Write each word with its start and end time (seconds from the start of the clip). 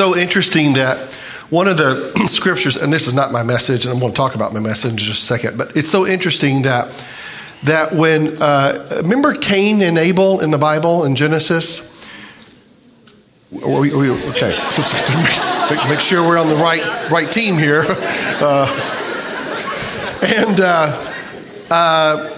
so 0.00 0.16
interesting 0.16 0.72
that 0.72 1.12
one 1.50 1.68
of 1.68 1.76
the 1.76 2.24
scriptures, 2.26 2.78
and 2.78 2.90
this 2.90 3.06
is 3.06 3.12
not 3.12 3.32
my 3.32 3.42
message, 3.42 3.84
and 3.84 3.92
I'm 3.92 4.00
going 4.00 4.12
to 4.12 4.16
talk 4.16 4.34
about 4.34 4.54
my 4.54 4.60
message 4.60 4.92
in 4.92 4.96
just 4.96 5.24
a 5.24 5.26
second, 5.26 5.58
but 5.58 5.76
it's 5.76 5.90
so 5.90 6.06
interesting 6.06 6.62
that 6.62 6.86
that 7.64 7.92
when 7.92 8.40
uh, 8.40 9.02
remember 9.02 9.34
Cain 9.34 9.82
and 9.82 9.98
Abel 9.98 10.40
in 10.40 10.52
the 10.52 10.56
Bible 10.56 11.04
in 11.04 11.16
Genesis. 11.16 11.86
We, 13.50 13.60
we, 13.94 14.10
okay, 14.30 14.56
make, 15.70 15.88
make, 15.90 16.00
sure 16.00 16.26
we're 16.26 16.38
on 16.38 16.48
the 16.48 16.54
right 16.54 17.10
right 17.10 17.30
team 17.30 17.58
here. 17.58 17.84
Uh, 18.42 18.66
and 20.22 20.60
uh, 20.60 21.12
uh, 21.70 22.30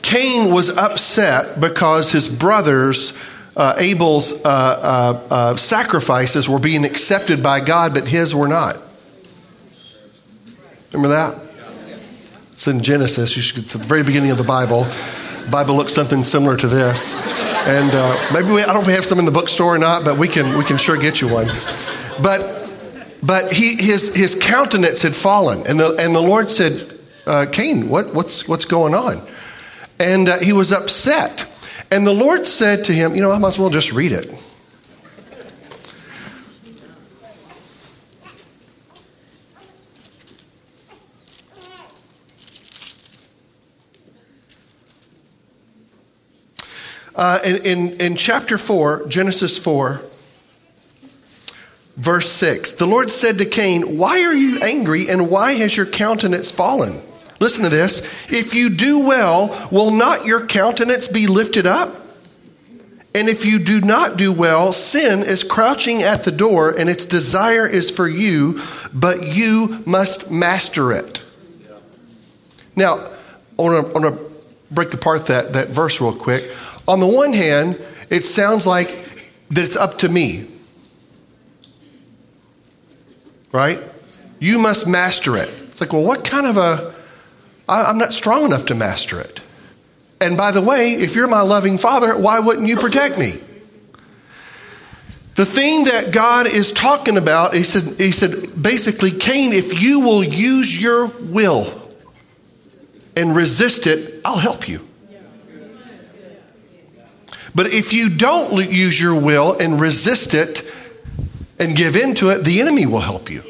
Cain 0.00 0.50
was 0.50 0.74
upset 0.78 1.60
because 1.60 2.10
his 2.10 2.26
brothers 2.26 3.12
uh, 3.56 3.74
Abel's 3.78 4.44
uh, 4.44 4.48
uh, 4.48 5.20
uh, 5.30 5.56
sacrifices 5.56 6.48
were 6.48 6.58
being 6.58 6.84
accepted 6.84 7.42
by 7.42 7.60
God, 7.60 7.94
but 7.94 8.08
his 8.08 8.34
were 8.34 8.48
not. 8.48 8.78
Remember 10.92 11.08
that? 11.08 11.40
It's 12.52 12.66
in 12.66 12.82
Genesis. 12.82 13.36
You 13.36 13.42
Should, 13.42 13.64
it's 13.64 13.72
the 13.72 13.78
very 13.78 14.02
beginning 14.02 14.30
of 14.30 14.38
the 14.38 14.44
Bible. 14.44 14.84
The 14.84 15.48
Bible 15.50 15.74
looks 15.76 15.92
something 15.92 16.24
similar 16.24 16.56
to 16.56 16.66
this. 16.68 17.14
And 17.66 17.94
uh, 17.94 18.30
maybe 18.32 18.52
we, 18.52 18.62
I 18.62 18.66
don't 18.66 18.74
know 18.74 18.80
if 18.80 18.86
we 18.86 18.92
have 18.92 19.04
some 19.04 19.18
in 19.18 19.24
the 19.24 19.32
bookstore 19.32 19.74
or 19.74 19.78
not, 19.78 20.04
but 20.04 20.18
we 20.18 20.28
can, 20.28 20.56
we 20.58 20.64
can 20.64 20.76
sure 20.76 20.96
get 20.96 21.20
you 21.20 21.28
one. 21.28 21.46
But, 22.22 22.68
but 23.22 23.52
he, 23.52 23.76
his, 23.76 24.14
his 24.14 24.34
countenance 24.34 25.02
had 25.02 25.16
fallen. 25.16 25.66
And 25.66 25.78
the, 25.78 25.96
and 25.96 26.14
the 26.14 26.20
Lord 26.20 26.50
said, 26.50 26.90
uh, 27.26 27.46
Cain, 27.50 27.88
what, 27.88 28.14
what's, 28.14 28.46
what's 28.46 28.64
going 28.64 28.94
on? 28.94 29.26
And 29.98 30.28
he 30.42 30.52
was 30.52 30.72
upset. 30.72 31.50
And 31.94 32.04
the 32.04 32.12
Lord 32.12 32.44
said 32.44 32.82
to 32.86 32.92
him, 32.92 33.14
You 33.14 33.22
know, 33.22 33.30
I 33.30 33.38
might 33.38 33.46
as 33.46 33.58
well 33.60 33.70
just 33.70 33.92
read 33.92 34.10
it. 34.10 34.28
Uh, 47.14 47.38
in, 47.44 47.56
in, 47.64 48.00
in 48.00 48.16
chapter 48.16 48.58
4, 48.58 49.06
Genesis 49.06 49.56
4, 49.56 50.02
verse 51.96 52.28
6, 52.32 52.72
the 52.72 52.86
Lord 52.86 53.08
said 53.08 53.38
to 53.38 53.44
Cain, 53.44 53.98
Why 53.98 54.20
are 54.24 54.34
you 54.34 54.58
angry 54.64 55.08
and 55.08 55.30
why 55.30 55.52
has 55.52 55.76
your 55.76 55.86
countenance 55.86 56.50
fallen? 56.50 57.00
Listen 57.44 57.64
to 57.64 57.68
this. 57.68 58.00
If 58.32 58.54
you 58.54 58.70
do 58.70 59.06
well, 59.06 59.68
will 59.70 59.90
not 59.90 60.24
your 60.24 60.46
countenance 60.46 61.08
be 61.08 61.26
lifted 61.26 61.66
up? 61.66 61.94
And 63.14 63.28
if 63.28 63.44
you 63.44 63.58
do 63.58 63.82
not 63.82 64.16
do 64.16 64.32
well, 64.32 64.72
sin 64.72 65.20
is 65.20 65.44
crouching 65.44 66.02
at 66.02 66.24
the 66.24 66.30
door 66.30 66.70
and 66.70 66.88
its 66.88 67.04
desire 67.04 67.66
is 67.66 67.90
for 67.90 68.08
you, 68.08 68.60
but 68.94 69.36
you 69.36 69.82
must 69.84 70.30
master 70.30 70.90
it. 70.92 71.22
Now, 72.76 73.10
I 73.58 73.62
want 73.62 74.04
to 74.04 74.18
break 74.70 74.94
apart 74.94 75.26
that, 75.26 75.52
that 75.52 75.68
verse 75.68 76.00
real 76.00 76.14
quick. 76.14 76.50
On 76.88 76.98
the 76.98 77.06
one 77.06 77.34
hand, 77.34 77.78
it 78.08 78.24
sounds 78.24 78.66
like 78.66 78.88
that 79.50 79.62
it's 79.62 79.76
up 79.76 79.98
to 79.98 80.08
me. 80.08 80.46
Right? 83.52 83.80
You 84.40 84.58
must 84.58 84.86
master 84.86 85.36
it. 85.36 85.50
It's 85.50 85.82
like, 85.82 85.92
well, 85.92 86.04
what 86.04 86.24
kind 86.24 86.46
of 86.46 86.56
a 86.56 86.93
I'm 87.68 87.98
not 87.98 88.12
strong 88.12 88.44
enough 88.44 88.66
to 88.66 88.74
master 88.74 89.20
it. 89.20 89.40
And 90.20 90.36
by 90.36 90.52
the 90.52 90.62
way, 90.62 90.92
if 90.92 91.16
you're 91.16 91.28
my 91.28 91.40
loving 91.40 91.78
father, 91.78 92.16
why 92.16 92.40
wouldn't 92.40 92.68
you 92.68 92.76
protect 92.76 93.18
me? 93.18 93.32
The 95.34 95.44
thing 95.44 95.84
that 95.84 96.12
God 96.12 96.46
is 96.46 96.70
talking 96.70 97.16
about, 97.16 97.54
he 97.54 97.64
said, 97.64 97.98
he 97.98 98.12
said, 98.12 98.62
basically, 98.62 99.10
Cain, 99.10 99.52
if 99.52 99.82
you 99.82 100.00
will 100.00 100.22
use 100.22 100.80
your 100.80 101.06
will 101.06 101.66
and 103.16 103.34
resist 103.34 103.86
it, 103.86 104.20
I'll 104.24 104.38
help 104.38 104.68
you. 104.68 104.80
But 107.54 107.66
if 107.66 107.92
you 107.92 108.10
don't 108.10 108.70
use 108.70 109.00
your 109.00 109.18
will 109.18 109.56
and 109.58 109.80
resist 109.80 110.34
it 110.34 110.62
and 111.58 111.76
give 111.76 111.96
in 111.96 112.14
to 112.16 112.30
it, 112.30 112.44
the 112.44 112.60
enemy 112.60 112.86
will 112.86 113.00
help 113.00 113.30
you. 113.30 113.42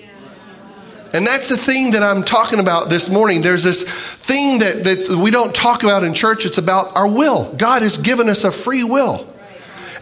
And 1.14 1.24
that's 1.24 1.48
the 1.48 1.56
thing 1.56 1.92
that 1.92 2.02
I'm 2.02 2.24
talking 2.24 2.58
about 2.58 2.90
this 2.90 3.08
morning. 3.08 3.40
There's 3.40 3.62
this 3.62 3.84
thing 3.84 4.58
that, 4.58 4.82
that 4.82 5.16
we 5.22 5.30
don't 5.30 5.54
talk 5.54 5.84
about 5.84 6.02
in 6.02 6.12
church. 6.12 6.44
It's 6.44 6.58
about 6.58 6.96
our 6.96 7.08
will. 7.08 7.54
God 7.54 7.82
has 7.82 7.98
given 7.98 8.28
us 8.28 8.42
a 8.42 8.50
free 8.50 8.82
will. 8.82 9.24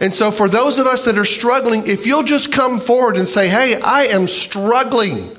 And 0.01 0.13
so, 0.13 0.31
for 0.31 0.49
those 0.49 0.79
of 0.79 0.87
us 0.87 1.05
that 1.05 1.19
are 1.19 1.25
struggling, 1.25 1.85
if 1.85 2.07
you'll 2.07 2.23
just 2.23 2.51
come 2.51 2.79
forward 2.79 3.15
and 3.15 3.29
say, 3.29 3.47
Hey, 3.47 3.79
I 3.79 4.05
am 4.05 4.25
struggling, 4.25 5.29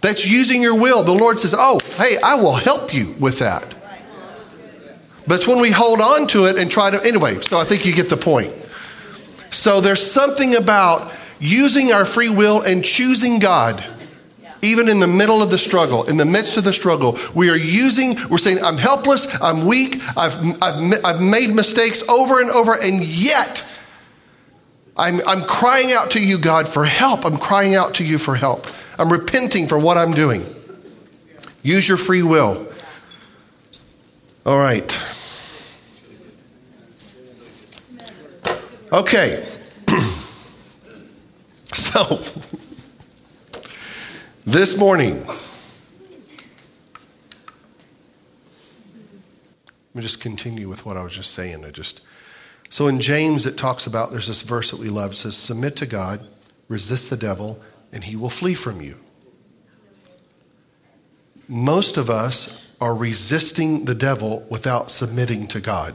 that's 0.00 0.26
using 0.26 0.62
your 0.62 0.80
will. 0.80 1.04
The 1.04 1.12
Lord 1.12 1.38
says, 1.38 1.54
Oh, 1.56 1.78
hey, 1.98 2.16
I 2.24 2.36
will 2.36 2.54
help 2.54 2.94
you 2.94 3.14
with 3.20 3.40
that. 3.40 3.74
But 5.26 5.34
it's 5.34 5.46
when 5.46 5.60
we 5.60 5.70
hold 5.70 6.00
on 6.00 6.26
to 6.28 6.46
it 6.46 6.56
and 6.56 6.70
try 6.70 6.90
to, 6.90 7.04
anyway, 7.04 7.40
so 7.40 7.58
I 7.58 7.64
think 7.64 7.84
you 7.84 7.94
get 7.94 8.08
the 8.08 8.16
point. 8.16 8.54
So, 9.50 9.82
there's 9.82 10.10
something 10.10 10.56
about 10.56 11.14
using 11.38 11.92
our 11.92 12.06
free 12.06 12.30
will 12.30 12.62
and 12.62 12.82
choosing 12.82 13.38
God 13.38 13.86
even 14.62 14.88
in 14.88 15.00
the 15.00 15.08
middle 15.08 15.42
of 15.42 15.50
the 15.50 15.58
struggle, 15.58 16.04
in 16.04 16.16
the 16.16 16.24
midst 16.24 16.56
of 16.56 16.62
the 16.62 16.72
struggle, 16.72 17.18
we 17.34 17.50
are 17.50 17.56
using, 17.56 18.14
we're 18.30 18.38
saying, 18.38 18.62
I'm 18.62 18.78
helpless, 18.78 19.40
I'm 19.42 19.66
weak, 19.66 19.96
I've, 20.16 20.62
I've, 20.62 21.04
I've 21.04 21.20
made 21.20 21.50
mistakes 21.50 22.08
over 22.08 22.40
and 22.40 22.48
over, 22.48 22.80
and 22.80 23.04
yet 23.04 23.64
I'm, 24.96 25.20
I'm 25.26 25.44
crying 25.44 25.92
out 25.92 26.12
to 26.12 26.24
you, 26.24 26.38
God, 26.38 26.68
for 26.68 26.84
help. 26.84 27.24
I'm 27.24 27.38
crying 27.38 27.74
out 27.74 27.94
to 27.94 28.04
you 28.04 28.18
for 28.18 28.36
help. 28.36 28.68
I'm 28.98 29.10
repenting 29.10 29.66
for 29.66 29.78
what 29.78 29.98
I'm 29.98 30.12
doing. 30.12 30.46
Use 31.62 31.88
your 31.88 31.96
free 31.96 32.22
will. 32.22 32.66
All 34.46 34.58
right. 34.58 34.98
Okay. 38.92 39.44
so. 41.72 42.20
This 44.44 44.76
morning, 44.76 45.24
let 45.24 45.36
me 49.94 50.02
just 50.02 50.20
continue 50.20 50.68
with 50.68 50.84
what 50.84 50.96
I 50.96 51.04
was 51.04 51.12
just 51.14 51.30
saying. 51.30 51.64
I 51.64 51.70
just 51.70 52.00
so 52.68 52.88
in 52.88 52.98
James 52.98 53.46
it 53.46 53.56
talks 53.56 53.86
about 53.86 54.10
there's 54.10 54.26
this 54.26 54.42
verse 54.42 54.72
that 54.72 54.80
we 54.80 54.88
love 54.88 55.12
it 55.12 55.14
says 55.14 55.36
submit 55.36 55.76
to 55.76 55.86
God, 55.86 56.26
resist 56.66 57.08
the 57.08 57.16
devil, 57.16 57.62
and 57.92 58.02
he 58.02 58.16
will 58.16 58.30
flee 58.30 58.54
from 58.54 58.80
you. 58.80 58.98
Most 61.46 61.96
of 61.96 62.10
us 62.10 62.68
are 62.80 62.96
resisting 62.96 63.84
the 63.84 63.94
devil 63.94 64.44
without 64.50 64.90
submitting 64.90 65.46
to 65.48 65.60
God. 65.60 65.94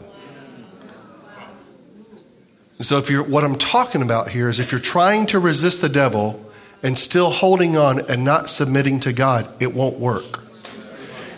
So 2.80 2.98
if 2.98 3.10
you're 3.10 3.24
what 3.24 3.44
I'm 3.44 3.58
talking 3.58 4.02
about 4.02 4.30
here 4.30 4.48
is 4.48 4.62
if 4.62 4.72
you're 4.72 4.80
trying 4.80 5.26
to 5.28 5.40
resist 5.40 5.82
the 5.82 5.90
devil 5.90 6.47
and 6.84 6.98
still 6.98 7.30
holding 7.30 7.78
on 7.78 8.00
and 8.10 8.24
not 8.24 8.50
submitting 8.50 9.00
to 9.02 9.14
God, 9.14 9.48
it 9.62 9.74
won't 9.74 10.00
work. 10.00 10.44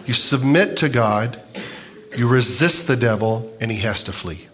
You 0.06 0.14
submit 0.14 0.78
to 0.78 0.90
God, 0.90 1.42
you 2.18 2.28
resist 2.28 2.88
the 2.88 2.96
devil, 2.96 3.56
and 3.62 3.72
he 3.72 3.80
has 3.80 4.04
to 4.04 4.12
flee. 4.12 4.48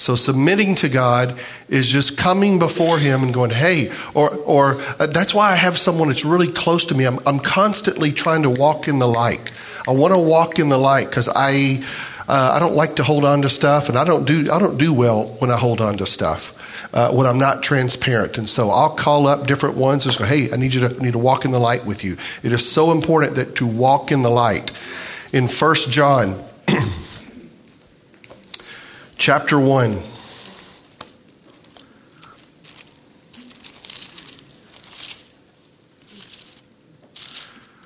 So 0.00 0.14
submitting 0.14 0.76
to 0.76 0.88
God 0.88 1.38
is 1.68 1.86
just 1.86 2.16
coming 2.16 2.58
before 2.58 2.98
Him 2.98 3.22
and 3.22 3.34
going, 3.34 3.50
"Hey," 3.50 3.92
or 4.14 4.30
or 4.30 4.80
uh, 4.98 5.06
that's 5.06 5.34
why 5.34 5.52
I 5.52 5.56
have 5.56 5.76
someone 5.76 6.08
that's 6.08 6.24
really 6.24 6.46
close 6.46 6.86
to 6.86 6.94
me. 6.94 7.04
I'm 7.04 7.18
I'm 7.26 7.38
constantly 7.38 8.10
trying 8.10 8.42
to 8.44 8.50
walk 8.50 8.88
in 8.88 8.98
the 8.98 9.06
light. 9.06 9.52
I 9.86 9.92
want 9.92 10.14
to 10.14 10.20
walk 10.20 10.58
in 10.58 10.70
the 10.70 10.78
light 10.78 11.10
because 11.10 11.28
I 11.28 11.84
uh, 12.30 12.52
I 12.54 12.60
don't 12.60 12.76
like 12.76 12.94
to 12.96 13.02
hold 13.02 13.24
on 13.24 13.42
to 13.42 13.50
stuff, 13.50 13.88
and 13.88 13.98
I 13.98 14.04
don't 14.04 14.24
do 14.24 14.52
I 14.52 14.60
don't 14.60 14.78
do 14.78 14.92
well 14.92 15.24
when 15.40 15.50
I 15.50 15.56
hold 15.56 15.80
on 15.80 15.96
to 15.96 16.06
stuff 16.06 16.56
uh, 16.94 17.10
when 17.10 17.26
I'm 17.26 17.38
not 17.38 17.64
transparent. 17.64 18.38
And 18.38 18.48
so 18.48 18.70
I'll 18.70 18.94
call 18.94 19.26
up 19.26 19.48
different 19.48 19.76
ones 19.76 20.06
and 20.06 20.16
go, 20.16 20.24
hey, 20.24 20.48
I 20.52 20.56
need 20.56 20.72
you 20.72 20.88
to 20.88 20.94
I 20.94 20.98
need 21.02 21.14
to 21.14 21.18
walk 21.18 21.44
in 21.44 21.50
the 21.50 21.58
light 21.58 21.84
with 21.84 22.04
you. 22.04 22.16
It 22.44 22.52
is 22.52 22.70
so 22.70 22.92
important 22.92 23.34
that 23.34 23.56
to 23.56 23.66
walk 23.66 24.12
in 24.12 24.22
the 24.22 24.30
light. 24.30 24.70
In 25.32 25.48
1 25.48 25.74
John 25.90 26.40
chapter 29.18 29.58
1. 29.58 30.00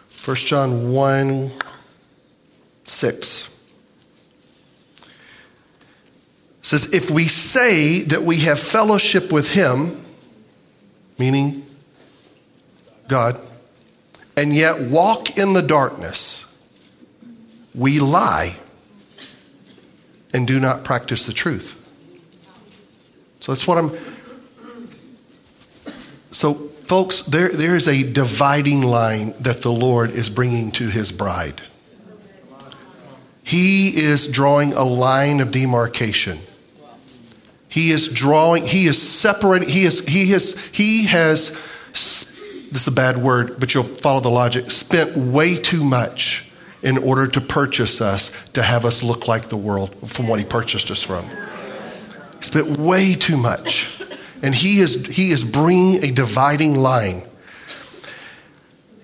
First 0.08 0.46
John 0.46 0.91
1 0.93 1.50
6. 6.65 6.83
says, 6.83 6.95
if 6.95 7.11
we 7.11 7.25
say 7.25 8.01
that 8.05 8.23
we 8.23 8.39
have 8.39 8.59
fellowship 8.59 9.31
with 9.31 9.51
him, 9.51 10.01
meaning 11.19 11.65
God, 13.07 13.39
and 14.35 14.55
yet 14.55 14.81
walk 14.81 15.37
in 15.37 15.53
the 15.53 15.61
darkness, 15.61 16.51
we 17.75 18.01
lie 18.01 18.57
and 20.33 20.47
do 20.47 20.59
not 20.59 20.85
practice 20.85 21.27
the 21.27 21.35
truth. 21.35 21.81
So 23.41 23.53
that's 23.53 23.67
what 23.67 23.77
I'm. 23.77 23.93
So, 26.31 26.55
folks, 26.55 27.21
there, 27.23 27.51
there 27.51 27.77
is 27.77 27.87
a 27.87 28.11
dividing 28.11 28.83
line 28.83 29.35
that 29.41 29.61
the 29.61 29.71
Lord 29.71 30.11
is 30.11 30.31
bringing 30.31 30.73
to 30.73 30.89
his 30.89 31.13
bride. 31.13 31.61
He 33.45 33.91
is 33.91 34.27
drawing 34.27 34.73
a 34.73 34.83
line 34.83 35.41
of 35.41 35.53
demarcation. 35.53 36.39
He 37.75 37.91
is 37.91 38.06
drawing, 38.06 38.65
he 38.65 38.87
is 38.87 39.03
separating, 39.03 39.69
he 39.69 39.85
is, 39.85 40.06
he 40.06 40.31
has, 40.31 40.67
he 40.67 41.06
has, 41.06 41.50
this 41.91 42.73
is 42.73 42.87
a 42.87 42.93
bad 42.93 43.17
word, 43.17 43.59
but 43.59 43.75
you'll 43.75 43.82
follow 43.82 44.21
the 44.21 44.31
logic, 44.31 44.71
spent 44.71 45.17
way 45.17 45.56
too 45.56 45.82
much 45.82 46.53
in 46.85 46.97
order 46.97 47.26
to 47.26 47.41
purchase 47.41 48.00
us, 48.00 48.31
to 48.53 48.62
have 48.62 48.85
us 48.85 49.03
look 49.03 49.26
like 49.26 49.49
the 49.49 49.56
world 49.56 49.93
from 50.09 50.29
what 50.29 50.38
he 50.38 50.44
purchased 50.44 50.88
us 50.93 51.03
from. 51.03 51.25
He 51.25 52.43
spent 52.43 52.79
way 52.79 53.15
too 53.15 53.37
much. 53.37 54.00
And 54.41 54.55
he 54.55 54.79
is, 54.79 55.09
he 55.09 55.32
is 55.32 55.43
bringing 55.43 56.05
a 56.05 56.12
dividing 56.12 56.77
line. 56.77 57.25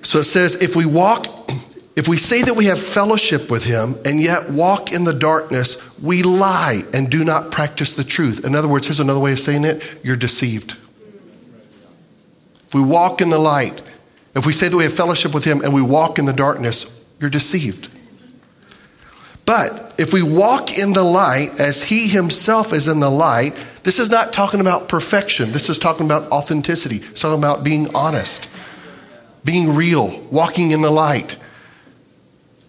So 0.02 0.20
it 0.20 0.24
says, 0.24 0.62
if 0.62 0.76
we 0.76 0.86
walk 0.86 1.26
if 2.00 2.08
we 2.08 2.16
say 2.16 2.40
that 2.40 2.54
we 2.54 2.64
have 2.64 2.80
fellowship 2.80 3.50
with 3.50 3.64
him 3.64 3.94
and 4.06 4.22
yet 4.22 4.48
walk 4.48 4.90
in 4.90 5.04
the 5.04 5.12
darkness, 5.12 5.76
we 6.00 6.22
lie 6.22 6.80
and 6.94 7.10
do 7.10 7.24
not 7.24 7.50
practice 7.50 7.94
the 7.94 8.04
truth. 8.04 8.42
In 8.42 8.54
other 8.54 8.68
words, 8.68 8.86
here's 8.86 9.00
another 9.00 9.20
way 9.20 9.32
of 9.32 9.38
saying 9.38 9.66
it 9.66 9.86
you're 10.02 10.16
deceived. 10.16 10.78
If 12.68 12.74
we 12.74 12.80
walk 12.80 13.20
in 13.20 13.28
the 13.28 13.38
light, 13.38 13.82
if 14.34 14.46
we 14.46 14.54
say 14.54 14.68
that 14.68 14.76
we 14.78 14.84
have 14.84 14.94
fellowship 14.94 15.34
with 15.34 15.44
him 15.44 15.60
and 15.60 15.74
we 15.74 15.82
walk 15.82 16.18
in 16.18 16.24
the 16.24 16.32
darkness, 16.32 17.06
you're 17.20 17.28
deceived. 17.28 17.90
But 19.44 19.94
if 19.98 20.14
we 20.14 20.22
walk 20.22 20.78
in 20.78 20.94
the 20.94 21.04
light 21.04 21.60
as 21.60 21.82
he 21.82 22.08
himself 22.08 22.72
is 22.72 22.88
in 22.88 23.00
the 23.00 23.10
light, 23.10 23.54
this 23.82 23.98
is 23.98 24.08
not 24.08 24.32
talking 24.32 24.60
about 24.60 24.88
perfection. 24.88 25.52
This 25.52 25.68
is 25.68 25.76
talking 25.76 26.06
about 26.06 26.32
authenticity. 26.32 26.96
It's 26.96 27.20
talking 27.20 27.38
about 27.38 27.62
being 27.62 27.94
honest, 27.94 28.48
being 29.44 29.76
real, 29.76 30.18
walking 30.30 30.70
in 30.70 30.80
the 30.80 30.90
light 30.90 31.36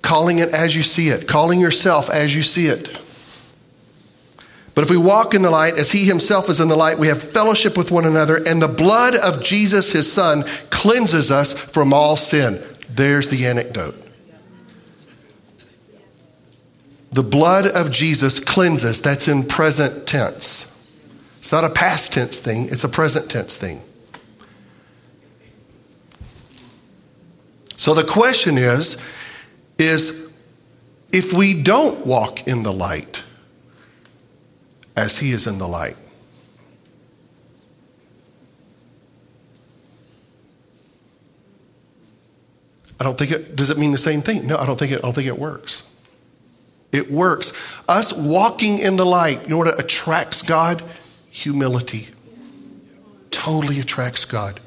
calling 0.01 0.39
it 0.39 0.49
as 0.49 0.75
you 0.75 0.81
see 0.81 1.09
it, 1.09 1.27
calling 1.27 1.59
yourself 1.59 2.09
as 2.09 2.35
you 2.35 2.41
see 2.41 2.67
it. 2.67 2.97
But 4.73 4.83
if 4.83 4.89
we 4.89 4.97
walk 4.97 5.33
in 5.33 5.41
the 5.41 5.49
light 5.49 5.77
as 5.77 5.91
he 5.91 6.05
himself 6.05 6.49
is 6.49 6.59
in 6.59 6.69
the 6.69 6.77
light, 6.77 6.97
we 6.97 7.07
have 7.07 7.21
fellowship 7.21 7.77
with 7.77 7.91
one 7.91 8.05
another, 8.05 8.37
and 8.37 8.61
the 8.61 8.67
blood 8.67 9.15
of 9.15 9.43
Jesus, 9.43 9.91
his 9.91 10.11
son, 10.11 10.43
cleanses 10.69 11.29
us 11.29 11.53
from 11.53 11.93
all 11.93 12.15
sin. 12.15 12.61
There's 12.89 13.29
the 13.29 13.45
anecdote. 13.47 13.95
The 17.11 17.23
blood 17.23 17.67
of 17.67 17.91
Jesus 17.91 18.39
cleanses. 18.39 19.01
That's 19.01 19.27
in 19.27 19.43
present 19.43 20.07
tense. 20.07 20.67
It's 21.39 21.51
not 21.51 21.65
a 21.65 21.69
past 21.69 22.13
tense 22.13 22.39
thing, 22.39 22.69
it's 22.69 22.85
a 22.85 22.89
present 22.89 23.29
tense 23.29 23.55
thing. 23.55 23.81
So 27.75 27.93
the 27.93 28.03
question 28.03 28.57
is 28.57 28.95
is 29.81 30.31
if 31.11 31.33
we 31.33 31.61
don't 31.61 32.05
walk 32.05 32.47
in 32.47 32.63
the 32.63 32.71
light 32.71 33.25
as 34.95 35.17
he 35.17 35.31
is 35.31 35.47
in 35.47 35.57
the 35.57 35.67
light, 35.67 35.97
I 42.99 43.03
don't 43.03 43.17
think 43.17 43.31
it 43.31 43.55
does 43.55 43.69
it 43.71 43.77
mean 43.77 43.91
the 43.91 43.97
same 43.97 44.21
thing? 44.21 44.45
No, 44.45 44.57
I 44.57 44.65
don't 44.65 44.77
think 44.77 44.91
it 44.91 44.99
I 44.99 45.01
don't 45.01 45.13
think 45.13 45.27
it 45.27 45.39
works. 45.39 45.83
It 46.91 47.09
works. 47.09 47.51
Us 47.87 48.13
walking 48.13 48.77
in 48.77 48.95
the 48.97 49.05
light, 49.05 49.43
you 49.43 49.49
know 49.49 49.57
what 49.57 49.79
attracts 49.79 50.41
God? 50.41 50.83
Humility. 51.31 52.09
Totally 53.31 53.79
attracts 53.79 54.25
God. 54.25 54.59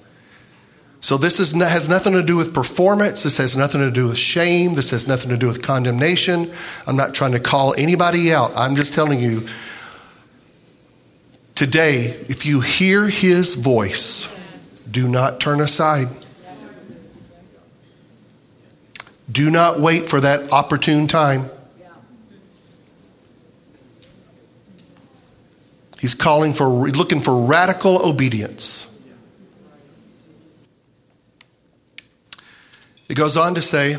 So 1.05 1.19
this 1.19 1.39
is, 1.39 1.53
has 1.53 1.87
nothing 1.87 2.15
to 2.15 2.23
do 2.23 2.35
with 2.35 2.55
performance. 2.55 3.25
This 3.25 3.37
has 3.37 3.59
nothing 3.59 3.83
to 3.83 3.91
do 3.91 4.09
with 4.09 4.17
shame. 4.17 4.73
This 4.73 4.89
has 4.89 5.07
nothing 5.07 5.29
to 5.29 5.37
do 5.37 5.49
with 5.49 5.61
condemnation. 5.61 6.51
I'm 6.87 6.97
not 6.97 7.13
trying 7.13 7.33
to 7.33 7.41
call 7.41 7.75
anybody 7.77 8.33
out. 8.33 8.53
I'm 8.57 8.75
just 8.75 8.95
telling 8.95 9.21
you 9.21 9.47
today, 11.55 12.05
if 12.31 12.47
you 12.47 12.63
hear 12.63 13.07
his 13.07 13.55
voice, 13.55 14.29
do 14.91 15.07
not 15.07 15.41
turn 15.41 15.61
aside. 15.61 16.09
Do 19.31 19.51
not 19.51 19.81
wait 19.81 20.09
for 20.09 20.23
that 20.23 20.53
opportune 20.53 21.07
time. 21.07 21.51
He's 26.01 26.15
calling 26.15 26.55
for, 26.55 26.65
looking 26.67 27.21
for 27.21 27.45
radical 27.45 28.09
obedience. 28.09 28.91
It 33.09 33.17
goes 33.17 33.37
on 33.37 33.55
to 33.55 33.63
say, 33.63 33.99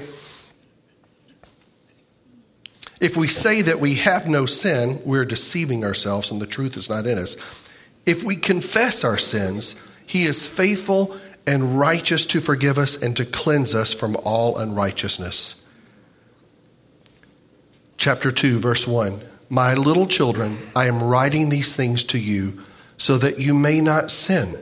if 3.01 3.17
we 3.17 3.27
say 3.27 3.61
that 3.61 3.79
we 3.79 3.95
have 3.95 4.27
no 4.27 4.45
sin, 4.45 5.01
we're 5.05 5.25
deceiving 5.25 5.83
ourselves 5.83 6.31
and 6.31 6.41
the 6.41 6.47
truth 6.47 6.77
is 6.77 6.89
not 6.89 7.05
in 7.05 7.17
us. 7.17 7.35
If 8.05 8.23
we 8.23 8.35
confess 8.35 9.03
our 9.03 9.17
sins, 9.17 9.75
he 10.05 10.23
is 10.23 10.47
faithful 10.47 11.17
and 11.45 11.77
righteous 11.77 12.25
to 12.27 12.39
forgive 12.39 12.77
us 12.77 13.01
and 13.01 13.15
to 13.17 13.25
cleanse 13.25 13.75
us 13.75 13.93
from 13.93 14.15
all 14.23 14.57
unrighteousness. 14.57 15.61
Chapter 17.97 18.31
2, 18.31 18.59
verse 18.59 18.87
1 18.87 19.21
My 19.49 19.73
little 19.73 20.07
children, 20.07 20.57
I 20.75 20.87
am 20.87 21.03
writing 21.03 21.49
these 21.49 21.75
things 21.75 22.03
to 22.05 22.19
you 22.19 22.61
so 22.97 23.17
that 23.17 23.39
you 23.39 23.53
may 23.53 23.81
not 23.81 24.09
sin. 24.09 24.55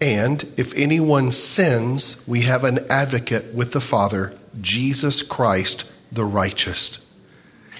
And 0.00 0.42
if 0.56 0.74
anyone 0.76 1.32
sins, 1.32 2.22
we 2.28 2.42
have 2.42 2.64
an 2.64 2.80
advocate 2.90 3.54
with 3.54 3.72
the 3.72 3.80
Father, 3.80 4.34
Jesus 4.60 5.22
Christ 5.22 5.90
the 6.12 6.24
righteous. 6.24 7.04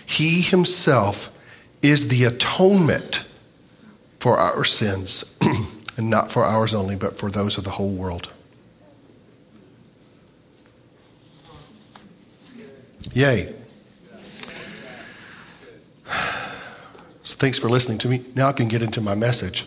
He 0.04 0.40
himself 0.40 1.36
is 1.82 2.08
the 2.08 2.24
atonement 2.24 3.26
for 4.18 4.38
our 4.38 4.64
sins, 4.64 5.36
and 5.96 6.08
not 6.08 6.32
for 6.32 6.44
ours 6.44 6.72
only, 6.72 6.96
but 6.96 7.18
for 7.18 7.30
those 7.30 7.58
of 7.58 7.64
the 7.64 7.70
whole 7.70 7.92
world. 7.92 8.32
Yay. 13.12 13.52
So 17.23 17.35
thanks 17.37 17.58
for 17.58 17.68
listening 17.68 17.99
to 17.99 18.08
me. 18.08 18.25
Now 18.35 18.49
I 18.49 18.52
can 18.52 18.68
get 18.68 18.82
into 18.82 19.00
my 19.00 19.14
message. 19.14 19.66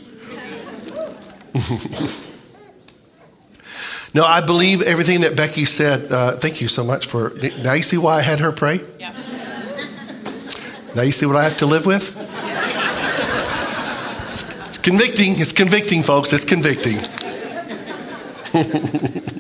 No, 4.14 4.26
I 4.26 4.42
believe 4.42 4.82
everything 4.82 5.22
that 5.22 5.36
Becky 5.36 5.66
said. 5.66 6.12
Uh, 6.12 6.32
thank 6.32 6.62
you 6.62 6.68
so 6.68 6.84
much 6.84 7.06
for. 7.06 7.32
Now 7.64 7.74
you 7.74 7.84
see 7.84 7.98
why 7.98 8.18
I 8.18 8.22
had 8.22 8.40
her 8.40 8.52
pray? 8.52 8.80
Yeah. 9.00 9.14
Now 10.96 11.04
you 11.04 11.12
see 11.12 11.28
what 11.28 11.36
I 11.36 11.44
have 11.44 11.58
to 11.60 11.68
live 11.68 11.86
with? 11.86 12.16
It's, 14.32 14.44
it's 14.68 14.78
convicting. 14.80 15.40
It's 15.40 15.52
convicting, 15.52 16.02
folks. 16.02 16.34
It's 16.34 16.46
convicting. 16.46 16.98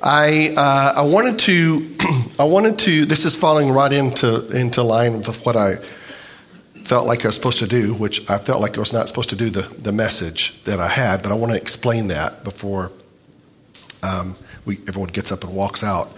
I 0.00 0.54
uh, 0.56 0.92
I 0.96 1.02
wanted 1.02 1.38
to 1.40 1.96
I 2.38 2.44
wanted 2.44 2.78
to. 2.80 3.04
This 3.04 3.24
is 3.24 3.34
falling 3.34 3.72
right 3.72 3.92
into 3.92 4.48
into 4.56 4.84
line 4.84 5.18
with 5.18 5.44
what 5.44 5.56
I 5.56 5.76
felt 6.84 7.08
like 7.08 7.24
I 7.24 7.28
was 7.28 7.34
supposed 7.34 7.58
to 7.58 7.66
do, 7.66 7.94
which 7.94 8.30
I 8.30 8.38
felt 8.38 8.60
like 8.60 8.76
I 8.76 8.80
was 8.80 8.92
not 8.92 9.08
supposed 9.08 9.30
to 9.30 9.36
do 9.36 9.50
the 9.50 9.62
the 9.62 9.92
message 9.92 10.62
that 10.64 10.78
I 10.78 10.88
had. 10.88 11.22
But 11.24 11.32
I 11.32 11.34
want 11.34 11.52
to 11.52 11.58
explain 11.60 12.06
that 12.08 12.44
before 12.44 12.92
um, 14.04 14.34
we, 14.64 14.78
everyone 14.88 15.10
gets 15.10 15.32
up 15.32 15.44
and 15.44 15.54
walks 15.54 15.82
out. 15.82 16.10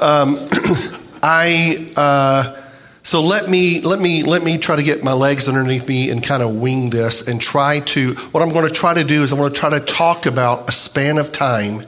Um, 0.00 0.36
I 1.22 1.92
uh, 1.96 2.62
so 3.06 3.22
let 3.22 3.48
me 3.48 3.82
let 3.82 4.00
me 4.00 4.24
let 4.24 4.42
me 4.42 4.58
try 4.58 4.74
to 4.74 4.82
get 4.82 5.04
my 5.04 5.12
legs 5.12 5.46
underneath 5.46 5.86
me 5.86 6.10
and 6.10 6.24
kind 6.24 6.42
of 6.42 6.56
wing 6.56 6.90
this 6.90 7.28
and 7.28 7.40
try 7.40 7.78
to. 7.80 8.14
What 8.32 8.42
I'm 8.42 8.48
going 8.48 8.66
to 8.66 8.74
try 8.74 8.94
to 8.94 9.04
do 9.04 9.22
is 9.22 9.30
I'm 9.30 9.38
going 9.38 9.52
to 9.52 9.58
try 9.58 9.70
to 9.70 9.78
talk 9.78 10.26
about 10.26 10.68
a 10.68 10.72
span 10.72 11.18
of 11.18 11.30
time 11.30 11.82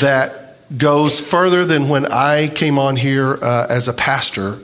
that 0.00 0.56
goes 0.76 1.20
further 1.20 1.64
than 1.64 1.88
when 1.88 2.06
I 2.06 2.46
came 2.46 2.78
on 2.78 2.94
here 2.94 3.42
uh, 3.42 3.66
as 3.68 3.88
a 3.88 3.92
pastor, 3.92 4.60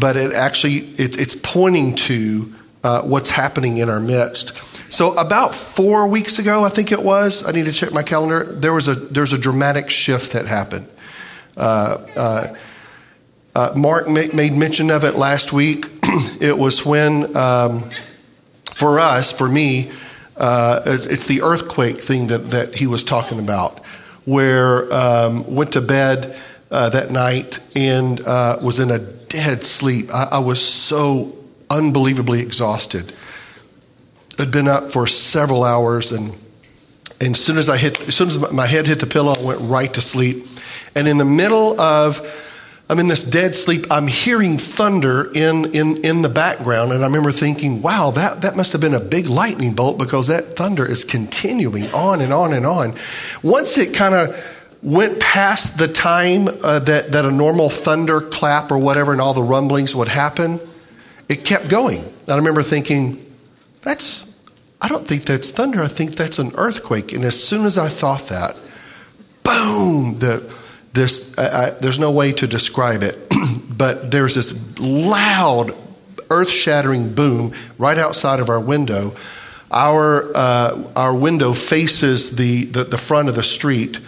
but 0.00 0.16
it 0.16 0.32
actually 0.32 0.76
it, 0.76 1.20
it's 1.20 1.34
pointing 1.34 1.94
to 1.96 2.52
uh, 2.82 3.02
what's 3.02 3.28
happening 3.28 3.76
in 3.76 3.90
our 3.90 4.00
midst. 4.00 4.71
So 4.92 5.14
about 5.16 5.54
four 5.54 6.06
weeks 6.06 6.38
ago, 6.38 6.64
I 6.64 6.68
think 6.68 6.92
it 6.92 7.02
was. 7.02 7.46
I 7.46 7.52
need 7.52 7.64
to 7.64 7.72
check 7.72 7.94
my 7.94 8.02
calendar. 8.02 8.44
There 8.44 8.74
was 8.74 8.88
a 8.88 8.94
there's 8.94 9.32
a 9.32 9.38
dramatic 9.38 9.88
shift 9.88 10.34
that 10.34 10.44
happened. 10.44 10.86
Uh, 11.56 11.96
uh, 12.14 12.56
uh, 13.54 13.72
Mark 13.74 14.06
made 14.06 14.52
mention 14.52 14.90
of 14.90 15.04
it 15.04 15.14
last 15.14 15.50
week. 15.50 15.86
it 16.42 16.58
was 16.58 16.84
when, 16.84 17.34
um, 17.34 17.88
for 18.74 19.00
us, 19.00 19.32
for 19.32 19.48
me, 19.48 19.90
uh, 20.36 20.82
it's 20.84 21.24
the 21.24 21.40
earthquake 21.40 21.98
thing 21.98 22.26
that, 22.26 22.50
that 22.50 22.74
he 22.74 22.86
was 22.86 23.02
talking 23.02 23.38
about, 23.38 23.78
where 24.26 24.92
um, 24.92 25.54
went 25.54 25.72
to 25.72 25.80
bed 25.80 26.36
uh, 26.70 26.90
that 26.90 27.10
night 27.10 27.60
and 27.74 28.20
uh, 28.20 28.58
was 28.60 28.78
in 28.78 28.90
a 28.90 28.98
dead 28.98 29.64
sleep. 29.64 30.12
I, 30.12 30.28
I 30.32 30.38
was 30.40 30.62
so 30.62 31.34
unbelievably 31.70 32.42
exhausted. 32.42 33.10
I'd 34.38 34.50
been 34.50 34.68
up 34.68 34.90
for 34.90 35.06
several 35.06 35.64
hours, 35.64 36.12
and, 36.12 36.32
and 37.20 37.30
as 37.30 37.44
soon 37.44 37.58
as 37.58 37.68
I 37.68 37.76
hit, 37.76 38.00
as 38.08 38.14
soon 38.14 38.28
as 38.28 38.52
my 38.52 38.66
head 38.66 38.86
hit 38.86 39.00
the 39.00 39.06
pillow, 39.06 39.34
I 39.38 39.42
went 39.42 39.60
right 39.60 39.92
to 39.94 40.00
sleep. 40.00 40.46
And 40.94 41.06
in 41.06 41.18
the 41.18 41.24
middle 41.24 41.80
of, 41.80 42.20
I'm 42.88 42.98
in 42.98 43.08
this 43.08 43.24
dead 43.24 43.54
sleep, 43.54 43.86
I'm 43.90 44.06
hearing 44.06 44.58
thunder 44.58 45.30
in, 45.34 45.74
in, 45.74 46.04
in 46.04 46.22
the 46.22 46.28
background, 46.28 46.92
and 46.92 47.02
I 47.02 47.06
remember 47.06 47.32
thinking, 47.32 47.82
wow, 47.82 48.10
that, 48.10 48.42
that 48.42 48.56
must 48.56 48.72
have 48.72 48.80
been 48.80 48.94
a 48.94 49.00
big 49.00 49.26
lightning 49.26 49.74
bolt 49.74 49.98
because 49.98 50.26
that 50.26 50.56
thunder 50.56 50.84
is 50.84 51.04
continuing 51.04 51.90
on 51.92 52.20
and 52.20 52.32
on 52.32 52.52
and 52.52 52.66
on. 52.66 52.94
Once 53.42 53.78
it 53.78 53.94
kind 53.94 54.14
of 54.14 54.58
went 54.82 55.20
past 55.20 55.78
the 55.78 55.88
time 55.88 56.48
uh, 56.62 56.80
that, 56.80 57.12
that 57.12 57.24
a 57.24 57.30
normal 57.30 57.70
thunder 57.70 58.20
clap 58.20 58.70
or 58.72 58.78
whatever 58.78 59.12
and 59.12 59.20
all 59.20 59.32
the 59.32 59.42
rumblings 59.42 59.94
would 59.94 60.08
happen, 60.08 60.60
it 61.28 61.44
kept 61.44 61.68
going. 61.68 62.00
And 62.00 62.28
I 62.28 62.36
remember 62.36 62.62
thinking, 62.62 63.24
that's, 63.82 64.28
I 64.80 64.88
don't 64.88 65.06
think 65.06 65.24
that's 65.24 65.50
thunder. 65.50 65.82
I 65.82 65.88
think 65.88 66.12
that's 66.12 66.38
an 66.38 66.52
earthquake. 66.56 67.12
And 67.12 67.24
as 67.24 67.42
soon 67.42 67.66
as 67.66 67.78
I 67.78 67.88
thought 67.88 68.28
that, 68.28 68.56
boom, 69.42 70.18
the, 70.18 70.54
this, 70.92 71.36
I, 71.38 71.66
I, 71.66 71.70
there's 71.70 71.98
no 71.98 72.10
way 72.10 72.32
to 72.32 72.46
describe 72.46 73.02
it, 73.02 73.18
but 73.76 74.10
there's 74.10 74.34
this 74.34 74.78
loud, 74.78 75.74
earth 76.30 76.50
shattering 76.50 77.14
boom 77.14 77.52
right 77.78 77.98
outside 77.98 78.40
of 78.40 78.48
our 78.48 78.60
window. 78.60 79.14
Our, 79.70 80.30
uh, 80.36 80.92
our 80.96 81.14
window 81.14 81.52
faces 81.52 82.36
the, 82.36 82.64
the, 82.64 82.84
the 82.84 82.98
front 82.98 83.28
of 83.28 83.34
the 83.34 83.42
street 83.42 84.00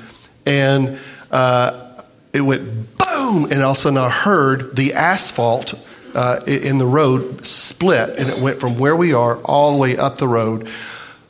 and 0.46 0.98
uh, 1.30 2.02
it 2.32 2.40
went 2.40 2.98
boom, 2.98 3.44
and 3.50 3.62
all 3.62 3.72
of 3.72 3.78
a 3.78 3.80
sudden 3.80 3.98
I 3.98 4.10
heard 4.10 4.76
the 4.76 4.94
asphalt 4.94 5.74
uh, 6.14 6.40
in 6.46 6.78
the 6.78 6.86
road 6.86 7.44
split, 7.44 8.10
and 8.18 8.28
it 8.28 8.40
went 8.40 8.60
from 8.60 8.78
where 8.78 8.96
we 8.96 9.12
are 9.12 9.38
all 9.42 9.74
the 9.74 9.78
way 9.78 9.96
up 9.96 10.18
the 10.18 10.28
road. 10.28 10.68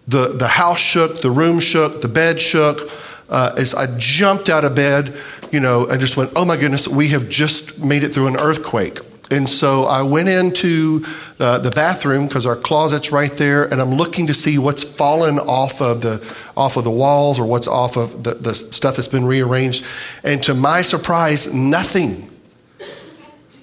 The, 0.06 0.28
the 0.28 0.48
house 0.48 0.80
shook, 0.80 1.22
the 1.22 1.30
room 1.30 1.60
shook, 1.60 2.02
the 2.02 2.08
bed 2.08 2.40
shook. 2.40 2.90
Uh, 3.28 3.54
as 3.56 3.74
I 3.74 3.86
jumped 3.96 4.50
out 4.50 4.64
of 4.64 4.74
bed, 4.74 5.18
you 5.50 5.58
know, 5.58 5.86
and 5.86 5.98
just 6.00 6.16
went, 6.16 6.32
oh 6.36 6.44
my 6.44 6.56
goodness, 6.56 6.86
we 6.86 7.08
have 7.08 7.28
just 7.30 7.82
made 7.82 8.02
it 8.02 8.10
through 8.10 8.26
an 8.26 8.36
earthquake. 8.36 8.98
And 9.30 9.48
so 9.48 9.84
I 9.84 10.02
went 10.02 10.28
into 10.28 11.02
uh, 11.40 11.58
the 11.58 11.70
bathroom 11.70 12.26
because 12.26 12.44
our 12.44 12.56
closet's 12.56 13.10
right 13.10 13.32
there, 13.32 13.64
and 13.64 13.80
I'm 13.80 13.94
looking 13.94 14.26
to 14.26 14.34
see 14.34 14.58
what's 14.58 14.84
fallen 14.84 15.38
off 15.38 15.80
of 15.80 16.02
the 16.02 16.16
off 16.56 16.76
of 16.76 16.84
the 16.84 16.90
walls 16.90 17.40
or 17.40 17.46
what's 17.46 17.66
off 17.66 17.96
of 17.96 18.22
the, 18.22 18.34
the 18.34 18.54
stuff 18.54 18.96
that's 18.96 19.08
been 19.08 19.24
rearranged. 19.24 19.84
And 20.22 20.42
to 20.42 20.54
my 20.54 20.82
surprise, 20.82 21.52
nothing. 21.52 22.30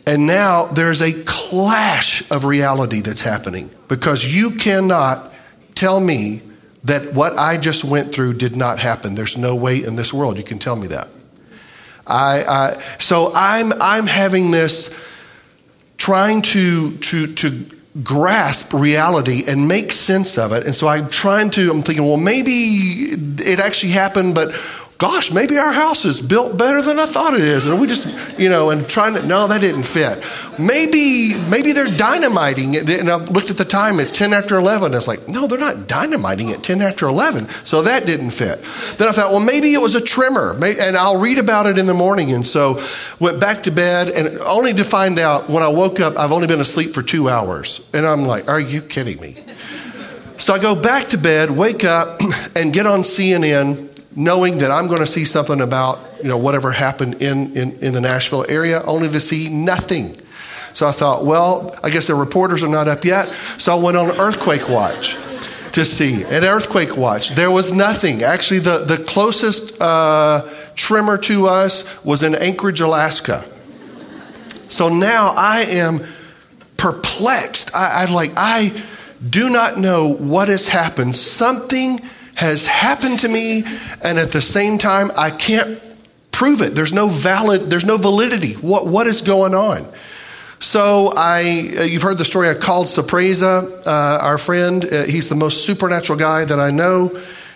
And 0.05 0.25
now 0.25 0.65
there's 0.65 1.01
a 1.01 1.13
clash 1.24 2.29
of 2.31 2.46
reality 2.46 3.01
that's 3.01 3.22
happening 3.22 3.70
because 3.88 4.24
you 4.24 4.51
cannot 4.51 5.34
tell 5.75 6.00
me 6.00 6.41
that 6.84 7.13
what 7.13 7.38
I 7.38 7.58
just 7.58 7.84
went 7.84 8.13
through 8.13 8.34
did 8.34 8.55
not 8.55 8.79
happen. 8.79 9.13
There's 9.13 9.38
no 9.38 9.55
way 9.55 9.84
in 9.84 9.96
this 9.96 10.12
world 10.13 10.38
you 10.38 10.43
can 10.43 10.58
tell 10.58 10.75
me 10.75 10.88
that. 10.88 11.08
I, 12.08 12.43
I 12.43 12.81
so 12.98 13.31
I'm 13.36 13.72
I'm 13.79 14.08
having 14.08 14.50
this 14.50 14.89
trying 16.01 16.41
to, 16.41 16.98
to, 16.98 17.27
to 17.27 17.63
grasp 18.01 18.74
reality 18.74 19.43
and 19.48 19.67
make 19.67 19.91
sense 19.91 20.36
of 20.36 20.51
it. 20.51 20.65
And 20.65 20.75
so 20.75 20.88
I'm 20.88 21.08
trying 21.10 21.51
to, 21.51 21.70
I'm 21.70 21.84
thinking, 21.84 22.03
well, 22.03 22.17
maybe 22.17 22.51
it 22.51 23.60
actually 23.60 23.91
happened, 23.91 24.34
but 24.34 24.51
gosh, 25.01 25.31
maybe 25.31 25.58
our 25.58 25.72
house 25.72 26.05
is 26.05 26.22
built 26.22 26.60
better 26.60 26.79
than 26.79 27.00
I 27.00 27.08
thought 27.08 27.34
it 27.34 27.41
is. 27.41 27.65
And 27.65 27.81
we 27.81 27.88
just, 27.88 28.39
you 28.39 28.50
know, 28.50 28.70
and 28.70 28.88
trying 28.88 29.15
to, 29.15 29.25
no, 29.25 29.48
that 29.48 29.60
didn't 29.60 29.81
fit. 29.81 30.24
Maybe, 30.60 31.34
maybe 31.50 31.74
they're 31.74 31.98
dynamiting 31.98 32.75
it. 32.75 32.88
And 32.88 33.10
I 33.10 33.15
looked 33.15 33.50
at 33.50 33.58
the 33.58 33.65
time, 33.65 34.00
it's 34.00 34.12
10 34.12 34.31
after 34.31 34.60
11. 34.60 34.93
It's 34.93 35.08
like, 35.08 35.27
no, 35.27 35.48
they're 35.48 35.58
not 35.58 35.88
dynamiting 35.88 36.50
it 36.50 36.62
10 36.62 36.84
after 36.84 37.08
11. 37.08 37.48
So 37.65 37.81
that 37.81 38.05
didn't 38.05 38.29
fit. 38.29 38.62
Then 39.00 39.08
I 39.08 39.12
thought, 39.12 39.31
well, 39.31 39.39
maybe 39.39 39.74
it 39.74 39.81
was 39.81 39.96
a 39.96 40.01
tremor. 40.01 40.53
And 40.63 40.96
I'll 40.96 41.20
read 41.20 41.39
about 41.39 41.65
it 41.65 41.79
in 41.79 41.88
the 41.88 41.96
morning. 41.96 42.31
And 42.31 42.46
so 42.46 42.79
went 43.20 43.39
back 43.39 43.63
to 43.63 43.72
bed 43.72 44.10
and 44.10 44.38
only 44.41 44.72
to 44.74 44.84
find 44.84 45.17
out 45.17 45.50
when 45.50 45.63
I 45.63 45.70
woke 45.70 46.00
up, 46.00 46.15
I've 46.15 46.31
only 46.31 46.46
been 46.46 46.62
asleep 46.62 46.93
for 46.93 47.01
two 47.01 47.27
hours. 47.27 47.84
And 47.91 48.05
I'm 48.05 48.25
like, 48.25 48.48
are 48.48 48.60
you 48.60 48.84
kidding 48.84 49.20
me? 49.20 49.43
So 50.38 50.53
I 50.53 50.60
go 50.60 50.75
back 50.75 51.08
to 51.10 51.17
bed, 51.17 51.50
wake 51.50 51.84
up, 51.86 52.20
and 52.55 52.72
get 52.72 52.86
on 52.86 53.00
CNN 53.00 53.90
knowing 54.15 54.60
that 54.60 54.72
I'm 54.72 54.88
going 54.88 55.00
to 55.00 55.08
see 55.08 55.25
something 55.25 55.62
about 55.62 56.00
you 56.22 56.30
know 56.30 56.38
whatever 56.38 56.72
happened 56.72 57.22
in, 57.22 57.56
in, 57.56 57.72
in 57.80 57.94
the 57.94 58.01
Nashville 58.01 58.46
area, 58.50 58.82
only 58.84 59.10
to 59.10 59.20
see 59.20 59.50
nothing. 59.50 60.15
So 60.74 60.88
I 60.88 60.91
thought, 60.91 61.25
well, 61.25 61.75
I 61.84 61.89
guess 61.89 62.08
the 62.08 62.15
reporters 62.15 62.63
are 62.63 62.70
not 62.70 62.88
up 62.88 63.03
yet. 63.03 63.27
So 63.58 63.75
I 63.75 63.80
went 63.80 63.98
on 63.98 64.10
earthquake 64.20 64.70
watch 64.70 65.15
to 65.74 65.86
see. 65.86 66.24
an 66.24 66.44
earthquake 66.44 66.98
watch, 66.98 67.30
there 67.30 67.51
was 67.51 67.72
nothing. 67.72 68.24
Actually, 68.24 68.60
the, 68.60 68.80
the 68.80 68.98
closest 68.98 69.82
uh, 69.82 70.48
tremor 70.75 71.18
to 71.18 71.48
us 71.48 72.03
was 72.03 72.24
in 72.24 72.36
Anchorage, 72.36 72.82
Alaska. 72.82 73.46
So 74.68 74.89
now 74.89 75.34
I 75.36 75.62
am 75.62 76.01
perplexed. 76.77 77.75
I, 77.75 78.03
I 78.03 78.13
like 78.13 78.32
I 78.36 78.82
do 79.27 79.50
not 79.50 79.77
know 79.77 80.13
what 80.13 80.48
has 80.48 80.68
happened. 80.68 81.15
Something 81.15 82.00
has 82.41 82.65
happened 82.65 83.19
to 83.19 83.29
me, 83.29 83.63
and 84.03 84.19
at 84.19 84.31
the 84.31 84.41
same 84.41 84.77
time, 84.77 85.12
I 85.17 85.31
can't 85.31 85.79
prove 86.31 86.62
it. 86.62 86.75
There's 86.75 86.91
no 86.91 87.07
valid, 87.07 87.69
there's 87.69 87.86
no 87.86 87.98
validity. 87.98 88.53
What, 88.53 88.86
what 88.88 89.07
is 89.07 89.21
going 89.21 89.55
on? 89.55 89.88
So 90.60 91.12
I, 91.15 91.74
uh, 91.77 91.81
you've 91.83 92.03
heard 92.03 92.17
the 92.17 92.25
story. 92.25 92.50
I 92.50 92.53
called 92.53 92.88
Sapreza, 92.88 93.86
uh, 93.86 94.19
our 94.21 94.38
friend. 94.38 94.86
Uh, 94.86 95.03
he's 95.03 95.27
the 95.27 95.36
most 95.36 95.65
supernatural 95.65 96.19
guy 96.19 96.45
that 96.45 96.60
I 96.60 96.69
know, 96.69 97.10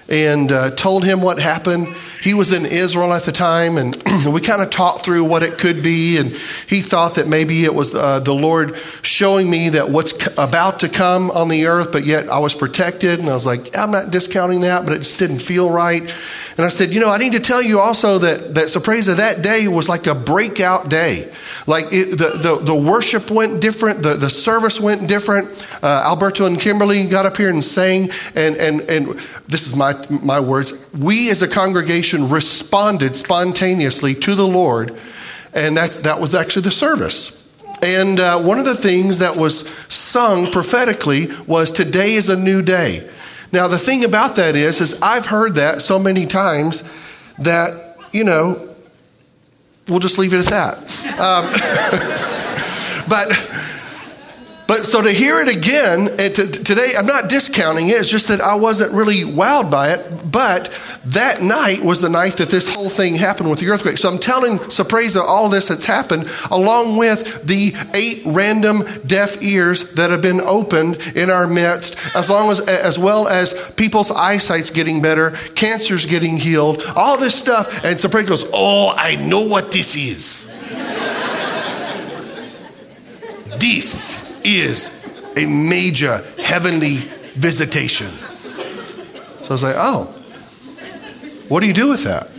and 0.07 0.51
uh, 0.51 0.71
told 0.71 1.03
him 1.03 1.21
what 1.21 1.39
happened. 1.39 1.87
He 2.21 2.33
was 2.33 2.51
in 2.51 2.65
Israel 2.65 3.13
at 3.13 3.23
the 3.23 3.31
time, 3.31 3.77
and 3.77 3.95
we 4.27 4.41
kind 4.41 4.61
of 4.61 4.69
talked 4.69 5.05
through 5.05 5.23
what 5.23 5.43
it 5.43 5.57
could 5.57 5.83
be. 5.83 6.17
And 6.17 6.31
he 6.67 6.81
thought 6.81 7.15
that 7.15 7.27
maybe 7.27 7.65
it 7.65 7.73
was 7.73 7.93
uh, 7.93 8.19
the 8.19 8.33
Lord 8.33 8.77
showing 9.01 9.49
me 9.49 9.69
that 9.69 9.89
what's 9.89 10.27
about 10.37 10.79
to 10.79 10.89
come 10.89 11.31
on 11.31 11.49
the 11.49 11.67
earth, 11.67 11.91
but 11.91 12.05
yet 12.05 12.29
I 12.29 12.39
was 12.39 12.53
protected. 12.53 13.19
And 13.19 13.29
I 13.29 13.33
was 13.33 13.45
like, 13.45 13.75
I'm 13.77 13.91
not 13.91 14.11
discounting 14.11 14.61
that, 14.61 14.85
but 14.85 14.93
it 14.93 14.99
just 14.99 15.19
didn't 15.19 15.39
feel 15.39 15.69
right. 15.69 16.01
And 16.57 16.65
I 16.65 16.69
said, 16.69 16.93
You 16.93 16.99
know, 16.99 17.09
I 17.09 17.17
need 17.17 17.33
to 17.33 17.39
tell 17.39 17.61
you 17.61 17.79
also 17.79 18.17
that, 18.19 18.55
that 18.55 18.65
Sapreza, 18.65 19.17
that 19.17 19.41
day 19.41 19.67
was 19.67 19.89
like 19.89 20.07
a 20.07 20.15
breakout 20.15 20.89
day. 20.89 21.31
Like 21.67 21.85
it, 21.91 22.11
the, 22.11 22.29
the, 22.41 22.63
the, 22.63 22.75
worship 22.75 23.31
went 23.31 23.59
different, 23.59 24.03
the, 24.03 24.13
the 24.13 24.29
service 24.29 24.79
went 24.79 25.07
different. 25.07 25.49
Uh, 25.83 26.03
Alberto 26.05 26.45
and 26.45 26.59
Kimberly 26.59 27.07
got 27.07 27.25
up 27.25 27.37
here 27.37 27.49
and 27.49 27.63
sang, 27.63 28.09
and, 28.35 28.55
and, 28.55 28.81
and 28.81 29.07
this 29.47 29.67
is 29.67 29.75
my, 29.75 29.94
my 30.09 30.39
words. 30.39 30.73
We 30.93 31.29
as 31.29 31.41
a 31.41 31.47
congregation 31.47 32.29
responded 32.29 33.15
spontaneously 33.15 34.15
to 34.15 34.35
the 34.35 34.47
Lord, 34.47 34.97
and 35.53 35.75
that's, 35.75 35.97
that 35.97 36.19
was 36.19 36.35
actually 36.35 36.63
the 36.63 36.71
service. 36.71 37.41
And 37.81 38.19
uh, 38.19 38.41
one 38.41 38.59
of 38.59 38.65
the 38.65 38.75
things 38.75 39.19
that 39.19 39.35
was 39.35 39.67
sung 39.93 40.51
prophetically 40.51 41.27
was, 41.45 41.71
Today 41.71 42.13
is 42.13 42.29
a 42.29 42.37
new 42.37 42.61
day. 42.61 43.09
Now, 43.51 43.67
the 43.67 43.77
thing 43.77 44.03
about 44.03 44.35
that 44.37 44.55
is, 44.55 44.81
is 44.81 45.01
I've 45.01 45.27
heard 45.27 45.55
that 45.55 45.81
so 45.81 45.99
many 45.99 46.25
times 46.25 46.83
that, 47.37 47.97
you 48.11 48.23
know, 48.23 48.75
we'll 49.87 49.99
just 49.99 50.17
leave 50.17 50.33
it 50.33 50.39
at 50.39 50.45
that. 50.47 50.77
Um, 51.19 51.45
but 53.09 53.31
but 54.67 54.85
so 54.85 55.01
to 55.01 55.11
hear 55.11 55.39
it 55.41 55.55
again, 55.55 56.07
to, 56.07 56.29
today, 56.29 56.93
I'm 56.97 57.05
not 57.05 57.29
discounting 57.29 57.89
it, 57.89 57.93
it's 57.93 58.09
just 58.09 58.29
that 58.29 58.41
I 58.41 58.55
wasn't 58.55 58.93
really 58.93 59.21
wowed 59.21 59.69
by 59.69 59.91
it. 59.91 60.31
But 60.31 60.71
that 61.05 61.41
night 61.41 61.83
was 61.83 62.01
the 62.01 62.09
night 62.09 62.37
that 62.37 62.49
this 62.49 62.73
whole 62.73 62.89
thing 62.89 63.15
happened 63.15 63.49
with 63.49 63.59
the 63.59 63.69
earthquake. 63.69 63.97
So 63.97 64.09
I'm 64.09 64.17
telling 64.17 64.57
Sapreza 64.57 65.21
all 65.21 65.49
this 65.49 65.67
that's 65.67 65.85
happened, 65.85 66.27
along 66.49 66.97
with 66.97 67.45
the 67.45 67.75
eight 67.93 68.23
random 68.25 68.83
deaf 69.05 69.41
ears 69.43 69.93
that 69.93 70.09
have 70.09 70.21
been 70.21 70.41
opened 70.41 70.97
in 71.15 71.29
our 71.29 71.47
midst, 71.47 71.95
as, 72.15 72.29
long 72.29 72.49
as, 72.49 72.59
as 72.61 72.97
well 72.97 73.27
as 73.27 73.71
people's 73.77 74.09
eyesight's 74.09 74.71
getting 74.71 75.01
better, 75.01 75.31
cancer's 75.53 76.07
getting 76.07 76.37
healed, 76.37 76.81
all 76.95 77.17
this 77.17 77.35
stuff. 77.35 77.83
And 77.83 77.97
Sapreza 77.97 78.27
goes, 78.27 78.45
Oh, 78.51 78.93
I 78.95 79.15
know 79.15 79.47
what 79.47 79.71
this 79.71 79.95
is. 79.95 80.45
this 83.59 84.24
is 84.45 84.91
a 85.37 85.45
major 85.45 86.23
heavenly 86.37 86.95
visitation. 87.35 88.07
So 88.07 89.49
I 89.49 89.53
was 89.53 89.63
like, 89.63 89.75
oh, 89.77 90.05
what 91.49 91.59
do 91.59 91.67
you 91.67 91.73
do 91.73 91.89
with 91.89 92.03
that? 92.03 92.29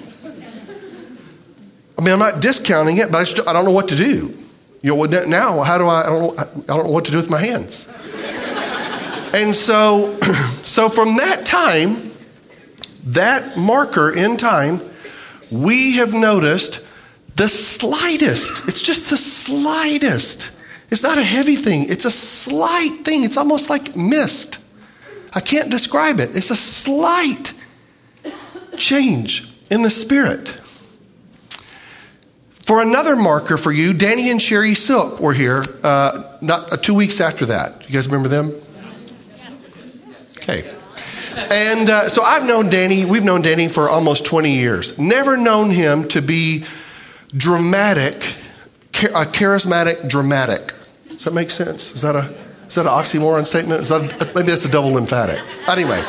I 1.98 2.02
mean, 2.02 2.12
I'm 2.12 2.18
not 2.18 2.40
discounting 2.40 2.98
it, 2.98 3.10
but 3.10 3.38
I, 3.38 3.50
I 3.50 3.52
don't 3.52 3.64
know 3.64 3.72
what 3.72 3.88
to 3.88 3.96
do. 3.96 4.36
You 4.82 4.96
know, 4.96 5.24
now, 5.24 5.62
how 5.62 5.78
do 5.78 5.86
I, 5.86 6.02
I 6.02 6.06
don't, 6.06 6.36
know, 6.36 6.42
I 6.42 6.76
don't 6.76 6.86
know 6.86 6.92
what 6.92 7.04
to 7.06 7.10
do 7.10 7.16
with 7.16 7.30
my 7.30 7.40
hands. 7.40 7.86
and 9.34 9.54
so, 9.54 10.16
so 10.62 10.88
from 10.88 11.16
that 11.16 11.46
time, 11.46 12.10
that 13.04 13.56
marker 13.56 14.14
in 14.14 14.36
time, 14.36 14.80
we 15.50 15.96
have 15.96 16.12
noticed 16.12 16.84
the 17.36 17.48
slightest, 17.48 18.68
it's 18.68 18.82
just 18.82 19.10
the 19.10 19.16
slightest 19.16 20.55
It's 20.90 21.02
not 21.02 21.18
a 21.18 21.22
heavy 21.22 21.56
thing, 21.56 21.86
it's 21.88 22.04
a 22.04 22.10
slight 22.10 23.04
thing. 23.04 23.24
It's 23.24 23.36
almost 23.36 23.68
like 23.70 23.96
mist. 23.96 24.62
I 25.34 25.40
can't 25.40 25.70
describe 25.70 26.20
it. 26.20 26.34
It's 26.34 26.50
a 26.50 26.56
slight 26.56 27.52
change 28.78 29.52
in 29.70 29.82
the 29.82 29.90
spirit. 29.90 30.48
For 32.66 32.82
another 32.82 33.16
marker 33.16 33.56
for 33.56 33.70
you, 33.70 33.92
Danny 33.92 34.30
and 34.30 34.40
Sheri 34.40 34.76
Silk 34.76 35.20
were 35.20 35.32
here 35.32 35.64
uh, 35.84 36.36
not 36.40 36.72
uh, 36.72 36.76
two 36.76 36.94
weeks 36.94 37.20
after 37.20 37.46
that. 37.46 37.86
You 37.86 37.92
guys 37.92 38.08
remember 38.08 38.28
them? 38.28 38.52
Okay. 40.38 40.68
And 41.36 41.90
uh, 41.90 42.08
so 42.08 42.22
I've 42.22 42.46
known 42.46 42.70
Danny, 42.70 43.04
we've 43.04 43.22
known 43.24 43.42
Danny 43.42 43.68
for 43.68 43.88
almost 43.88 44.24
20 44.24 44.50
years. 44.52 44.98
Never 44.98 45.36
known 45.36 45.70
him 45.70 46.08
to 46.08 46.22
be 46.22 46.64
dramatic, 47.36 48.14
a 49.04 49.26
charismatic 49.26 50.08
dramatic. 50.08 50.72
Does 51.16 51.24
that 51.24 51.32
make 51.32 51.50
sense? 51.50 51.92
Is 51.94 52.02
that 52.02 52.14
a 52.14 52.28
is 52.66 52.74
that 52.74 52.84
an 52.84 52.92
oxymoron 52.92 53.46
statement? 53.46 53.80
Is 53.82 53.88
that 53.88 54.32
maybe 54.34 54.48
that's 54.48 54.66
a 54.66 54.70
double 54.70 54.98
emphatic. 54.98 55.40
Anyway, 55.66 56.02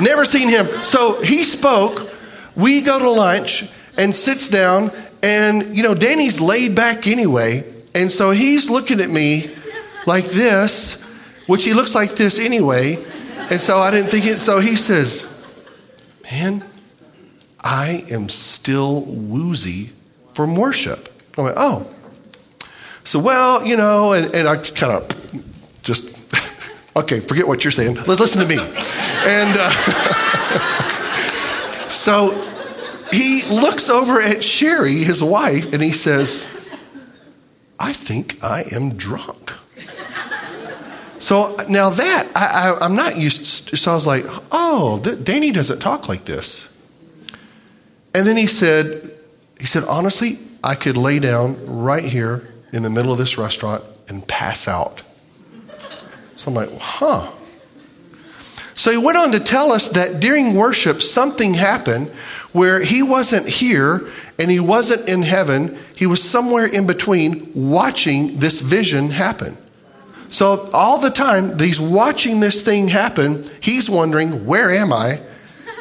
never 0.00 0.24
seen 0.24 0.48
him. 0.48 0.66
So 0.82 1.20
he 1.20 1.44
spoke. 1.44 2.10
We 2.54 2.80
go 2.80 2.98
to 2.98 3.10
lunch 3.10 3.70
and 3.98 4.16
sits 4.16 4.48
down, 4.48 4.90
and 5.22 5.76
you 5.76 5.82
know 5.82 5.94
Danny's 5.94 6.40
laid 6.40 6.74
back 6.74 7.06
anyway, 7.06 7.70
and 7.94 8.10
so 8.10 8.30
he's 8.30 8.70
looking 8.70 9.00
at 9.00 9.10
me 9.10 9.50
like 10.06 10.24
this, 10.24 11.02
which 11.46 11.64
he 11.64 11.74
looks 11.74 11.94
like 11.94 12.12
this 12.12 12.38
anyway, 12.38 12.96
and 13.50 13.60
so 13.60 13.78
I 13.78 13.90
didn't 13.90 14.10
think 14.10 14.24
it. 14.24 14.38
So 14.38 14.60
he 14.60 14.76
says, 14.76 15.26
"Man, 16.32 16.64
I 17.62 18.04
am 18.10 18.30
still 18.30 19.02
woozy 19.02 19.90
from 20.32 20.56
worship." 20.56 21.10
I 21.36 21.42
went, 21.42 21.56
"Oh." 21.58 21.86
So, 23.06 23.20
well, 23.20 23.64
you 23.64 23.76
know, 23.76 24.14
and, 24.14 24.34
and 24.34 24.48
I 24.48 24.56
kind 24.56 24.94
of 24.94 25.82
just, 25.84 26.34
okay, 26.96 27.20
forget 27.20 27.46
what 27.46 27.62
you're 27.62 27.70
saying. 27.70 27.94
Let's 27.94 28.18
listen 28.18 28.40
to 28.40 28.48
me. 28.48 28.58
And 28.58 29.56
uh, 29.56 29.70
so 31.88 32.32
he 33.12 33.42
looks 33.48 33.88
over 33.88 34.20
at 34.20 34.38
Sheri, 34.38 35.04
his 35.04 35.22
wife, 35.22 35.72
and 35.72 35.80
he 35.80 35.92
says, 35.92 36.46
I 37.78 37.92
think 37.92 38.42
I 38.42 38.64
am 38.72 38.96
drunk. 38.96 39.52
So 41.20 41.54
now 41.68 41.90
that, 41.90 42.26
I, 42.34 42.84
am 42.84 42.96
not 42.96 43.16
used 43.16 43.68
to, 43.68 43.76
so 43.76 43.92
I 43.92 43.94
was 43.94 44.06
like, 44.06 44.24
oh, 44.50 44.98
Danny 45.22 45.52
doesn't 45.52 45.78
talk 45.78 46.08
like 46.08 46.24
this. 46.24 46.68
And 48.12 48.26
then 48.26 48.36
he 48.36 48.48
said, 48.48 49.12
he 49.60 49.66
said, 49.66 49.84
honestly, 49.84 50.40
I 50.64 50.74
could 50.74 50.96
lay 50.96 51.20
down 51.20 51.64
right 51.66 52.04
here 52.04 52.48
in 52.76 52.82
the 52.82 52.90
middle 52.90 53.10
of 53.10 53.18
this 53.18 53.38
restaurant 53.38 53.82
and 54.08 54.26
pass 54.28 54.68
out. 54.68 55.02
So 56.36 56.50
I'm 56.50 56.54
like, 56.54 56.70
huh. 56.78 57.30
So 58.74 58.90
he 58.90 58.98
went 58.98 59.16
on 59.16 59.32
to 59.32 59.40
tell 59.40 59.72
us 59.72 59.88
that 59.90 60.20
during 60.20 60.54
worship, 60.54 61.00
something 61.00 61.54
happened 61.54 62.08
where 62.52 62.80
he 62.80 63.02
wasn't 63.02 63.48
here 63.48 64.06
and 64.38 64.50
he 64.50 64.60
wasn't 64.60 65.08
in 65.08 65.22
heaven. 65.22 65.78
He 65.96 66.06
was 66.06 66.22
somewhere 66.22 66.66
in 66.66 66.86
between 66.86 67.50
watching 67.54 68.38
this 68.38 68.60
vision 68.60 69.10
happen. 69.10 69.56
So 70.28 70.68
all 70.74 71.00
the 71.00 71.10
time, 71.10 71.58
he's 71.58 71.80
watching 71.80 72.40
this 72.40 72.62
thing 72.62 72.88
happen. 72.88 73.48
He's 73.60 73.88
wondering, 73.88 74.44
where 74.44 74.70
am 74.70 74.92
I? 74.92 75.20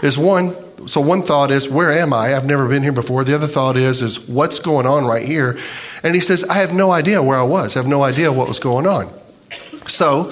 Is 0.02 0.18
one. 0.18 0.56
So 0.88 1.02
one 1.02 1.22
thought 1.22 1.52
is, 1.52 1.70
where 1.70 1.92
am 1.92 2.14
I? 2.14 2.36
I've 2.36 2.46
never 2.46 2.68
been 2.68 2.84
here 2.84 2.92
before. 2.92 3.24
The 3.24 3.36
other 3.36 3.48
thought 3.48 3.78
is, 3.78 4.02
is 4.02 4.28
what's 4.28 4.60
going 4.60 4.86
on 4.86 5.06
right 5.06 5.26
here? 5.26 5.58
And 6.04 6.16
he 6.16 6.22
says, 6.22 6.44
I 6.44 6.56
have 6.56 6.74
no 6.74 6.92
idea 6.92 7.22
where 7.24 7.38
I 7.38 7.44
was. 7.44 7.76
I 7.76 7.80
have 7.80 7.88
no 7.88 8.04
idea 8.04 8.32
what 8.32 8.48
was 8.48 8.60
going 8.60 8.86
on. 8.86 9.12
So 9.88 10.32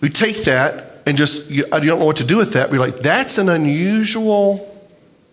we 0.00 0.08
take 0.08 0.44
that 0.44 1.02
and 1.06 1.16
just, 1.16 1.50
you, 1.50 1.64
I 1.72 1.80
don't 1.80 1.98
know 1.98 2.04
what 2.04 2.18
to 2.18 2.24
do 2.24 2.36
with 2.36 2.52
that. 2.52 2.70
We're 2.70 2.80
like, 2.80 2.98
that's 2.98 3.38
an 3.38 3.48
unusual 3.48 4.68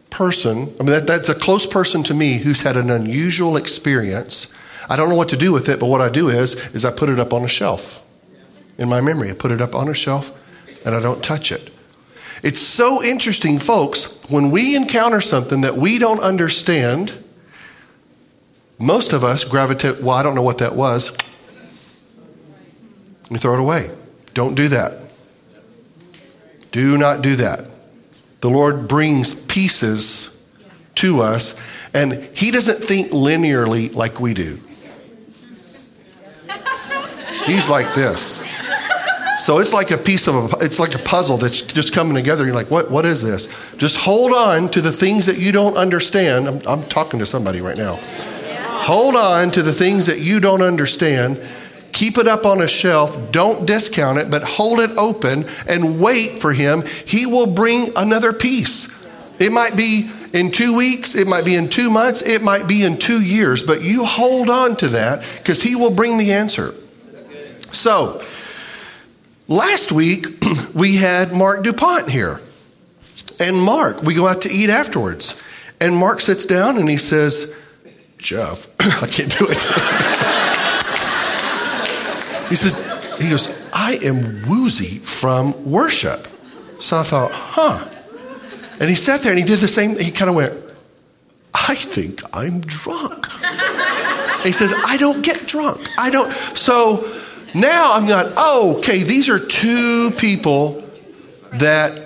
person. 0.09 0.73
I 0.79 0.83
mean, 0.83 0.91
that, 0.91 1.07
that's 1.07 1.29
a 1.29 1.35
close 1.35 1.65
person 1.65 2.03
to 2.03 2.13
me 2.13 2.37
who's 2.37 2.61
had 2.61 2.77
an 2.77 2.89
unusual 2.89 3.57
experience. 3.57 4.47
I 4.89 4.95
don't 4.95 5.09
know 5.09 5.15
what 5.15 5.29
to 5.29 5.37
do 5.37 5.51
with 5.51 5.69
it, 5.69 5.79
but 5.79 5.87
what 5.87 6.01
I 6.01 6.09
do 6.09 6.29
is, 6.29 6.73
is 6.73 6.85
I 6.85 6.91
put 6.91 7.09
it 7.09 7.19
up 7.19 7.33
on 7.33 7.43
a 7.43 7.47
shelf 7.47 8.03
in 8.77 8.89
my 8.89 9.01
memory. 9.01 9.29
I 9.29 9.33
put 9.33 9.51
it 9.51 9.61
up 9.61 9.75
on 9.75 9.87
a 9.87 9.93
shelf 9.93 10.31
and 10.85 10.95
I 10.95 11.01
don't 11.01 11.23
touch 11.23 11.51
it. 11.51 11.69
It's 12.41 12.59
so 12.59 13.03
interesting, 13.03 13.59
folks, 13.59 14.05
when 14.29 14.51
we 14.51 14.75
encounter 14.75 15.21
something 15.21 15.61
that 15.61 15.75
we 15.75 15.99
don't 15.99 16.21
understand, 16.21 17.13
most 18.77 19.11
of 19.11 19.23
us 19.23 19.43
gravitate, 19.43 20.01
well, 20.01 20.15
I 20.15 20.23
don't 20.23 20.35
know 20.35 20.41
what 20.41 20.59
that 20.59 20.75
was. 20.75 21.11
We 23.29 23.37
throw 23.37 23.55
it 23.55 23.59
away. 23.59 23.89
Don't 24.33 24.55
do 24.55 24.69
that. 24.69 24.93
Do 26.71 26.97
not 26.97 27.21
do 27.21 27.35
that. 27.35 27.65
The 28.41 28.49
Lord 28.49 28.87
brings 28.87 29.33
pieces 29.33 30.35
to 30.95 31.21
us, 31.21 31.59
and 31.93 32.13
He 32.33 32.51
doesn't 32.51 32.81
think 32.81 33.09
linearly 33.09 33.93
like 33.93 34.19
we 34.19 34.33
do. 34.33 34.59
He's 37.45 37.67
like 37.67 37.93
this. 37.93 38.37
So 39.39 39.59
it's 39.59 39.73
like 39.73 39.91
a 39.91 39.97
piece 39.97 40.27
of 40.27 40.35
a, 40.35 40.57
it's 40.63 40.79
like 40.79 40.95
a 40.95 40.99
puzzle 40.99 41.37
that's 41.37 41.61
just 41.61 41.93
coming 41.93 42.13
together. 42.13 42.45
You're 42.45 42.53
like, 42.53 42.69
what, 42.69 42.91
what 42.91 43.05
is 43.05 43.23
this? 43.23 43.47
Just 43.77 43.97
hold 43.97 44.33
on 44.33 44.69
to 44.71 44.81
the 44.81 44.91
things 44.91 45.25
that 45.25 45.39
you 45.39 45.51
don't 45.51 45.77
understand. 45.77 46.47
I'm, 46.47 46.61
I'm 46.67 46.83
talking 46.89 47.19
to 47.19 47.25
somebody 47.25 47.61
right 47.61 47.77
now. 47.77 47.95
Hold 48.83 49.15
on 49.15 49.51
to 49.51 49.61
the 49.61 49.73
things 49.73 50.05
that 50.05 50.19
you 50.19 50.39
don't 50.39 50.61
understand 50.61 51.39
Keep 51.91 52.17
it 52.17 52.27
up 52.27 52.45
on 52.45 52.61
a 52.61 52.67
shelf. 52.67 53.31
Don't 53.31 53.65
discount 53.65 54.19
it, 54.19 54.29
but 54.29 54.43
hold 54.43 54.79
it 54.79 54.91
open 54.91 55.45
and 55.67 55.99
wait 55.99 56.39
for 56.39 56.53
Him. 56.53 56.83
He 57.05 57.25
will 57.25 57.47
bring 57.47 57.91
another 57.95 58.31
piece. 58.31 58.87
It 59.39 59.51
might 59.51 59.75
be 59.75 60.09
in 60.33 60.51
two 60.51 60.75
weeks, 60.75 61.15
it 61.15 61.27
might 61.27 61.43
be 61.43 61.55
in 61.55 61.69
two 61.69 61.89
months, 61.89 62.21
it 62.21 62.41
might 62.41 62.67
be 62.67 62.83
in 62.83 62.97
two 62.97 63.21
years, 63.21 63.63
but 63.63 63.81
you 63.81 64.05
hold 64.05 64.49
on 64.49 64.75
to 64.77 64.87
that 64.89 65.25
because 65.39 65.61
He 65.61 65.75
will 65.75 65.91
bring 65.91 66.17
the 66.17 66.31
answer. 66.31 66.73
So, 67.71 68.23
last 69.49 69.91
week 69.91 70.25
we 70.73 70.95
had 70.95 71.33
Marc 71.33 71.63
Dupont 71.63 72.09
here. 72.09 72.39
And 73.41 73.57
Marc, 73.61 74.01
we 74.03 74.13
go 74.13 74.27
out 74.27 74.43
to 74.43 74.49
eat 74.49 74.69
afterwards. 74.69 75.35
And 75.81 75.95
Marc 75.95 76.21
sits 76.21 76.45
down 76.45 76.77
and 76.77 76.89
he 76.89 76.97
says, 76.97 77.53
Jeff, 78.17 78.67
I 79.03 79.07
can't 79.07 79.37
do 79.37 79.47
it. 79.49 80.35
He 82.49 82.55
says, 82.55 82.73
he 83.21 83.29
goes, 83.29 83.55
I 83.71 83.99
am 84.01 84.49
woozy 84.49 84.97
from 84.97 85.69
worship. 85.69 86.27
So 86.79 86.97
I 86.97 87.03
thought, 87.03 87.31
huh. 87.31 87.87
And 88.79 88.89
he 88.89 88.95
sat 88.95 89.21
there 89.21 89.31
and 89.31 89.39
he 89.39 89.45
did 89.45 89.59
the 89.59 89.67
same. 89.67 89.95
He 89.97 90.09
kind 90.09 90.29
of 90.29 90.35
went, 90.35 90.53
I 91.53 91.75
think 91.75 92.21
I'm 92.35 92.61
drunk. 92.61 93.27
he 94.43 94.51
says, 94.51 94.73
I 94.83 94.97
don't 94.97 95.23
get 95.23 95.45
drunk. 95.45 95.87
I 95.97 96.09
don't. 96.09 96.31
So 96.31 97.07
now 97.53 97.93
I'm 97.93 98.07
going, 98.07 98.33
oh, 98.37 98.77
okay, 98.79 99.03
these 99.03 99.29
are 99.29 99.39
two 99.39 100.11
people 100.17 100.83
that 101.53 101.99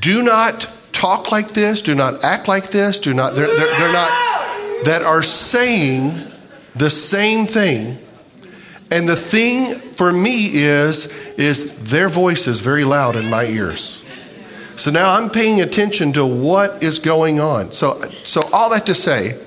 do 0.00 0.22
not 0.22 0.60
talk 0.92 1.32
like 1.32 1.48
this, 1.48 1.82
do 1.82 1.94
not 1.94 2.24
act 2.24 2.48
like 2.48 2.68
this, 2.68 2.98
do 2.98 3.14
not, 3.14 3.34
they're, 3.34 3.46
they're, 3.46 3.56
they're 3.56 3.92
not, 3.92 4.10
that 4.84 5.02
are 5.04 5.22
saying 5.22 6.12
the 6.74 6.90
same 6.90 7.46
thing 7.46 7.98
and 8.94 9.08
the 9.08 9.16
thing 9.16 9.74
for 9.74 10.12
me 10.12 10.46
is, 10.54 11.06
is 11.36 11.90
their 11.90 12.08
voice 12.08 12.46
is 12.46 12.60
very 12.60 12.84
loud 12.84 13.16
in 13.16 13.28
my 13.28 13.44
ears. 13.44 14.00
So 14.76 14.92
now 14.92 15.14
I'm 15.14 15.30
paying 15.30 15.60
attention 15.60 16.12
to 16.12 16.24
what 16.24 16.80
is 16.82 17.00
going 17.00 17.40
on. 17.40 17.72
So, 17.72 18.00
so 18.22 18.42
all 18.52 18.70
that 18.70 18.86
to 18.86 18.94
say, 18.94 19.40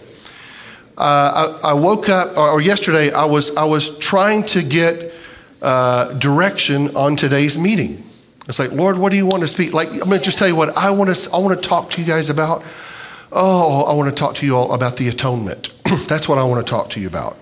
uh, 0.97 1.59
I, 1.63 1.69
I, 1.69 1.73
woke 1.73 2.09
up, 2.09 2.35
or, 2.37 2.59
yesterday 2.59 3.11
I 3.11 3.25
was, 3.25 3.55
I 3.55 3.65
was 3.65 3.99
trying 3.99 4.43
to 4.47 4.63
get 4.63 5.13
uh, 5.61 6.11
direction 6.13 6.95
on 6.95 7.15
today's 7.15 7.55
meeting. 7.55 8.03
It's 8.47 8.57
like, 8.57 8.71
Lord, 8.71 8.97
what 8.97 9.11
do 9.11 9.17
you 9.17 9.27
want 9.27 9.41
to 9.41 9.47
speak? 9.47 9.73
Like, 9.73 9.91
I'm 9.91 9.99
going 9.99 10.17
to 10.17 10.19
just 10.19 10.39
tell 10.39 10.47
you 10.47 10.55
what 10.55 10.75
I 10.75 10.89
want 10.91 11.15
to, 11.15 11.29
I 11.31 11.37
want 11.37 11.61
to 11.61 11.69
talk 11.69 11.91
to 11.91 12.01
you 12.01 12.07
guys 12.07 12.29
about. 12.29 12.63
Oh, 13.31 13.83
I 13.83 13.93
want 13.93 14.09
to 14.09 14.15
talk 14.15 14.35
to 14.35 14.45
you 14.45 14.55
all 14.55 14.73
about 14.73 14.97
the 14.97 15.09
atonement. 15.09 15.73
That's 16.07 16.27
what 16.27 16.37
I 16.37 16.45
want 16.45 16.65
to 16.65 16.69
talk 16.69 16.89
to 16.91 16.99
you 16.99 17.07
about. 17.07 17.37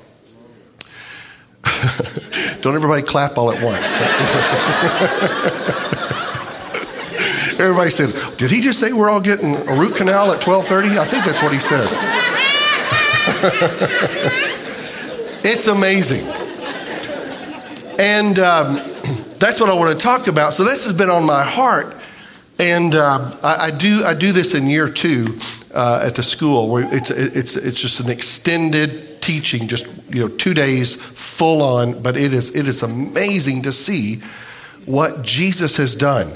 Don't 2.61 2.75
everybody 2.75 3.03
clap 3.03 3.37
all 3.37 3.51
at 3.51 3.63
once. 3.63 3.93
everybody 7.59 7.89
said, 7.89 8.13
"Did 8.37 8.51
he 8.51 8.61
just 8.61 8.79
say 8.79 8.93
we're 8.93 9.09
all 9.09 9.21
getting 9.21 9.55
a 9.55 9.75
root 9.75 9.95
canal 9.95 10.31
at 10.31 10.41
12:30?" 10.41 10.97
I 10.97 11.05
think 11.05 11.23
that's 11.23 11.41
what 11.41 11.53
he 11.53 11.59
said. 11.59 11.87
it's 15.43 15.65
amazing, 15.65 16.23
and 17.99 18.37
um, 18.37 18.75
that's 19.39 19.59
what 19.59 19.69
I 19.69 19.73
want 19.73 19.97
to 19.97 20.03
talk 20.03 20.27
about. 20.27 20.53
So 20.53 20.63
this 20.63 20.83
has 20.83 20.93
been 20.93 21.09
on 21.09 21.25
my 21.25 21.43
heart, 21.43 21.95
and 22.59 22.93
uh, 22.93 23.33
I, 23.41 23.65
I, 23.65 23.71
do 23.71 24.03
I 24.05 24.13
do 24.13 24.31
this 24.31 24.53
in 24.53 24.67
year 24.67 24.89
two 24.89 25.25
uh, 25.73 26.03
at 26.05 26.13
the 26.13 26.21
school 26.21 26.69
where 26.69 26.87
it's 26.93 27.09
it's 27.09 27.55
it's 27.55 27.81
just 27.81 27.99
an 27.99 28.11
extended 28.11 29.21
teaching, 29.21 29.67
just 29.67 29.87
you 30.13 30.21
know, 30.21 30.27
two 30.27 30.53
days 30.53 30.93
full 30.93 31.63
on, 31.63 32.03
but 32.03 32.15
it 32.15 32.31
is 32.31 32.55
it 32.55 32.67
is 32.67 32.83
amazing 32.83 33.63
to 33.63 33.73
see 33.73 34.17
what 34.85 35.23
Jesus 35.23 35.77
has 35.77 35.95
done. 35.95 36.31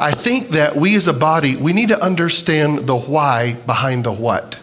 I 0.00 0.10
think 0.10 0.48
that 0.48 0.74
we 0.74 0.96
as 0.96 1.06
a 1.06 1.12
body, 1.12 1.54
we 1.54 1.72
need 1.72 1.90
to 1.90 2.02
understand 2.02 2.88
the 2.88 2.98
why 2.98 3.54
behind 3.66 4.02
the 4.02 4.12
what. 4.12 4.60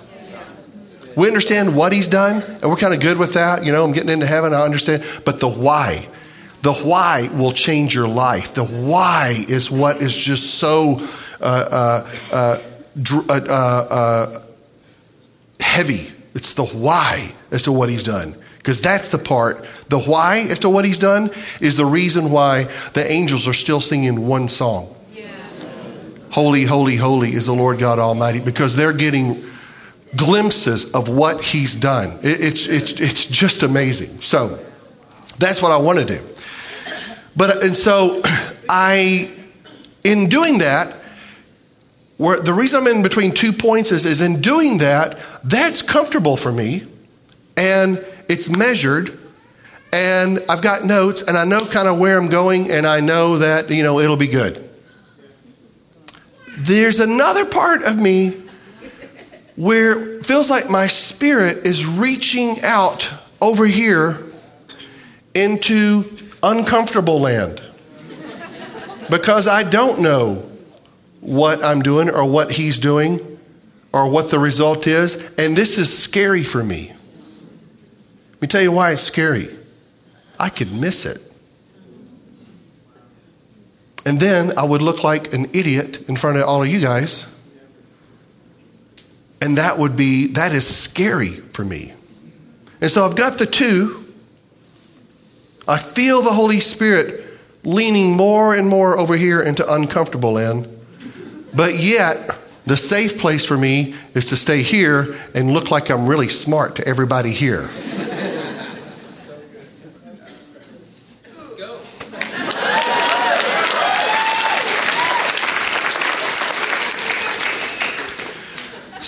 We 1.16 1.28
understand 1.28 1.76
what 1.76 1.92
he's 1.94 2.08
done, 2.08 2.42
and 2.42 2.64
we're 2.64 2.78
kind 2.78 2.94
of 2.94 3.00
good 3.00 3.18
with 3.18 3.34
that. 3.34 3.66
You 3.66 3.72
know, 3.72 3.84
I'm 3.84 3.92
getting 3.92 4.10
into 4.10 4.26
heaven, 4.26 4.54
I 4.54 4.64
understand. 4.64 5.04
But 5.26 5.40
the 5.40 5.50
why, 5.50 6.08
the 6.62 6.74
why 6.74 7.30
will 7.34 7.52
change 7.52 7.94
your 7.94 8.08
life. 8.08 8.54
The 8.54 8.66
why 8.66 9.34
is 9.48 9.70
what 9.70 10.02
is 10.02 10.16
just 10.16 10.56
so 10.56 11.00
uh, 11.42 11.44
uh, 11.44 12.10
uh, 12.32 12.62
uh, 13.10 13.24
uh, 13.30 13.34
uh 13.34 14.42
heavy. 15.60 16.08
It's 16.34 16.54
the 16.54 16.66
why 16.66 17.34
as 17.52 17.64
to 17.64 17.72
what 17.72 17.90
he's 17.90 18.04
done. 18.04 18.36
Because 18.58 18.80
that's 18.80 19.10
the 19.10 19.18
part. 19.18 19.66
The 19.90 20.00
why 20.00 20.46
as 20.50 20.60
to 20.60 20.70
what 20.70 20.86
he's 20.86 21.00
done 21.00 21.32
is 21.60 21.78
the 21.78 21.86
reason 21.86 22.32
why 22.32 22.66
the 22.94 23.10
angels 23.10 23.48
are 23.48 23.54
still 23.54 23.82
singing 23.82 24.28
one 24.28 24.50
song. 24.50 24.96
Yeah. 25.14 25.28
Holy, 26.32 26.64
holy, 26.64 26.96
holy 26.96 27.34
is 27.34 27.48
the 27.48 27.54
Lord 27.54 27.80
God 27.80 27.98
Almighty 27.98 28.40
because 28.40 28.76
they're 28.76 28.94
getting 28.94 29.36
glimpses 30.16 30.92
of 30.94 31.10
what 31.10 31.42
he's 31.42 31.76
done. 31.76 32.20
it's, 32.22 32.68
it's, 32.68 32.92
it's 32.94 33.26
just 33.26 33.64
amazing. 33.64 34.22
So 34.22 34.60
that's 35.38 35.62
what 35.62 35.72
I 35.72 35.78
want 35.78 36.00
to 36.00 36.06
do. 36.06 36.22
But, 37.36 37.58
uh, 37.58 37.60
and 37.64 37.76
so 37.76 38.22
I, 38.70 39.32
in 40.04 40.30
doing 40.30 40.60
that, 40.60 40.96
where 42.18 42.40
the 42.40 42.54
reason 42.54 42.82
I'm 42.82 42.88
in 42.88 43.02
between 43.02 43.32
two 43.32 43.52
points 43.52 43.92
is, 43.92 44.06
is 44.06 44.22
in 44.22 44.42
doing 44.42 44.78
that, 44.78 45.18
that's 45.44 45.82
comfortable 45.82 46.38
for 46.38 46.52
me 46.52 46.84
and 47.58 48.04
it's 48.30 48.48
measured 48.48 49.18
and 49.92 50.44
I've 50.48 50.62
got 50.62 50.86
notes 50.86 51.22
and 51.24 51.36
I 51.36 51.46
know 51.46 51.66
kind 51.66 51.88
of 51.88 52.00
where 52.00 52.18
I'm 52.18 52.30
going 52.30 52.70
and 52.70 52.86
I 52.86 53.00
know 53.00 53.38
that, 53.38 53.72
you 53.72 53.84
know, 53.84 54.00
it'll 54.00 54.18
be 54.18 54.28
good. 54.28 54.64
There's 56.60 57.00
another 57.00 57.46
part 57.46 57.82
of 57.82 57.98
me 57.98 58.38
where 59.62 60.18
it 60.18 60.26
feels 60.26 60.50
like 60.50 60.72
my 60.72 60.88
spirit 60.88 61.68
is 61.68 61.86
reaching 61.86 62.60
out 62.64 63.14
over 63.40 63.64
here 63.64 64.18
into 65.36 66.04
uncomfortable 66.42 67.20
land 67.20 67.62
because 69.08 69.48
I 69.48 69.62
don't 69.62 70.02
know 70.02 70.44
what 71.20 71.64
I'm 71.64 71.84
doing 71.84 72.10
or 72.10 72.26
what 72.26 72.52
he's 72.52 72.80
doing 72.80 73.20
or 73.94 74.10
what 74.10 74.32
the 74.32 74.40
result 74.40 74.88
is. 74.88 75.32
And 75.38 75.56
this 75.56 75.78
is 75.78 75.96
scary 75.96 76.44
for 76.44 76.64
me. 76.64 76.92
Let 78.32 78.42
me 78.42 78.48
tell 78.48 78.64
you 78.64 78.72
why 78.72 78.94
it's 78.94 79.04
scary. 79.04 79.48
I 80.40 80.50
could 80.50 80.74
miss 80.74 81.06
it. 81.06 81.22
And 84.08 84.20
then 84.20 84.58
I 84.58 84.64
would 84.64 84.82
look 84.82 85.04
like 85.04 85.36
an 85.36 85.52
idiot 85.54 86.10
in 86.10 86.16
front 86.16 86.38
of 86.38 86.46
all 86.46 86.64
of 86.64 86.68
you 86.68 86.82
guys. 86.82 87.28
And 89.42 89.58
that 89.58 89.78
would 89.78 89.98
be, 89.98 90.28
that 90.34 90.54
is 90.54 90.66
scary 90.66 91.30
for 91.30 91.66
me. 91.66 91.94
And 92.80 92.90
so 92.90 93.06
I've 93.06 93.16
got 93.16 93.40
the 93.40 93.46
two. 93.48 94.06
I 95.68 95.80
feel 95.80 96.22
the 96.22 96.32
Holy 96.32 96.60
Spirit 96.60 97.26
leaning 97.64 98.16
more 98.16 98.56
and 98.56 98.68
more 98.68 98.98
over 98.98 99.16
here 99.16 99.42
into 99.42 99.72
uncomfortable 99.72 100.34
land. 100.34 100.68
But 101.56 101.76
yet, 101.76 102.30
the 102.66 102.78
safe 102.78 103.20
place 103.20 103.46
for 103.46 103.58
me 103.58 103.96
is 104.14 104.26
to 104.26 104.36
stay 104.36 104.62
here 104.62 105.16
and 105.34 105.52
look 105.52 105.72
like 105.72 105.90
I'm 105.90 106.08
really 106.08 106.30
smart 106.30 106.76
to 106.78 106.88
everybody 106.88 107.32
here. 107.32 107.68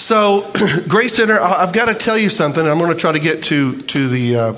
So, 0.04 0.52
Grace 0.90 1.16
Center, 1.16 1.40
I've 1.40 1.72
got 1.72 1.88
to 1.88 1.94
tell 1.94 2.18
you 2.18 2.30
something. 2.30 2.68
I'm 2.68 2.78
going 2.78 2.92
to 2.92 2.98
try 2.98 3.14
to 3.14 3.20
get 3.20 3.42
to, 3.44 3.78
to, 3.78 4.10
the, 4.10 4.36
uh, 4.36 4.54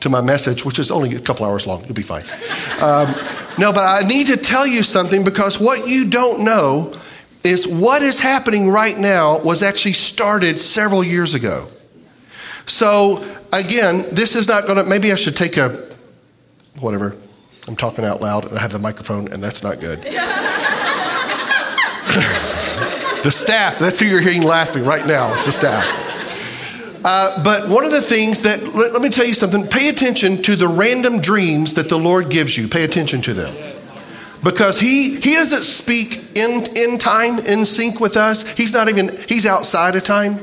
to 0.00 0.08
my 0.08 0.22
message, 0.22 0.64
which 0.64 0.78
is 0.78 0.90
only 0.90 1.14
a 1.14 1.20
couple 1.20 1.44
hours 1.44 1.66
long. 1.66 1.84
You'll 1.84 1.92
be 1.92 2.00
fine. 2.00 2.24
Um, 2.80 3.14
no, 3.58 3.74
but 3.74 3.84
I 3.84 4.08
need 4.08 4.28
to 4.28 4.38
tell 4.38 4.66
you 4.66 4.82
something 4.82 5.22
because 5.22 5.60
what 5.60 5.86
you 5.86 6.08
don't 6.08 6.44
know 6.44 6.98
is 7.44 7.68
what 7.68 8.02
is 8.02 8.18
happening 8.18 8.70
right 8.70 8.96
now 8.96 9.38
was 9.40 9.62
actually 9.62 9.92
started 9.92 10.58
several 10.58 11.04
years 11.04 11.34
ago. 11.34 11.68
So, 12.64 13.22
again, 13.52 14.06
this 14.12 14.34
is 14.34 14.48
not 14.48 14.64
going 14.64 14.78
to, 14.78 14.84
maybe 14.84 15.12
I 15.12 15.16
should 15.16 15.36
take 15.36 15.58
a, 15.58 15.90
whatever. 16.80 17.14
I'm 17.68 17.76
talking 17.76 18.06
out 18.06 18.22
loud 18.22 18.46
and 18.46 18.56
I 18.56 18.62
have 18.62 18.72
the 18.72 18.78
microphone, 18.78 19.30
and 19.30 19.44
that's 19.44 19.62
not 19.62 19.78
good. 19.78 20.02
The 23.24 23.30
staff, 23.30 23.78
that's 23.78 23.98
who 23.98 24.04
you're 24.06 24.20
hearing 24.20 24.42
laughing 24.42 24.84
right 24.84 25.06
now. 25.06 25.32
It's 25.32 25.46
the 25.46 25.52
staff. 25.52 27.04
Uh, 27.04 27.42
but 27.42 27.68
one 27.68 27.84
of 27.84 27.90
the 27.90 28.02
things 28.02 28.42
that, 28.42 28.62
let, 28.74 28.92
let 28.92 29.02
me 29.02 29.08
tell 29.08 29.26
you 29.26 29.34
something, 29.34 29.66
pay 29.66 29.88
attention 29.88 30.42
to 30.42 30.56
the 30.56 30.68
random 30.68 31.20
dreams 31.20 31.74
that 31.74 31.88
the 31.88 31.98
Lord 31.98 32.30
gives 32.30 32.56
you. 32.56 32.68
Pay 32.68 32.84
attention 32.84 33.22
to 33.22 33.34
them 33.34 33.54
because 34.44 34.78
he 34.78 35.18
he 35.20 35.32
doesn't 35.32 35.62
speak 35.62 36.36
in 36.36 36.66
in 36.76 36.98
time 36.98 37.38
in 37.38 37.64
sync 37.64 37.98
with 37.98 38.16
us 38.16 38.46
he's 38.52 38.74
not 38.74 38.90
even 38.90 39.08
he's 39.26 39.46
outside 39.46 39.96
of 39.96 40.04
time 40.04 40.38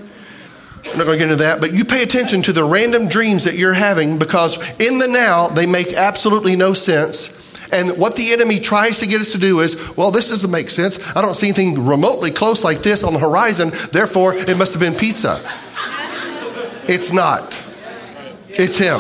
i'm 0.92 0.98
not 0.98 1.06
going 1.06 1.12
to 1.12 1.18
get 1.18 1.32
into 1.32 1.36
that 1.36 1.62
but 1.62 1.72
you 1.72 1.86
pay 1.86 2.02
attention 2.02 2.42
to 2.42 2.52
the 2.52 2.64
random 2.64 3.08
dreams 3.08 3.44
that 3.44 3.56
you're 3.56 3.74
having 3.74 4.18
because 4.18 4.58
in 4.80 4.98
the 4.98 5.08
now 5.08 5.48
they 5.48 5.68
make 5.68 5.94
absolutely 5.94 6.56
no 6.56 6.74
sense 6.74 7.28
and 7.72 7.98
what 7.98 8.16
the 8.16 8.34
enemy 8.34 8.60
tries 8.60 9.00
to 9.00 9.08
get 9.08 9.22
us 9.22 9.32
to 9.32 9.38
do 9.38 9.62
is, 9.62 9.96
well, 9.96 10.12
this 10.12 10.30
doesn't 10.30 10.52
make 10.52 10.70
sense. 10.70 11.16
I 11.16 11.22
don't 11.22 11.34
see 11.34 11.48
anything 11.48 11.86
remotely 11.86 12.32
close 12.32 12.64
like 12.64 12.82
this 12.82 13.04
on 13.04 13.14
the 13.14 13.20
horizon. 13.20 13.72
Therefore, 13.92 14.36
it 14.36 14.58
must 14.58 14.74
have 14.74 14.82
been 14.82 14.96
pizza. 14.96 15.42
It's 16.88 17.14
not. 17.14 17.50
It's 18.50 18.78
him. 18.78 19.00